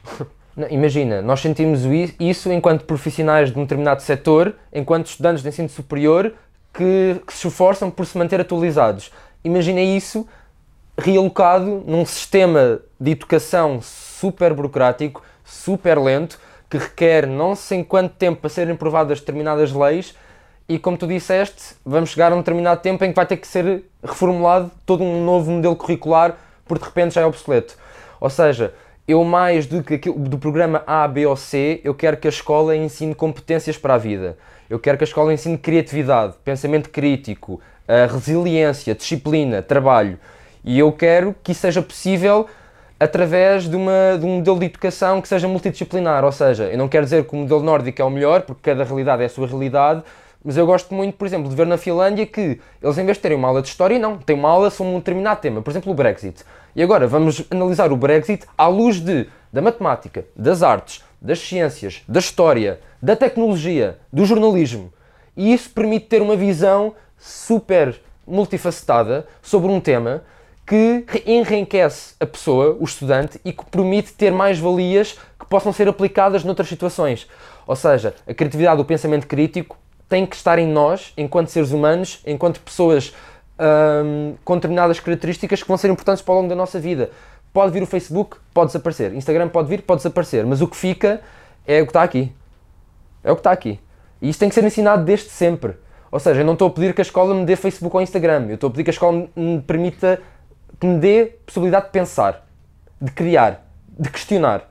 Imagina, 0.70 1.22
nós 1.22 1.40
sentimos 1.40 1.82
isso 2.18 2.52
enquanto 2.52 2.84
profissionais 2.84 3.52
de 3.52 3.58
um 3.58 3.62
determinado 3.62 4.02
setor, 4.02 4.54
enquanto 4.72 5.06
estudantes 5.06 5.42
de 5.42 5.48
ensino 5.48 5.68
superior 5.68 6.34
que, 6.72 7.20
que 7.26 7.32
se 7.32 7.46
esforçam 7.46 7.90
por 7.90 8.04
se 8.04 8.18
manter 8.18 8.40
atualizados. 8.40 9.12
Imagina 9.44 9.80
isso 9.80 10.26
realocado 10.96 11.84
num 11.86 12.04
sistema 12.04 12.80
de 12.98 13.12
educação 13.12 13.80
super 13.80 14.52
burocrático, 14.52 15.22
super 15.44 15.96
lento, 15.96 16.40
que 16.68 16.76
requer 16.76 17.26
não 17.26 17.54
sei 17.54 17.84
quanto 17.84 18.14
tempo 18.14 18.40
para 18.40 18.50
serem 18.50 18.74
aprovadas 18.74 19.20
determinadas 19.20 19.72
leis 19.72 20.14
e 20.68 20.78
como 20.78 20.98
tu 20.98 21.06
disseste, 21.06 21.76
vamos 21.86 22.10
chegar 22.10 22.32
a 22.32 22.34
um 22.34 22.38
determinado 22.38 22.80
tempo 22.82 23.02
em 23.04 23.10
que 23.10 23.16
vai 23.16 23.24
ter 23.24 23.38
que 23.38 23.46
ser 23.46 23.84
reformulado 24.02 24.70
todo 24.84 25.02
um 25.02 25.24
novo 25.24 25.50
modelo 25.50 25.74
curricular 25.76 26.36
porque 26.66 26.82
de 26.82 26.88
repente 26.88 27.14
já 27.14 27.22
é 27.22 27.26
obsoleto. 27.26 27.74
Ou 28.20 28.28
seja, 28.28 28.74
eu 29.08 29.24
mais 29.24 29.66
do 29.66 29.82
que 29.82 29.94
aquilo, 29.94 30.18
do 30.18 30.38
programa 30.38 30.84
A, 30.86 31.08
B 31.08 31.24
ou 31.26 31.34
C, 31.34 31.80
eu 31.82 31.94
quero 31.94 32.18
que 32.18 32.28
a 32.28 32.30
escola 32.30 32.76
ensine 32.76 33.14
competências 33.14 33.78
para 33.78 33.94
a 33.94 33.98
vida. 33.98 34.36
Eu 34.68 34.78
quero 34.78 34.98
que 34.98 35.04
a 35.04 35.06
escola 35.06 35.32
ensine 35.32 35.56
criatividade, 35.56 36.34
pensamento 36.44 36.90
crítico, 36.90 37.58
resiliência, 38.12 38.94
disciplina, 38.94 39.62
trabalho. 39.62 40.18
E 40.62 40.78
eu 40.78 40.92
quero 40.92 41.34
que 41.42 41.52
isso 41.52 41.62
seja 41.62 41.80
possível 41.80 42.46
através 43.00 43.68
de, 43.68 43.76
uma, 43.76 44.18
de 44.18 44.26
um 44.26 44.36
modelo 44.36 44.58
de 44.58 44.66
educação 44.66 45.22
que 45.22 45.28
seja 45.28 45.48
multidisciplinar. 45.48 46.22
Ou 46.22 46.32
seja, 46.32 46.64
eu 46.64 46.76
não 46.76 46.88
quero 46.88 47.04
dizer 47.04 47.24
que 47.24 47.34
o 47.34 47.38
modelo 47.38 47.62
nórdico 47.62 48.02
é 48.02 48.04
o 48.04 48.10
melhor, 48.10 48.42
porque 48.42 48.60
cada 48.62 48.84
realidade 48.84 49.22
é 49.22 49.26
a 49.26 49.28
sua 49.30 49.46
realidade, 49.46 50.02
mas 50.48 50.56
eu 50.56 50.64
gosto 50.64 50.94
muito, 50.94 51.14
por 51.14 51.26
exemplo, 51.26 51.46
de 51.46 51.54
ver 51.54 51.66
na 51.66 51.76
Finlândia 51.76 52.24
que 52.24 52.58
eles, 52.82 52.96
em 52.96 53.04
vez 53.04 53.18
de 53.18 53.22
terem 53.22 53.36
uma 53.36 53.48
aula 53.48 53.60
de 53.60 53.68
história, 53.68 53.98
não, 53.98 54.16
têm 54.16 54.34
uma 54.34 54.48
aula 54.48 54.70
sobre 54.70 54.94
um 54.94 54.96
determinado 54.96 55.42
tema, 55.42 55.60
por 55.60 55.68
exemplo, 55.68 55.92
o 55.92 55.94
Brexit. 55.94 56.42
E 56.74 56.82
agora 56.82 57.06
vamos 57.06 57.44
analisar 57.50 57.92
o 57.92 57.96
Brexit 57.98 58.46
à 58.56 58.66
luz 58.66 58.98
de, 58.98 59.26
da 59.52 59.60
matemática, 59.60 60.24
das 60.34 60.62
artes, 60.62 61.04
das 61.20 61.38
ciências, 61.38 62.02
da 62.08 62.18
história, 62.18 62.80
da 63.02 63.14
tecnologia, 63.14 63.98
do 64.10 64.24
jornalismo. 64.24 64.90
E 65.36 65.52
isso 65.52 65.68
permite 65.68 66.06
ter 66.06 66.22
uma 66.22 66.34
visão 66.34 66.94
super 67.18 68.00
multifacetada 68.26 69.28
sobre 69.42 69.70
um 69.70 69.78
tema 69.80 70.22
que 70.66 71.04
enriquece 71.26 72.14
a 72.18 72.24
pessoa, 72.24 72.74
o 72.80 72.84
estudante, 72.84 73.38
e 73.44 73.52
que 73.52 73.66
permite 73.66 74.14
ter 74.14 74.32
mais 74.32 74.58
valias 74.58 75.18
que 75.38 75.44
possam 75.44 75.74
ser 75.74 75.88
aplicadas 75.88 76.42
noutras 76.42 76.70
situações. 76.70 77.28
Ou 77.66 77.76
seja, 77.76 78.14
a 78.26 78.32
criatividade, 78.32 78.80
o 78.80 78.84
pensamento 78.86 79.26
crítico 79.26 79.76
tem 80.08 80.24
que 80.24 80.36
estar 80.36 80.58
em 80.58 80.66
nós, 80.66 81.12
enquanto 81.16 81.48
seres 81.48 81.70
humanos, 81.70 82.20
enquanto 82.26 82.60
pessoas 82.60 83.14
um, 83.58 84.34
com 84.44 84.54
determinadas 84.54 85.00
características 85.00 85.62
que 85.62 85.68
vão 85.68 85.76
ser 85.76 85.90
importantes 85.90 86.22
para 86.22 86.32
o 86.32 86.36
longo 86.36 86.48
da 86.48 86.54
nossa 86.54 86.80
vida. 86.80 87.10
Pode 87.52 87.72
vir 87.72 87.82
o 87.82 87.86
Facebook, 87.86 88.36
pode 88.54 88.68
desaparecer. 88.68 89.14
Instagram 89.14 89.48
pode 89.48 89.68
vir, 89.68 89.82
pode 89.82 89.98
desaparecer. 89.98 90.46
Mas 90.46 90.60
o 90.60 90.68
que 90.68 90.76
fica 90.76 91.20
é 91.66 91.80
o 91.82 91.84
que 91.84 91.90
está 91.90 92.02
aqui. 92.02 92.32
É 93.24 93.32
o 93.32 93.34
que 93.34 93.40
está 93.40 93.50
aqui. 93.50 93.80
E 94.22 94.28
isso 94.28 94.38
tem 94.38 94.48
que 94.48 94.54
ser 94.54 94.64
ensinado 94.64 95.04
desde 95.04 95.30
sempre. 95.30 95.74
Ou 96.10 96.18
seja, 96.18 96.40
eu 96.40 96.46
não 96.46 96.54
estou 96.54 96.68
a 96.68 96.70
pedir 96.70 96.94
que 96.94 97.00
a 97.00 97.02
escola 97.02 97.34
me 97.34 97.44
dê 97.44 97.56
Facebook 97.56 97.94
ou 97.94 98.02
Instagram. 98.02 98.46
Eu 98.48 98.54
estou 98.54 98.68
a 98.68 98.70
pedir 98.70 98.84
que 98.84 98.90
a 98.90 98.92
escola 98.92 99.28
me 99.36 99.60
permita, 99.60 100.20
que 100.80 100.86
me 100.86 100.98
dê 100.98 101.36
possibilidade 101.44 101.86
de 101.86 101.92
pensar, 101.92 102.46
de 103.00 103.10
criar, 103.10 103.66
de 103.98 104.08
questionar. 104.08 104.70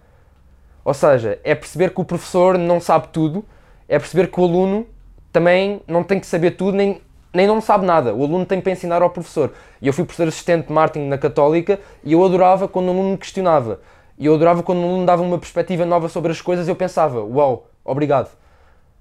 Ou 0.84 0.94
seja, 0.94 1.40
é 1.44 1.54
perceber 1.54 1.94
que 1.94 2.02
o 2.02 2.06
professor 2.06 2.58
não 2.58 2.80
sabe 2.80 3.10
tudo, 3.10 3.46
é 3.88 4.00
perceber 4.00 4.32
que 4.32 4.40
o 4.40 4.44
aluno 4.44 4.88
também 5.32 5.82
não 5.88 6.04
tem 6.04 6.20
que 6.20 6.28
saber 6.28 6.52
tudo, 6.52 6.76
nem, 6.76 7.02
nem 7.34 7.48
não 7.48 7.62
sabe 7.62 7.86
nada. 7.86 8.14
O 8.14 8.24
aluno 8.24 8.46
tem 8.46 8.62
para 8.62 8.72
ensinar 8.72 9.02
ao 9.02 9.10
professor. 9.10 9.54
E 9.82 9.88
eu 9.88 9.94
fui 9.94 10.06
professor 10.06 10.28
assistente 10.28 10.68
de 10.68 10.74
marketing 10.74 11.08
na 11.08 11.18
Católica 11.18 11.80
e 12.04 12.14
eu 12.14 12.24
adorava 12.24 12.68
quando 12.68 12.88
o 12.88 12.92
aluno 12.92 13.12
me 13.12 13.18
questionava. 13.18 13.80
E 14.18 14.26
eu 14.26 14.34
adorava 14.34 14.64
quando 14.64 14.80
o 14.80 14.84
aluno 14.84 15.06
dava 15.06 15.22
uma 15.22 15.38
perspectiva 15.38 15.86
nova 15.86 16.10
sobre 16.10 16.32
as 16.32 16.42
coisas 16.42 16.68
eu 16.68 16.76
pensava, 16.76 17.20
uau, 17.20 17.30
wow, 17.30 17.68
obrigado. 17.86 18.30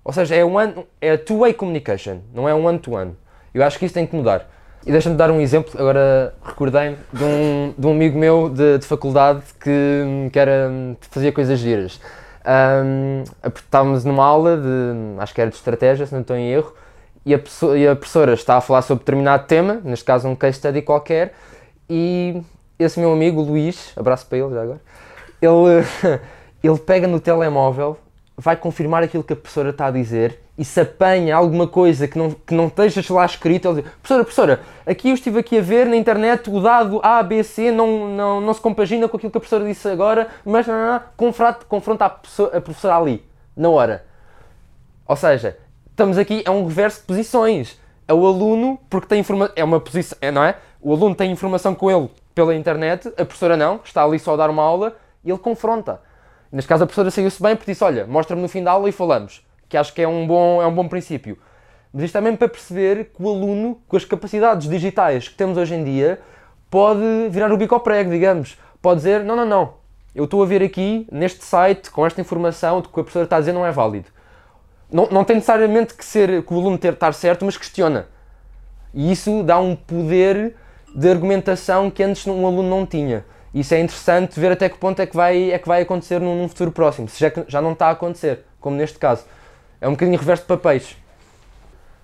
Ou 0.05 0.13
seja, 0.13 0.37
é, 0.37 0.45
one, 0.45 0.87
é 1.01 1.17
two-way 1.17 1.55
communication, 1.55 2.19
não 2.33 2.49
é 2.49 2.55
um 2.55 2.65
one-to-one. 2.67 3.11
-one. 3.11 3.17
Eu 3.53 3.65
acho 3.65 3.79
que 3.79 3.87
isso 3.87 3.95
tem 3.95 4.07
que 4.07 4.15
mudar. 4.15 4.49
E 4.87 4.93
deixa-me 4.93 5.17
dar 5.17 5.33
um 5.33 5.41
exemplo, 5.41 5.73
agora 5.81 6.33
recordei-me 6.45 6.97
de 7.13 7.25
um, 7.25 7.75
de 7.77 7.87
um 7.87 7.91
amigo 7.91 8.17
meu 8.17 8.49
de, 8.49 8.79
de 8.79 8.87
faculdade 8.87 9.43
que, 9.61 10.29
que 10.33 10.39
era, 10.39 10.71
fazia 11.11 11.33
coisas 11.33 11.59
giras. 11.59 12.01
Um, 12.47 13.25
estávamos 13.49 14.05
numa 14.05 14.25
aula 14.25 14.57
de, 14.57 15.21
acho 15.21 15.35
que 15.35 15.41
era 15.41 15.51
de 15.51 15.57
estratégia, 15.57 16.07
se 16.07 16.15
não 16.15 16.21
estou 16.21 16.37
em 16.37 16.49
erro, 16.51 16.73
e 17.25 17.35
a, 17.35 17.39
pessoa, 17.39 17.77
e 17.77 17.89
a 17.89 17.97
professora 17.97 18.35
está 18.35 18.57
a 18.57 18.61
falar 18.61 18.83
sobre 18.83 19.03
determinado 19.03 19.47
tema, 19.47 19.81
neste 19.83 20.05
caso 20.05 20.29
um 20.29 20.37
case 20.37 20.59
study 20.59 20.83
qualquer, 20.83 21.35
e 21.91 22.41
esse 22.79 23.01
meu 23.01 23.13
amigo, 23.13 23.43
Luís, 23.43 23.93
abraço 23.97 24.27
para 24.27 24.39
ele 24.39 24.55
já 24.55 24.63
agora, 24.63 24.81
ele, 25.43 26.21
ele 26.63 26.79
pega 26.79 27.09
no 27.09 27.19
telemóvel 27.19 27.99
vai 28.37 28.57
confirmar 28.57 29.03
aquilo 29.03 29.25
que 29.25 29.33
a 29.33 29.37
professora 29.37 29.71
está 29.71 29.87
a 29.87 29.91
dizer 29.91 30.41
e 30.59 30.65
se 30.65 30.81
apanha 30.81 31.37
alguma 31.37 31.67
coisa 31.67 32.09
que 32.09 32.17
não, 32.17 32.31
que 32.31 32.55
não 32.55 32.69
esteja 32.69 33.03
lá 33.13 33.27
escrito, 33.27 33.69
ele 33.69 33.83
diz, 33.83 33.93
professora, 34.01 34.25
professora, 34.25 34.61
aqui 34.87 35.11
eu 35.11 35.15
estive 35.15 35.39
aqui 35.39 35.59
a 35.59 35.61
ver 35.61 35.87
na 35.87 35.97
internet 35.97 36.49
o 36.49 36.61
dado 36.61 36.99
A, 37.03 37.23
B, 37.23 37.43
C 37.43 37.71
não, 37.71 38.09
não, 38.09 38.41
não 38.41 38.55
se 38.55 38.61
compagina 38.61 39.07
com 39.09 39.17
aquilo 39.17 39.31
que 39.31 39.37
a 39.37 39.41
professora 39.41 39.65
disse 39.67 39.87
agora, 39.89 40.29
mas 40.45 40.67
não, 40.67 40.75
não, 40.75 40.93
não, 40.95 41.03
confronta, 41.17 41.65
confronta 41.69 42.05
a, 42.07 42.11
professora, 42.11 42.57
a 42.57 42.61
professora 42.61 42.97
ali, 42.97 43.25
na 43.55 43.69
hora. 43.69 44.05
Ou 45.07 45.15
seja, 45.15 45.59
estamos 45.91 46.17
aqui, 46.17 46.43
é 46.45 46.51
um 46.51 46.67
reverso 46.67 47.01
de 47.01 47.07
posições. 47.07 47.79
É 48.09 48.15
o 48.15 48.25
aluno, 48.25 48.79
porque 48.89 49.09
tem 49.09 49.21
informação, 49.21 49.53
é 49.57 49.65
uma 49.65 49.81
posição, 49.81 50.17
é, 50.21 50.31
não 50.31 50.43
é? 50.43 50.57
O 50.81 50.93
aluno 50.93 51.15
tem 51.15 51.31
informação 51.31 51.75
com 51.75 51.91
ele 51.91 52.09
pela 52.35 52.55
internet, 52.55 53.09
a 53.09 53.25
professora 53.25 53.57
não, 53.57 53.81
está 53.85 54.05
ali 54.05 54.19
só 54.19 54.35
a 54.35 54.37
dar 54.37 54.49
uma 54.49 54.63
aula 54.63 54.97
e 55.25 55.31
ele 55.31 55.39
confronta. 55.39 56.01
Neste 56.53 56.69
caso 56.69 56.85
a 56.85 56.87
professora 56.87 57.11
saiu-se 57.11 57.43
bem 57.43 57.57
porque 57.57 57.73
disse, 57.73 57.83
olha, 57.83 58.07
mostra-me 58.07 58.41
no 58.41 58.49
fim 58.49 58.63
da 58.63 58.71
aula 58.71 58.89
e 58.89 58.93
falamos. 58.93 59.45
Que 59.69 59.77
acho 59.77 59.93
que 59.93 60.03
é 60.03 60.09
um 60.09 60.27
bom, 60.27 60.63
é 60.63 60.67
um 60.67 60.75
bom 60.75 60.89
princípio. 60.89 61.39
Mas 61.93 62.05
isto 62.05 62.13
também 62.13 62.37
para 62.37 62.49
perceber 62.49 63.07
que 63.07 63.23
o 63.23 63.29
aluno, 63.29 63.81
com 63.89 63.97
as 63.97 64.05
capacidades 64.05 64.69
digitais 64.69 65.29
que 65.29 65.35
temos 65.35 65.57
hoje 65.57 65.75
em 65.75 65.83
dia, 65.83 66.21
pode 66.71 67.01
virar 67.31 67.51
o 67.53 67.57
bico 67.57 67.75
ao 67.75 67.81
prego, 67.81 68.11
digamos. 68.11 68.59
Pode 68.83 68.99
dizer, 68.99 69.25
não, 69.25 69.35
não, 69.35 69.47
não, 69.47 69.75
eu 70.15 70.25
estou 70.25 70.43
a 70.43 70.47
ver 70.47 70.63
aqui, 70.63 71.07
neste 71.11 71.45
site, 71.45 71.91
com 71.91 72.07
esta 72.07 72.21
informação, 72.21 72.81
de 72.81 72.89
que 72.89 73.01
a 73.01 73.03
professora 73.03 73.25
está 73.25 73.37
a 73.37 73.41
dizer 73.41 73.53
não 73.53 73.65
é 73.65 73.73
válido. 73.73 74.09
Não, 74.91 75.09
não 75.11 75.25
tem 75.25 75.37
necessariamente 75.37 75.95
que 75.95 76.05
ser 76.05 76.45
que 76.45 76.55
o 76.55 76.59
aluno 76.59 76.79
ter 76.79 76.93
estar 76.93 77.13
certo, 77.13 77.45
mas 77.45 77.57
questiona. 77.57 78.07
E 78.95 79.11
isso 79.11 79.43
dá 79.43 79.59
um 79.59 79.75
poder 79.75 80.55
de 80.95 81.11
argumentação 81.11 81.91
que 81.91 82.03
antes 82.03 82.27
um 82.27 82.47
aluno 82.47 82.69
não 82.69 82.87
tinha 82.87 83.25
isso 83.57 83.73
é 83.73 83.81
interessante 83.81 84.39
ver 84.39 84.53
até 84.53 84.69
que 84.69 84.77
ponto 84.77 85.01
é 85.01 85.07
que 85.07 85.17
vai, 85.17 85.51
é 85.51 85.59
que 85.59 85.67
vai 85.67 85.81
acontecer 85.81 86.21
num, 86.21 86.43
num 86.43 86.47
futuro 86.47 86.71
próximo, 86.71 87.09
se 87.09 87.19
já, 87.19 87.33
já 87.49 87.63
não 87.63 87.73
está 87.73 87.87
a 87.87 87.93
acontecer, 87.93 88.45
como 88.61 88.77
neste 88.77 88.99
caso. 88.99 89.25
É 89.81 89.89
um 89.89 89.93
bocadinho 89.93 90.19
reverso 90.19 90.43
de 90.43 90.49
papéis. 90.49 90.97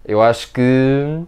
Eu 0.05 0.21
acho 0.21 0.53
que. 0.53 1.23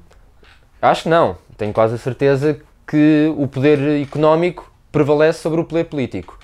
Acho 0.80 1.04
que 1.04 1.09
não. 1.09 1.37
Tenho 1.57 1.72
quase 1.72 1.94
a 1.94 1.98
certeza 1.98 2.61
que 2.87 3.33
o 3.37 3.46
poder 3.48 4.02
económico 4.02 4.70
prevalece 4.92 5.40
sobre 5.40 5.61
o 5.61 5.64
poder 5.64 5.85
político. 5.85 6.38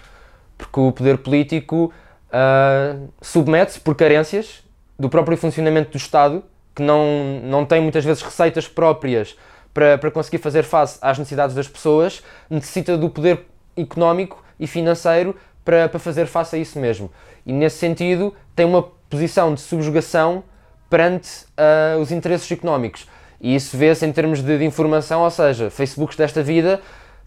Porque 0.57 0.81
o 0.81 0.93
poder 0.93 1.19
político 1.19 1.93
uh, 2.29 3.09
submete-se 3.21 3.81
por 3.81 3.95
carências 3.95 4.63
do 4.99 5.09
próprio 5.09 5.37
funcionamento 5.37 5.91
do 5.91 5.97
Estado 5.97 6.43
que 6.75 6.83
não, 6.83 7.41
não 7.43 7.67
tem 7.67 7.81
muitas 7.81 8.05
vezes 8.05 8.23
receitas 8.23 8.69
próprias 8.69 9.37
para, 9.75 9.99
para 9.99 10.11
conseguir 10.11 10.39
fazer 10.39 10.63
face 10.63 10.99
às 11.03 11.19
necessidades 11.19 11.55
das 11.55 11.69
pessoas, 11.69 12.23
necessita 12.49 12.97
do 12.97 13.11
poder 13.11 13.47
económico 13.77 14.43
e 14.59 14.67
financeiro 14.67 15.35
para, 15.65 15.89
para 15.89 15.99
fazer 15.99 16.27
face 16.27 16.57
a 16.57 16.59
isso 16.59 16.79
mesmo. 16.79 17.11
E 17.45 17.53
nesse 17.53 17.79
sentido 17.79 18.35
tem 18.55 18.67
uma 18.67 18.89
posição 19.11 19.53
de 19.53 19.61
subjugação 19.61 20.45
perante 20.89 21.45
uh, 21.59 22.01
os 22.01 22.11
interesses 22.11 22.51
económicos. 22.51 23.07
E 23.41 23.55
isso 23.55 23.77
vê-se 23.77 24.07
em 24.07 24.13
termos 24.13 24.43
de, 24.43 24.59
de, 24.59 24.65
informação, 24.65 25.23
ou 25.23 25.31
seja, 25.31 25.71
Facebooks 25.71 26.17
desta 26.17 26.43
vida 26.43 26.81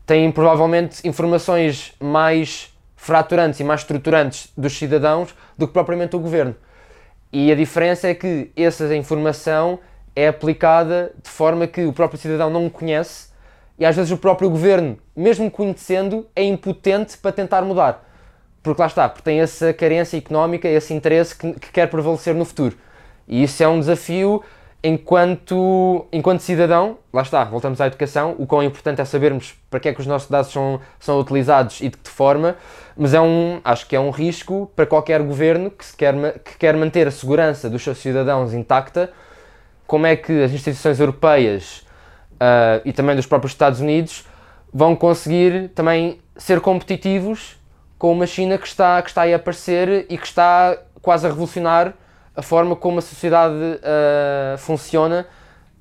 têm 0.06 0.32
provavelmente 0.32 1.08
informações 1.08 1.94
mais 2.00 2.74
fraturantes 2.96 3.60
e 3.60 3.64
mais 3.64 3.82
estruturantes 3.82 4.50
dos 4.56 4.78
cidadãos 4.78 5.36
do 5.58 5.68
que 5.68 5.74
propriamente 5.74 6.16
o 6.16 6.20
governo. 6.20 6.56
E 7.32 7.52
a 7.52 7.56
diferença 7.56 8.08
é 8.08 8.14
que 8.14 8.52
essa 8.56 8.96
informação 8.96 9.80
é 10.16 10.28
aplicada 10.28 11.12
de 11.22 11.30
forma 11.30 11.68
que 11.68 11.84
o 11.84 11.92
próprio 11.92 12.20
cidadão 12.20 12.50
não 12.50 12.70
conhece 12.70 13.34
e 13.78 13.86
às 13.86 13.96
vezes 13.96 14.12
o 14.12 14.18
próprio 14.18 14.50
governo, 14.50 14.98
mesmo 15.16 15.50
conhecendo, 15.50 16.28
é 16.36 16.44
impotente 16.44 17.18
para 17.18 17.32
tentar 17.32 17.64
mudar. 17.64 18.08
Porque 18.64 18.82
lá 18.82 18.88
está, 18.88 19.10
porque 19.10 19.24
tem 19.24 19.42
essa 19.42 19.74
carência 19.74 20.18
económica, 20.18 20.68
esse 20.68 20.94
interesse 20.94 21.36
que, 21.36 21.52
que 21.54 21.72
quer 21.72 21.88
prevalecer 21.90 22.34
no 22.34 22.46
futuro. 22.46 22.78
E 23.28 23.44
isso 23.44 23.62
é 23.62 23.68
um 23.68 23.80
desafio 23.80 24.42
enquanto, 24.84 26.06
enquanto 26.12 26.42
cidadão, 26.42 26.98
lá 27.12 27.22
está, 27.22 27.46
voltamos 27.46 27.80
à 27.80 27.88
educação, 27.88 28.36
o 28.38 28.46
quão 28.46 28.62
importante 28.62 29.00
é 29.00 29.06
sabermos 29.06 29.56
para 29.70 29.80
que 29.80 29.88
é 29.88 29.94
que 29.94 30.02
os 30.02 30.08
nossos 30.08 30.30
dados 30.30 30.52
são, 30.52 30.82
são 31.00 31.20
utilizados 31.20 31.80
e 31.80 31.88
de 31.88 31.98
que 31.98 32.10
forma, 32.10 32.58
mas 32.96 33.14
é 33.14 33.22
um, 33.22 33.62
acho 33.64 33.88
que 33.88 33.96
é 33.96 34.00
um 34.00 34.10
risco 34.10 34.70
para 34.76 34.86
qualquer 34.86 35.22
governo 35.22 35.72
que, 35.72 35.86
se 35.86 35.96
quer, 35.96 36.40
que 36.40 36.58
quer 36.58 36.76
manter 36.76 37.08
a 37.08 37.12
segurança 37.12 37.70
dos 37.70 37.82
seus 37.82 37.98
cidadãos 37.98 38.54
intacta, 38.54 39.10
como 39.88 40.06
é 40.06 40.18
que 40.18 40.44
as 40.44 40.52
instituições 40.52 41.00
europeias 41.00 41.86
uh, 42.34 42.82
e 42.84 42.92
também 42.92 43.16
dos 43.16 43.26
próprios 43.26 43.54
Estados 43.54 43.80
Unidos 43.80 44.26
vão 44.74 44.96
conseguir 44.96 45.70
também 45.70 46.20
ser 46.36 46.60
competitivos 46.60 47.58
com 48.04 48.12
uma 48.12 48.28
China 48.28 48.58
que 48.58 48.68
está, 48.68 49.02
que 49.02 49.08
está 49.08 49.22
aí 49.22 49.32
a 49.32 49.38
aparecer 49.38 50.06
e 50.10 50.18
que 50.18 50.26
está 50.26 50.78
quase 51.02 51.26
a 51.26 51.30
revolucionar 51.30 51.94
a 52.36 52.42
forma 52.42 52.76
como 52.76 53.00
a 53.00 53.02
sociedade 53.02 53.56
uh, 53.56 54.58
funciona 54.58 55.26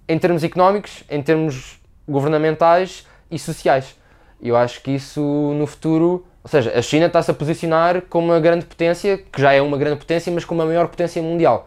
em 0.08 0.16
termos 0.20 0.44
económicos, 0.44 1.02
em 1.10 1.20
termos 1.20 1.80
governamentais 2.06 3.04
e 3.28 3.40
sociais. 3.40 3.96
Eu 4.40 4.56
acho 4.56 4.80
que 4.82 4.92
isso 4.92 5.20
no 5.20 5.66
futuro, 5.66 6.24
ou 6.44 6.48
seja, 6.48 6.72
a 6.78 6.80
China 6.80 7.06
está-se 7.06 7.32
a 7.32 7.34
posicionar 7.34 8.02
como 8.02 8.28
uma 8.28 8.38
grande 8.38 8.66
potência, 8.66 9.18
que 9.18 9.42
já 9.42 9.52
é 9.52 9.60
uma 9.60 9.76
grande 9.76 9.96
potência, 9.96 10.32
mas 10.32 10.44
como 10.44 10.62
a 10.62 10.64
maior 10.64 10.86
potência 10.86 11.20
mundial. 11.20 11.66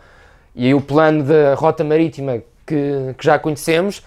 E 0.55 0.67
aí 0.67 0.73
o 0.73 0.79
plano 0.79 1.21
da 1.21 1.53
rota 1.55 1.83
marítima 1.83 2.41
que, 2.65 3.13
que 3.17 3.25
já 3.25 3.37
conhecemos, 3.37 4.01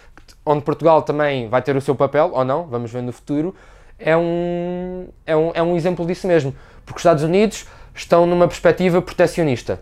onde 0.47 0.63
Portugal 0.63 1.03
também 1.03 1.47
vai 1.47 1.61
ter 1.61 1.77
o 1.77 1.81
seu 1.83 1.95
papel, 1.95 2.31
ou 2.33 2.43
não, 2.43 2.65
vamos 2.65 2.91
ver 2.91 3.03
no 3.03 3.13
futuro, 3.13 3.55
é 3.99 4.17
um, 4.17 5.09
é 5.27 5.37
um, 5.37 5.51
é 5.55 5.63
um 5.63 5.77
exemplo 5.77 6.07
disso 6.07 6.27
mesmo. 6.27 6.55
Porque 6.85 6.99
os 6.99 7.01
Estados 7.01 7.23
Unidos 7.23 7.67
estão 7.95 8.27
numa 8.27 8.47
perspectiva 8.47 9.03
protecionista 9.03 9.81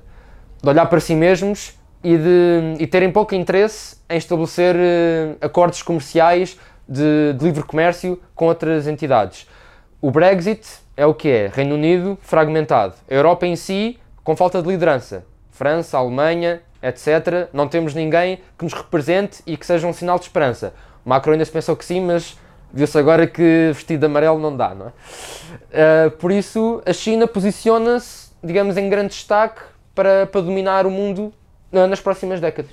de 0.62 0.68
olhar 0.68 0.86
para 0.86 1.00
si 1.00 1.14
mesmos 1.14 1.74
e, 2.02 2.16
de, 2.16 2.74
e 2.78 2.86
terem 2.86 3.10
pouco 3.10 3.34
interesse 3.34 3.96
em 4.08 4.16
estabelecer 4.16 4.74
uh, 4.74 5.36
acordos 5.40 5.82
comerciais 5.82 6.58
de, 6.88 7.34
de, 7.34 7.44
livre 7.44 7.62
comércio 7.62 8.20
com 8.34 8.46
outras 8.46 8.86
entidades. 8.86 9.46
O 10.00 10.10
Brexit 10.10 10.66
é 10.96 11.04
o 11.04 11.14
que 11.14 11.28
é: 11.28 11.50
Reino 11.52 11.74
Unido 11.74 12.18
fragmentado, 12.22 12.94
a 13.10 13.14
Europa 13.14 13.46
em 13.46 13.56
si 13.56 13.98
com 14.22 14.34
falta 14.34 14.60
de 14.60 14.68
liderança, 14.68 15.24
França, 15.50 15.98
Alemanha, 15.98 16.60
etc. 16.82 17.48
Não 17.52 17.68
temos 17.68 17.94
ninguém 17.94 18.40
que 18.58 18.64
nos 18.64 18.72
represente 18.72 19.42
e 19.46 19.56
que 19.56 19.64
seja 19.64 19.86
um 19.86 19.92
sinal 19.92 20.18
de 20.18 20.24
esperança. 20.24 20.74
O 21.04 21.08
Macron 21.08 21.32
ainda 21.32 21.44
se 21.44 21.52
pensou 21.52 21.76
que 21.76 21.84
sim, 21.84 22.00
mas 22.00 22.36
viu-se 22.72 22.98
agora 22.98 23.26
que 23.26 23.70
vestido 23.72 24.00
de 24.00 24.06
amarelo 24.06 24.38
não 24.38 24.56
dá, 24.56 24.74
não 24.74 24.86
é? 24.86 24.90
Uh, 24.90 26.10
por 26.12 26.30
isso, 26.30 26.82
a 26.86 26.92
China 26.92 27.26
posiciona-se, 27.26 28.30
digamos, 28.42 28.76
em 28.76 28.88
grande 28.88 29.08
destaque 29.08 29.60
para, 29.94 30.26
para 30.26 30.40
dominar 30.40 30.86
o 30.86 30.90
mundo 30.90 31.32
nas 31.72 32.00
próximas 32.00 32.40
décadas. 32.40 32.70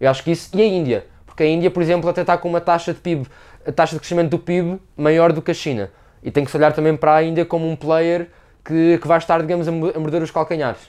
Eu 0.00 0.10
acho 0.10 0.22
que 0.22 0.32
isso. 0.32 0.50
E 0.54 0.60
a 0.60 0.66
Índia? 0.66 1.06
Porque 1.24 1.42
a 1.42 1.46
Índia, 1.46 1.70
por 1.70 1.82
exemplo, 1.82 2.08
até 2.08 2.20
está 2.20 2.36
com 2.36 2.48
uma 2.48 2.60
taxa 2.60 2.92
de 2.92 3.00
PIB, 3.00 3.26
a 3.66 3.72
taxa 3.72 3.94
de 3.94 4.00
crescimento 4.00 4.30
do 4.30 4.38
PIB 4.38 4.80
maior 4.96 5.32
do 5.32 5.40
que 5.40 5.50
a 5.50 5.54
China. 5.54 5.90
E 6.22 6.30
tem 6.30 6.44
que 6.44 6.50
se 6.50 6.56
olhar 6.56 6.72
também 6.72 6.96
para 6.96 7.14
a 7.14 7.22
Índia 7.22 7.44
como 7.44 7.68
um 7.68 7.76
player 7.76 8.28
que, 8.64 8.98
que 8.98 9.06
vai 9.06 9.18
estar, 9.18 9.40
digamos, 9.40 9.68
a 9.68 9.72
morder 9.72 10.22
os 10.22 10.30
calcanhares. 10.30 10.80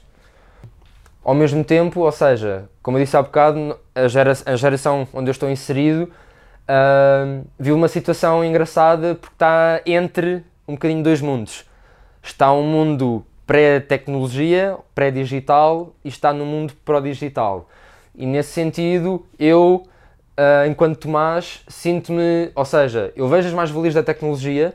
Ao 1.23 1.33
mesmo 1.33 1.63
tempo, 1.63 2.01
ou 2.01 2.11
seja, 2.11 2.69
como 2.81 2.97
eu 2.97 3.03
disse 3.03 3.17
há 3.17 3.21
bocado, 3.21 3.77
a, 3.93 4.07
gera, 4.07 4.33
a 4.45 4.55
geração 4.55 5.07
onde 5.13 5.29
eu 5.29 5.31
estou 5.31 5.49
inserido 5.49 6.11
uh, 6.69 7.73
uma 7.73 7.87
situação 7.87 8.43
engraçada 8.43 9.15
porque 9.15 9.35
está 9.35 9.81
entre 9.85 10.43
um 10.67 10.73
bocadinho 10.73 11.03
dois 11.03 11.21
mundos. 11.21 11.65
Está 12.21 12.51
um 12.51 12.63
mundo 12.63 13.25
pré-tecnologia, 13.45 14.77
pré-digital 14.93 15.93
e 16.03 16.09
está 16.09 16.33
no 16.33 16.45
mundo 16.45 16.73
pró-digital. 16.83 17.69
E 18.15 18.25
nesse 18.25 18.51
sentido, 18.51 19.25
eu, 19.37 19.83
uh, 20.37 20.67
enquanto 20.67 20.97
Tomás, 20.97 21.61
sinto-me, 21.67 22.51
ou 22.55 22.65
seja, 22.65 23.11
eu 23.15 23.27
vejo 23.27 23.47
as 23.47 23.53
mais-valias 23.53 23.93
da 23.93 24.01
tecnologia, 24.01 24.73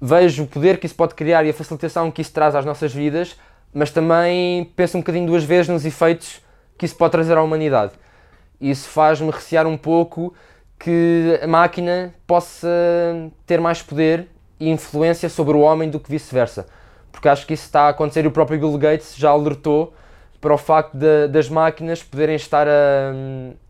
vejo 0.00 0.44
o 0.44 0.46
poder 0.46 0.78
que 0.78 0.86
isso 0.86 0.94
pode 0.94 1.14
criar 1.14 1.44
e 1.44 1.50
a 1.50 1.54
facilitação 1.54 2.10
que 2.10 2.22
isso 2.22 2.32
traz 2.32 2.54
às 2.54 2.64
nossas 2.64 2.92
vidas, 2.92 3.36
mas 3.72 3.90
também 3.90 4.64
penso 4.76 4.96
um 4.96 5.00
bocadinho 5.00 5.26
duas 5.26 5.42
vezes 5.42 5.68
nos 5.68 5.84
efeitos 5.84 6.40
que 6.78 6.84
isso 6.86 6.94
pode 6.96 7.12
trazer 7.12 7.36
à 7.36 7.42
humanidade. 7.42 7.92
Isso 8.60 8.88
faz-me 8.88 9.30
recear 9.30 9.66
um 9.66 9.76
pouco 9.76 10.34
que 10.78 11.38
a 11.42 11.46
máquina 11.46 12.14
possa 12.26 12.68
ter 13.46 13.60
mais 13.60 13.82
poder 13.82 14.28
e 14.58 14.68
influência 14.68 15.28
sobre 15.28 15.56
o 15.56 15.60
homem 15.60 15.90
do 15.90 15.98
que 15.98 16.10
vice-versa 16.10 16.66
porque 17.14 17.28
acho 17.28 17.46
que 17.46 17.54
isso 17.54 17.64
está 17.64 17.82
a 17.82 17.88
acontecer 17.90 18.24
e 18.24 18.28
o 18.28 18.30
próprio 18.30 18.58
Bill 18.58 18.76
Gates 18.76 19.14
já 19.16 19.30
alertou 19.30 19.94
para 20.40 20.52
o 20.52 20.58
facto 20.58 20.94
de, 20.94 21.28
das 21.28 21.48
máquinas 21.48 22.02
poderem 22.02 22.34
estar 22.34 22.66
a, 22.68 23.12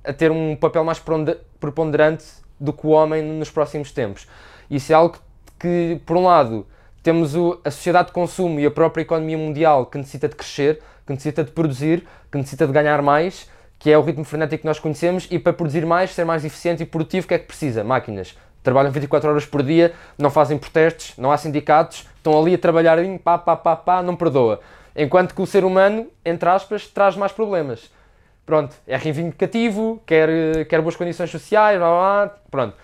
a 0.03 0.13
ter 0.13 0.33
um 0.33 0.57
papel 0.57 0.83
mais 0.83 1.01
preponderante 1.61 2.25
do 2.59 2.73
que 2.73 2.87
o 2.87 2.91
homem 2.91 3.23
nos 3.23 3.51
próximos 3.51 3.93
tempos. 3.93 4.27
Isso 4.69 4.91
é 4.91 4.95
algo 4.97 5.19
que, 5.57 6.01
por 6.07 6.17
um 6.17 6.25
lado, 6.25 6.67
temos 7.03 7.37
o, 7.37 7.61
a 7.65 7.71
sociedade 7.71 8.09
de 8.09 8.15
consumo 8.15 8.59
e 8.59 8.67
a 8.67 8.71
própria 8.71 9.03
economia 9.03 9.39
mundial 9.39 9.87
que 9.87 9.99
necessita 9.99 10.27
de 10.27 10.35
crescer, 10.35 10.83
que 11.07 11.13
necessita 11.13 11.45
de 11.45 11.53
produzir, 11.53 12.05
que 12.33 12.39
necessita 12.39 12.67
de 12.67 12.73
ganhar 12.73 13.03
mais, 13.03 13.49
que 13.85 13.91
é 13.91 13.99
o 13.99 14.01
ritmo 14.01 14.25
frenético 14.25 14.63
que 14.63 14.67
nós 14.67 14.79
conhecemos, 14.79 15.29
e 15.31 15.39
para 15.39 15.53
produzir 15.53 15.85
mais, 15.85 16.11
ser 16.11 16.25
mais 16.25 16.43
eficiente 16.43 16.83
e 16.83 16.87
produtivo, 16.87 17.27
o 17.27 17.29
que 17.29 17.35
é 17.35 17.39
que 17.39 17.45
precisa? 17.45 17.85
Máquinas 17.85 18.35
trabalham 18.63 18.91
24 18.91 19.29
horas 19.29 19.45
por 19.45 19.63
dia, 19.63 19.93
não 20.17 20.31
fazem 20.31 20.57
protestos, 20.57 21.13
não 21.19 21.31
há 21.31 21.37
sindicatos, 21.37 22.09
estão 22.17 22.41
ali 22.41 22.55
a 22.55 22.59
trabalhar, 22.59 22.97
pá, 23.23 23.37
pá, 23.37 23.55
pá, 23.55 23.77
pá, 23.77 24.03
não 24.03 24.17
perdoa. 24.17 24.59
Enquanto 24.97 25.35
que 25.35 25.43
o 25.43 25.47
ser 25.47 25.67
humano, 25.67 26.07
entre 26.25 26.49
aspas, 26.49 26.87
traz 26.87 27.15
mais 27.15 27.31
problemas. 27.31 27.91
Pronto, 28.47 28.75
é 28.87 28.97
reivindicativo, 28.97 30.03
quer, 30.07 30.65
quer 30.65 30.81
boas 30.81 30.97
condições 30.97 31.29
sociais, 31.29 31.79
blá, 31.79 31.89
blá, 31.89 32.35
pronto. 32.51 32.75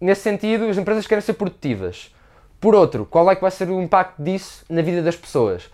Nesse 0.00 0.22
sentido, 0.22 0.64
as 0.64 0.76
empresas 0.76 1.06
querem 1.06 1.22
ser 1.22 1.34
produtivas. 1.34 2.12
Por 2.60 2.74
outro, 2.74 3.06
qual 3.06 3.30
é 3.30 3.36
que 3.36 3.42
vai 3.42 3.52
ser 3.52 3.70
o 3.70 3.80
impacto 3.80 4.20
disso 4.20 4.64
na 4.68 4.82
vida 4.82 5.02
das 5.02 5.14
pessoas? 5.14 5.70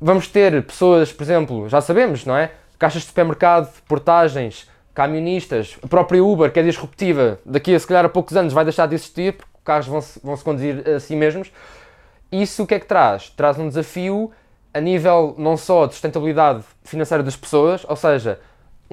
Vamos 0.00 0.28
ter 0.28 0.62
pessoas, 0.64 1.12
por 1.12 1.24
exemplo, 1.24 1.68
já 1.68 1.80
sabemos, 1.80 2.24
não 2.24 2.36
é? 2.36 2.52
Caixas 2.78 3.02
de 3.02 3.08
supermercado, 3.08 3.72
portagens, 3.88 4.68
camionistas, 4.94 5.78
a 5.82 5.86
própria 5.86 6.22
Uber, 6.24 6.50
que 6.50 6.58
é 6.60 6.62
disruptiva, 6.62 7.38
daqui 7.44 7.74
a 7.74 7.80
se 7.80 7.86
calhar 7.86 8.04
a 8.04 8.08
poucos 8.08 8.36
anos 8.36 8.52
vai 8.52 8.64
deixar 8.64 8.86
de 8.86 8.94
existir, 8.94 9.34
porque 9.34 9.50
os 9.54 9.64
carros 9.64 9.86
vão 9.86 10.00
-se, 10.00 10.20
vão 10.22 10.36
-se 10.36 10.44
conduzir 10.44 10.88
a 10.88 11.00
si 11.00 11.14
mesmos. 11.14 11.52
Isso 12.32 12.62
o 12.62 12.66
que 12.66 12.74
é 12.74 12.80
que 12.80 12.86
traz? 12.86 13.30
Traz 13.30 13.58
um 13.58 13.68
desafio 13.68 14.32
a 14.72 14.80
nível 14.80 15.34
não 15.38 15.56
só 15.56 15.86
de 15.86 15.92
sustentabilidade 15.92 16.62
financeira 16.84 17.22
das 17.22 17.36
pessoas, 17.36 17.84
ou 17.88 17.96
seja, 17.96 18.40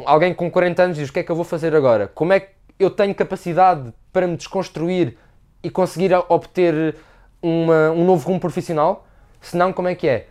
alguém 0.06 0.34
com 0.34 0.50
40 0.50 0.84
anos 0.84 0.98
diz 0.98 1.10
o 1.10 1.13
que 1.13 1.19
é 1.19 1.24
que 1.24 1.32
eu 1.32 1.36
vou 1.36 1.46
fazer 1.46 1.76
agora? 1.76 2.08
Como 2.08 2.32
é 2.34 2.39
que 2.39 2.50
eu 2.80 2.89
tenho 2.89 3.13
capacidade 3.13 3.93
para 4.12 4.28
me 4.28 4.38
desconstruir 4.38 5.17
e 5.62 5.69
conseguir 5.69 6.13
obter 6.29 6.96
uma, 7.42 7.92
um 7.92 8.06
novo 8.06 8.27
rumo 8.27 8.40
profissional? 8.40 9.06
Se 9.42 9.58
não, 9.58 9.73
como 9.73 9.88
é 9.88 9.96
que 9.96 10.08
é? 10.08 10.27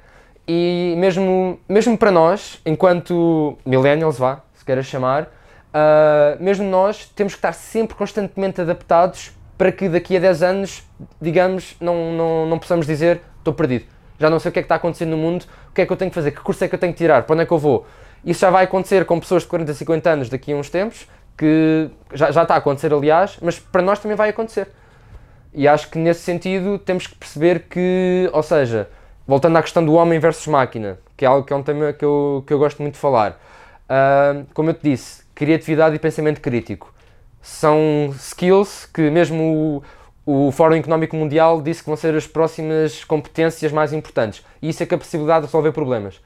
E 0.46 0.94
mesmo, 0.98 1.58
mesmo 1.68 1.96
para 1.96 2.10
nós, 2.10 2.60
enquanto 2.66 3.56
millennials, 3.64 4.18
vá, 4.18 4.40
se 4.54 4.64
queiras 4.64 4.86
chamar, 4.86 5.28
Uh, 5.72 6.36
mesmo 6.38 6.68
nós 6.68 7.06
temos 7.16 7.32
que 7.32 7.38
estar 7.38 7.54
sempre 7.54 7.96
constantemente 7.96 8.60
adaptados 8.60 9.32
para 9.56 9.72
que 9.72 9.88
daqui 9.88 10.16
a 10.18 10.20
10 10.20 10.42
anos, 10.42 10.82
digamos, 11.20 11.76
não, 11.80 12.12
não, 12.12 12.46
não 12.46 12.58
possamos 12.58 12.86
dizer 12.86 13.22
estou 13.38 13.54
perdido. 13.54 13.86
Já 14.18 14.28
não 14.28 14.38
sei 14.38 14.50
o 14.50 14.52
que 14.52 14.58
é 14.58 14.62
que 14.62 14.66
está 14.66 14.74
acontecendo 14.74 15.10
no 15.10 15.16
mundo, 15.16 15.46
o 15.70 15.72
que 15.72 15.80
é 15.80 15.86
que 15.86 15.92
eu 15.92 15.96
tenho 15.96 16.10
que 16.10 16.14
fazer, 16.14 16.30
que 16.30 16.40
curso 16.40 16.62
é 16.62 16.68
que 16.68 16.74
eu 16.74 16.78
tenho 16.78 16.92
que 16.92 16.98
tirar, 16.98 17.22
para 17.22 17.32
onde 17.32 17.42
é 17.42 17.46
que 17.46 17.52
eu 17.52 17.58
vou. 17.58 17.86
Isso 18.22 18.40
já 18.40 18.50
vai 18.50 18.64
acontecer 18.64 19.04
com 19.06 19.18
pessoas 19.18 19.42
de 19.42 19.48
40, 19.48 19.72
50 19.72 20.10
anos 20.10 20.28
daqui 20.28 20.52
a 20.52 20.56
uns 20.56 20.68
tempos, 20.68 21.08
que 21.38 21.88
já, 22.12 22.30
já 22.30 22.42
está 22.42 22.54
a 22.54 22.58
acontecer, 22.58 22.92
aliás, 22.92 23.38
mas 23.40 23.58
para 23.58 23.80
nós 23.80 23.98
também 23.98 24.16
vai 24.16 24.28
acontecer. 24.28 24.68
E 25.54 25.66
acho 25.66 25.88
que 25.90 25.98
nesse 25.98 26.20
sentido 26.20 26.78
temos 26.78 27.06
que 27.06 27.14
perceber 27.14 27.60
que, 27.60 28.28
ou 28.32 28.42
seja, 28.42 28.88
voltando 29.26 29.56
à 29.56 29.62
questão 29.62 29.84
do 29.84 29.94
homem 29.94 30.18
versus 30.18 30.46
máquina, 30.46 30.98
que 31.16 31.24
é 31.24 31.28
algo 31.28 31.46
que 31.46 31.52
é 31.52 31.56
um 31.56 31.62
tema 31.62 31.92
que 31.92 32.04
eu, 32.04 32.44
que 32.46 32.52
eu 32.52 32.58
gosto 32.58 32.80
muito 32.82 32.94
de 32.94 33.00
falar 33.00 33.38
Uh, 33.92 34.46
como 34.54 34.70
eu 34.70 34.74
te 34.74 34.84
disse, 34.84 35.22
criatividade 35.34 35.94
e 35.94 35.98
pensamento 35.98 36.40
crítico 36.40 36.94
são 37.42 38.10
skills 38.16 38.86
que 38.86 39.10
mesmo 39.10 39.82
o, 40.24 40.46
o 40.46 40.50
Fórum 40.50 40.76
Económico 40.76 41.14
Mundial 41.14 41.60
disse 41.60 41.82
que 41.82 41.88
vão 41.88 41.96
ser 41.96 42.14
as 42.14 42.26
próximas 42.26 43.04
competências 43.04 43.70
mais 43.70 43.92
importantes. 43.92 44.42
E 44.62 44.70
isso 44.70 44.82
é 44.82 44.86
capacidade 44.86 45.40
de 45.40 45.46
resolver 45.46 45.72
problemas. 45.72 46.20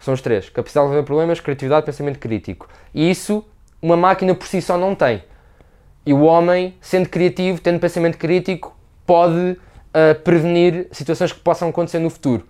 São 0.00 0.12
os 0.12 0.20
três: 0.20 0.48
capacidade 0.48 0.86
de 0.86 0.90
resolver 0.90 1.06
problemas, 1.06 1.38
criatividade 1.38 1.86
pensamento 1.86 2.18
crítico. 2.18 2.68
E 2.92 3.08
isso 3.08 3.44
uma 3.80 3.96
máquina 3.96 4.34
por 4.34 4.48
si 4.48 4.60
só 4.60 4.76
não 4.76 4.94
tem. 4.94 5.22
E 6.04 6.12
o 6.12 6.22
homem, 6.22 6.74
sendo 6.80 7.08
criativo, 7.08 7.60
tendo 7.60 7.78
pensamento 7.78 8.18
crítico, 8.18 8.74
pode 9.06 9.56
uh, 9.94 10.20
prevenir 10.20 10.88
situações 10.90 11.32
que 11.32 11.40
possam 11.40 11.68
acontecer 11.68 11.98
no 11.98 12.10
futuro. 12.10 12.46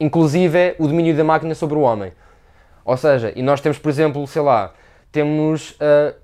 Inclusive 0.00 0.74
o 0.78 0.86
domínio 0.86 1.16
da 1.16 1.24
máquina 1.24 1.54
sobre 1.54 1.76
o 1.76 1.80
homem. 1.80 2.12
Ou 2.84 2.96
seja, 2.96 3.32
e 3.36 3.42
nós 3.42 3.60
temos, 3.60 3.78
por 3.78 3.88
exemplo, 3.88 4.26
sei 4.26 4.42
lá, 4.42 4.72
temos 5.12 5.72
uh, 5.72 6.14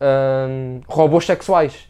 uh, 0.00 0.80
robôs 0.86 1.24
sexuais 1.24 1.88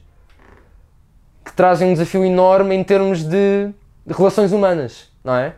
que 1.45 1.53
trazem 1.53 1.89
um 1.89 1.93
desafio 1.93 2.25
enorme 2.25 2.75
em 2.75 2.85
termos 2.85 3.25
de, 3.25 3.71
de 4.07 4.13
relações 4.13 4.53
humanas, 4.53 5.11
não 5.25 5.35
é? 5.35 5.55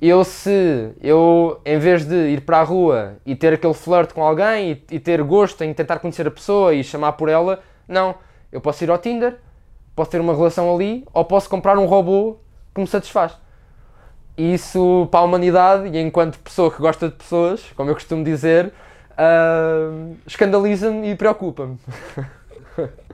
eu 0.00 0.22
se 0.22 0.92
eu 1.00 1.60
em 1.64 1.78
vez 1.78 2.04
de 2.04 2.14
ir 2.28 2.42
para 2.42 2.60
a 2.60 2.62
rua 2.62 3.16
e 3.26 3.34
ter 3.34 3.52
aquele 3.52 3.74
flirt 3.74 4.12
com 4.12 4.22
alguém 4.22 4.70
e, 4.70 4.96
e, 4.96 5.00
ter 5.00 5.22
gosto 5.22 5.62
em 5.64 5.74
tentar 5.74 5.98
conhecer 5.98 6.26
a 6.26 6.30
pessoa 6.30 6.72
e 6.72 6.84
chamar 6.84 7.12
por 7.12 7.28
ela, 7.28 7.60
não, 7.86 8.14
eu 8.52 8.60
posso 8.60 8.84
ir 8.84 8.90
ao 8.90 8.98
Tinder, 8.98 9.36
posso 9.98 10.12
ter 10.12 10.20
uma 10.20 10.32
relação 10.32 10.72
ali 10.72 11.04
ou 11.12 11.24
posso 11.24 11.50
comprar 11.50 11.76
um 11.76 11.84
robô 11.84 12.36
que 12.72 12.80
me 12.80 12.86
satisfaz. 12.86 13.36
E 14.36 14.54
isso 14.54 15.08
para 15.10 15.20
a 15.20 15.22
humanidade 15.24 15.88
e 15.88 16.00
enquanto 16.00 16.38
pessoa 16.38 16.70
que 16.70 16.78
gosta 16.78 17.08
de 17.08 17.16
pessoas, 17.16 17.64
como 17.76 17.90
eu 17.90 17.94
costumo 17.94 18.22
dizer, 18.22 18.72
uh, 19.12 20.16
escandaliza-me 20.24 21.10
e 21.10 21.16
preocupa-me. 21.16 21.76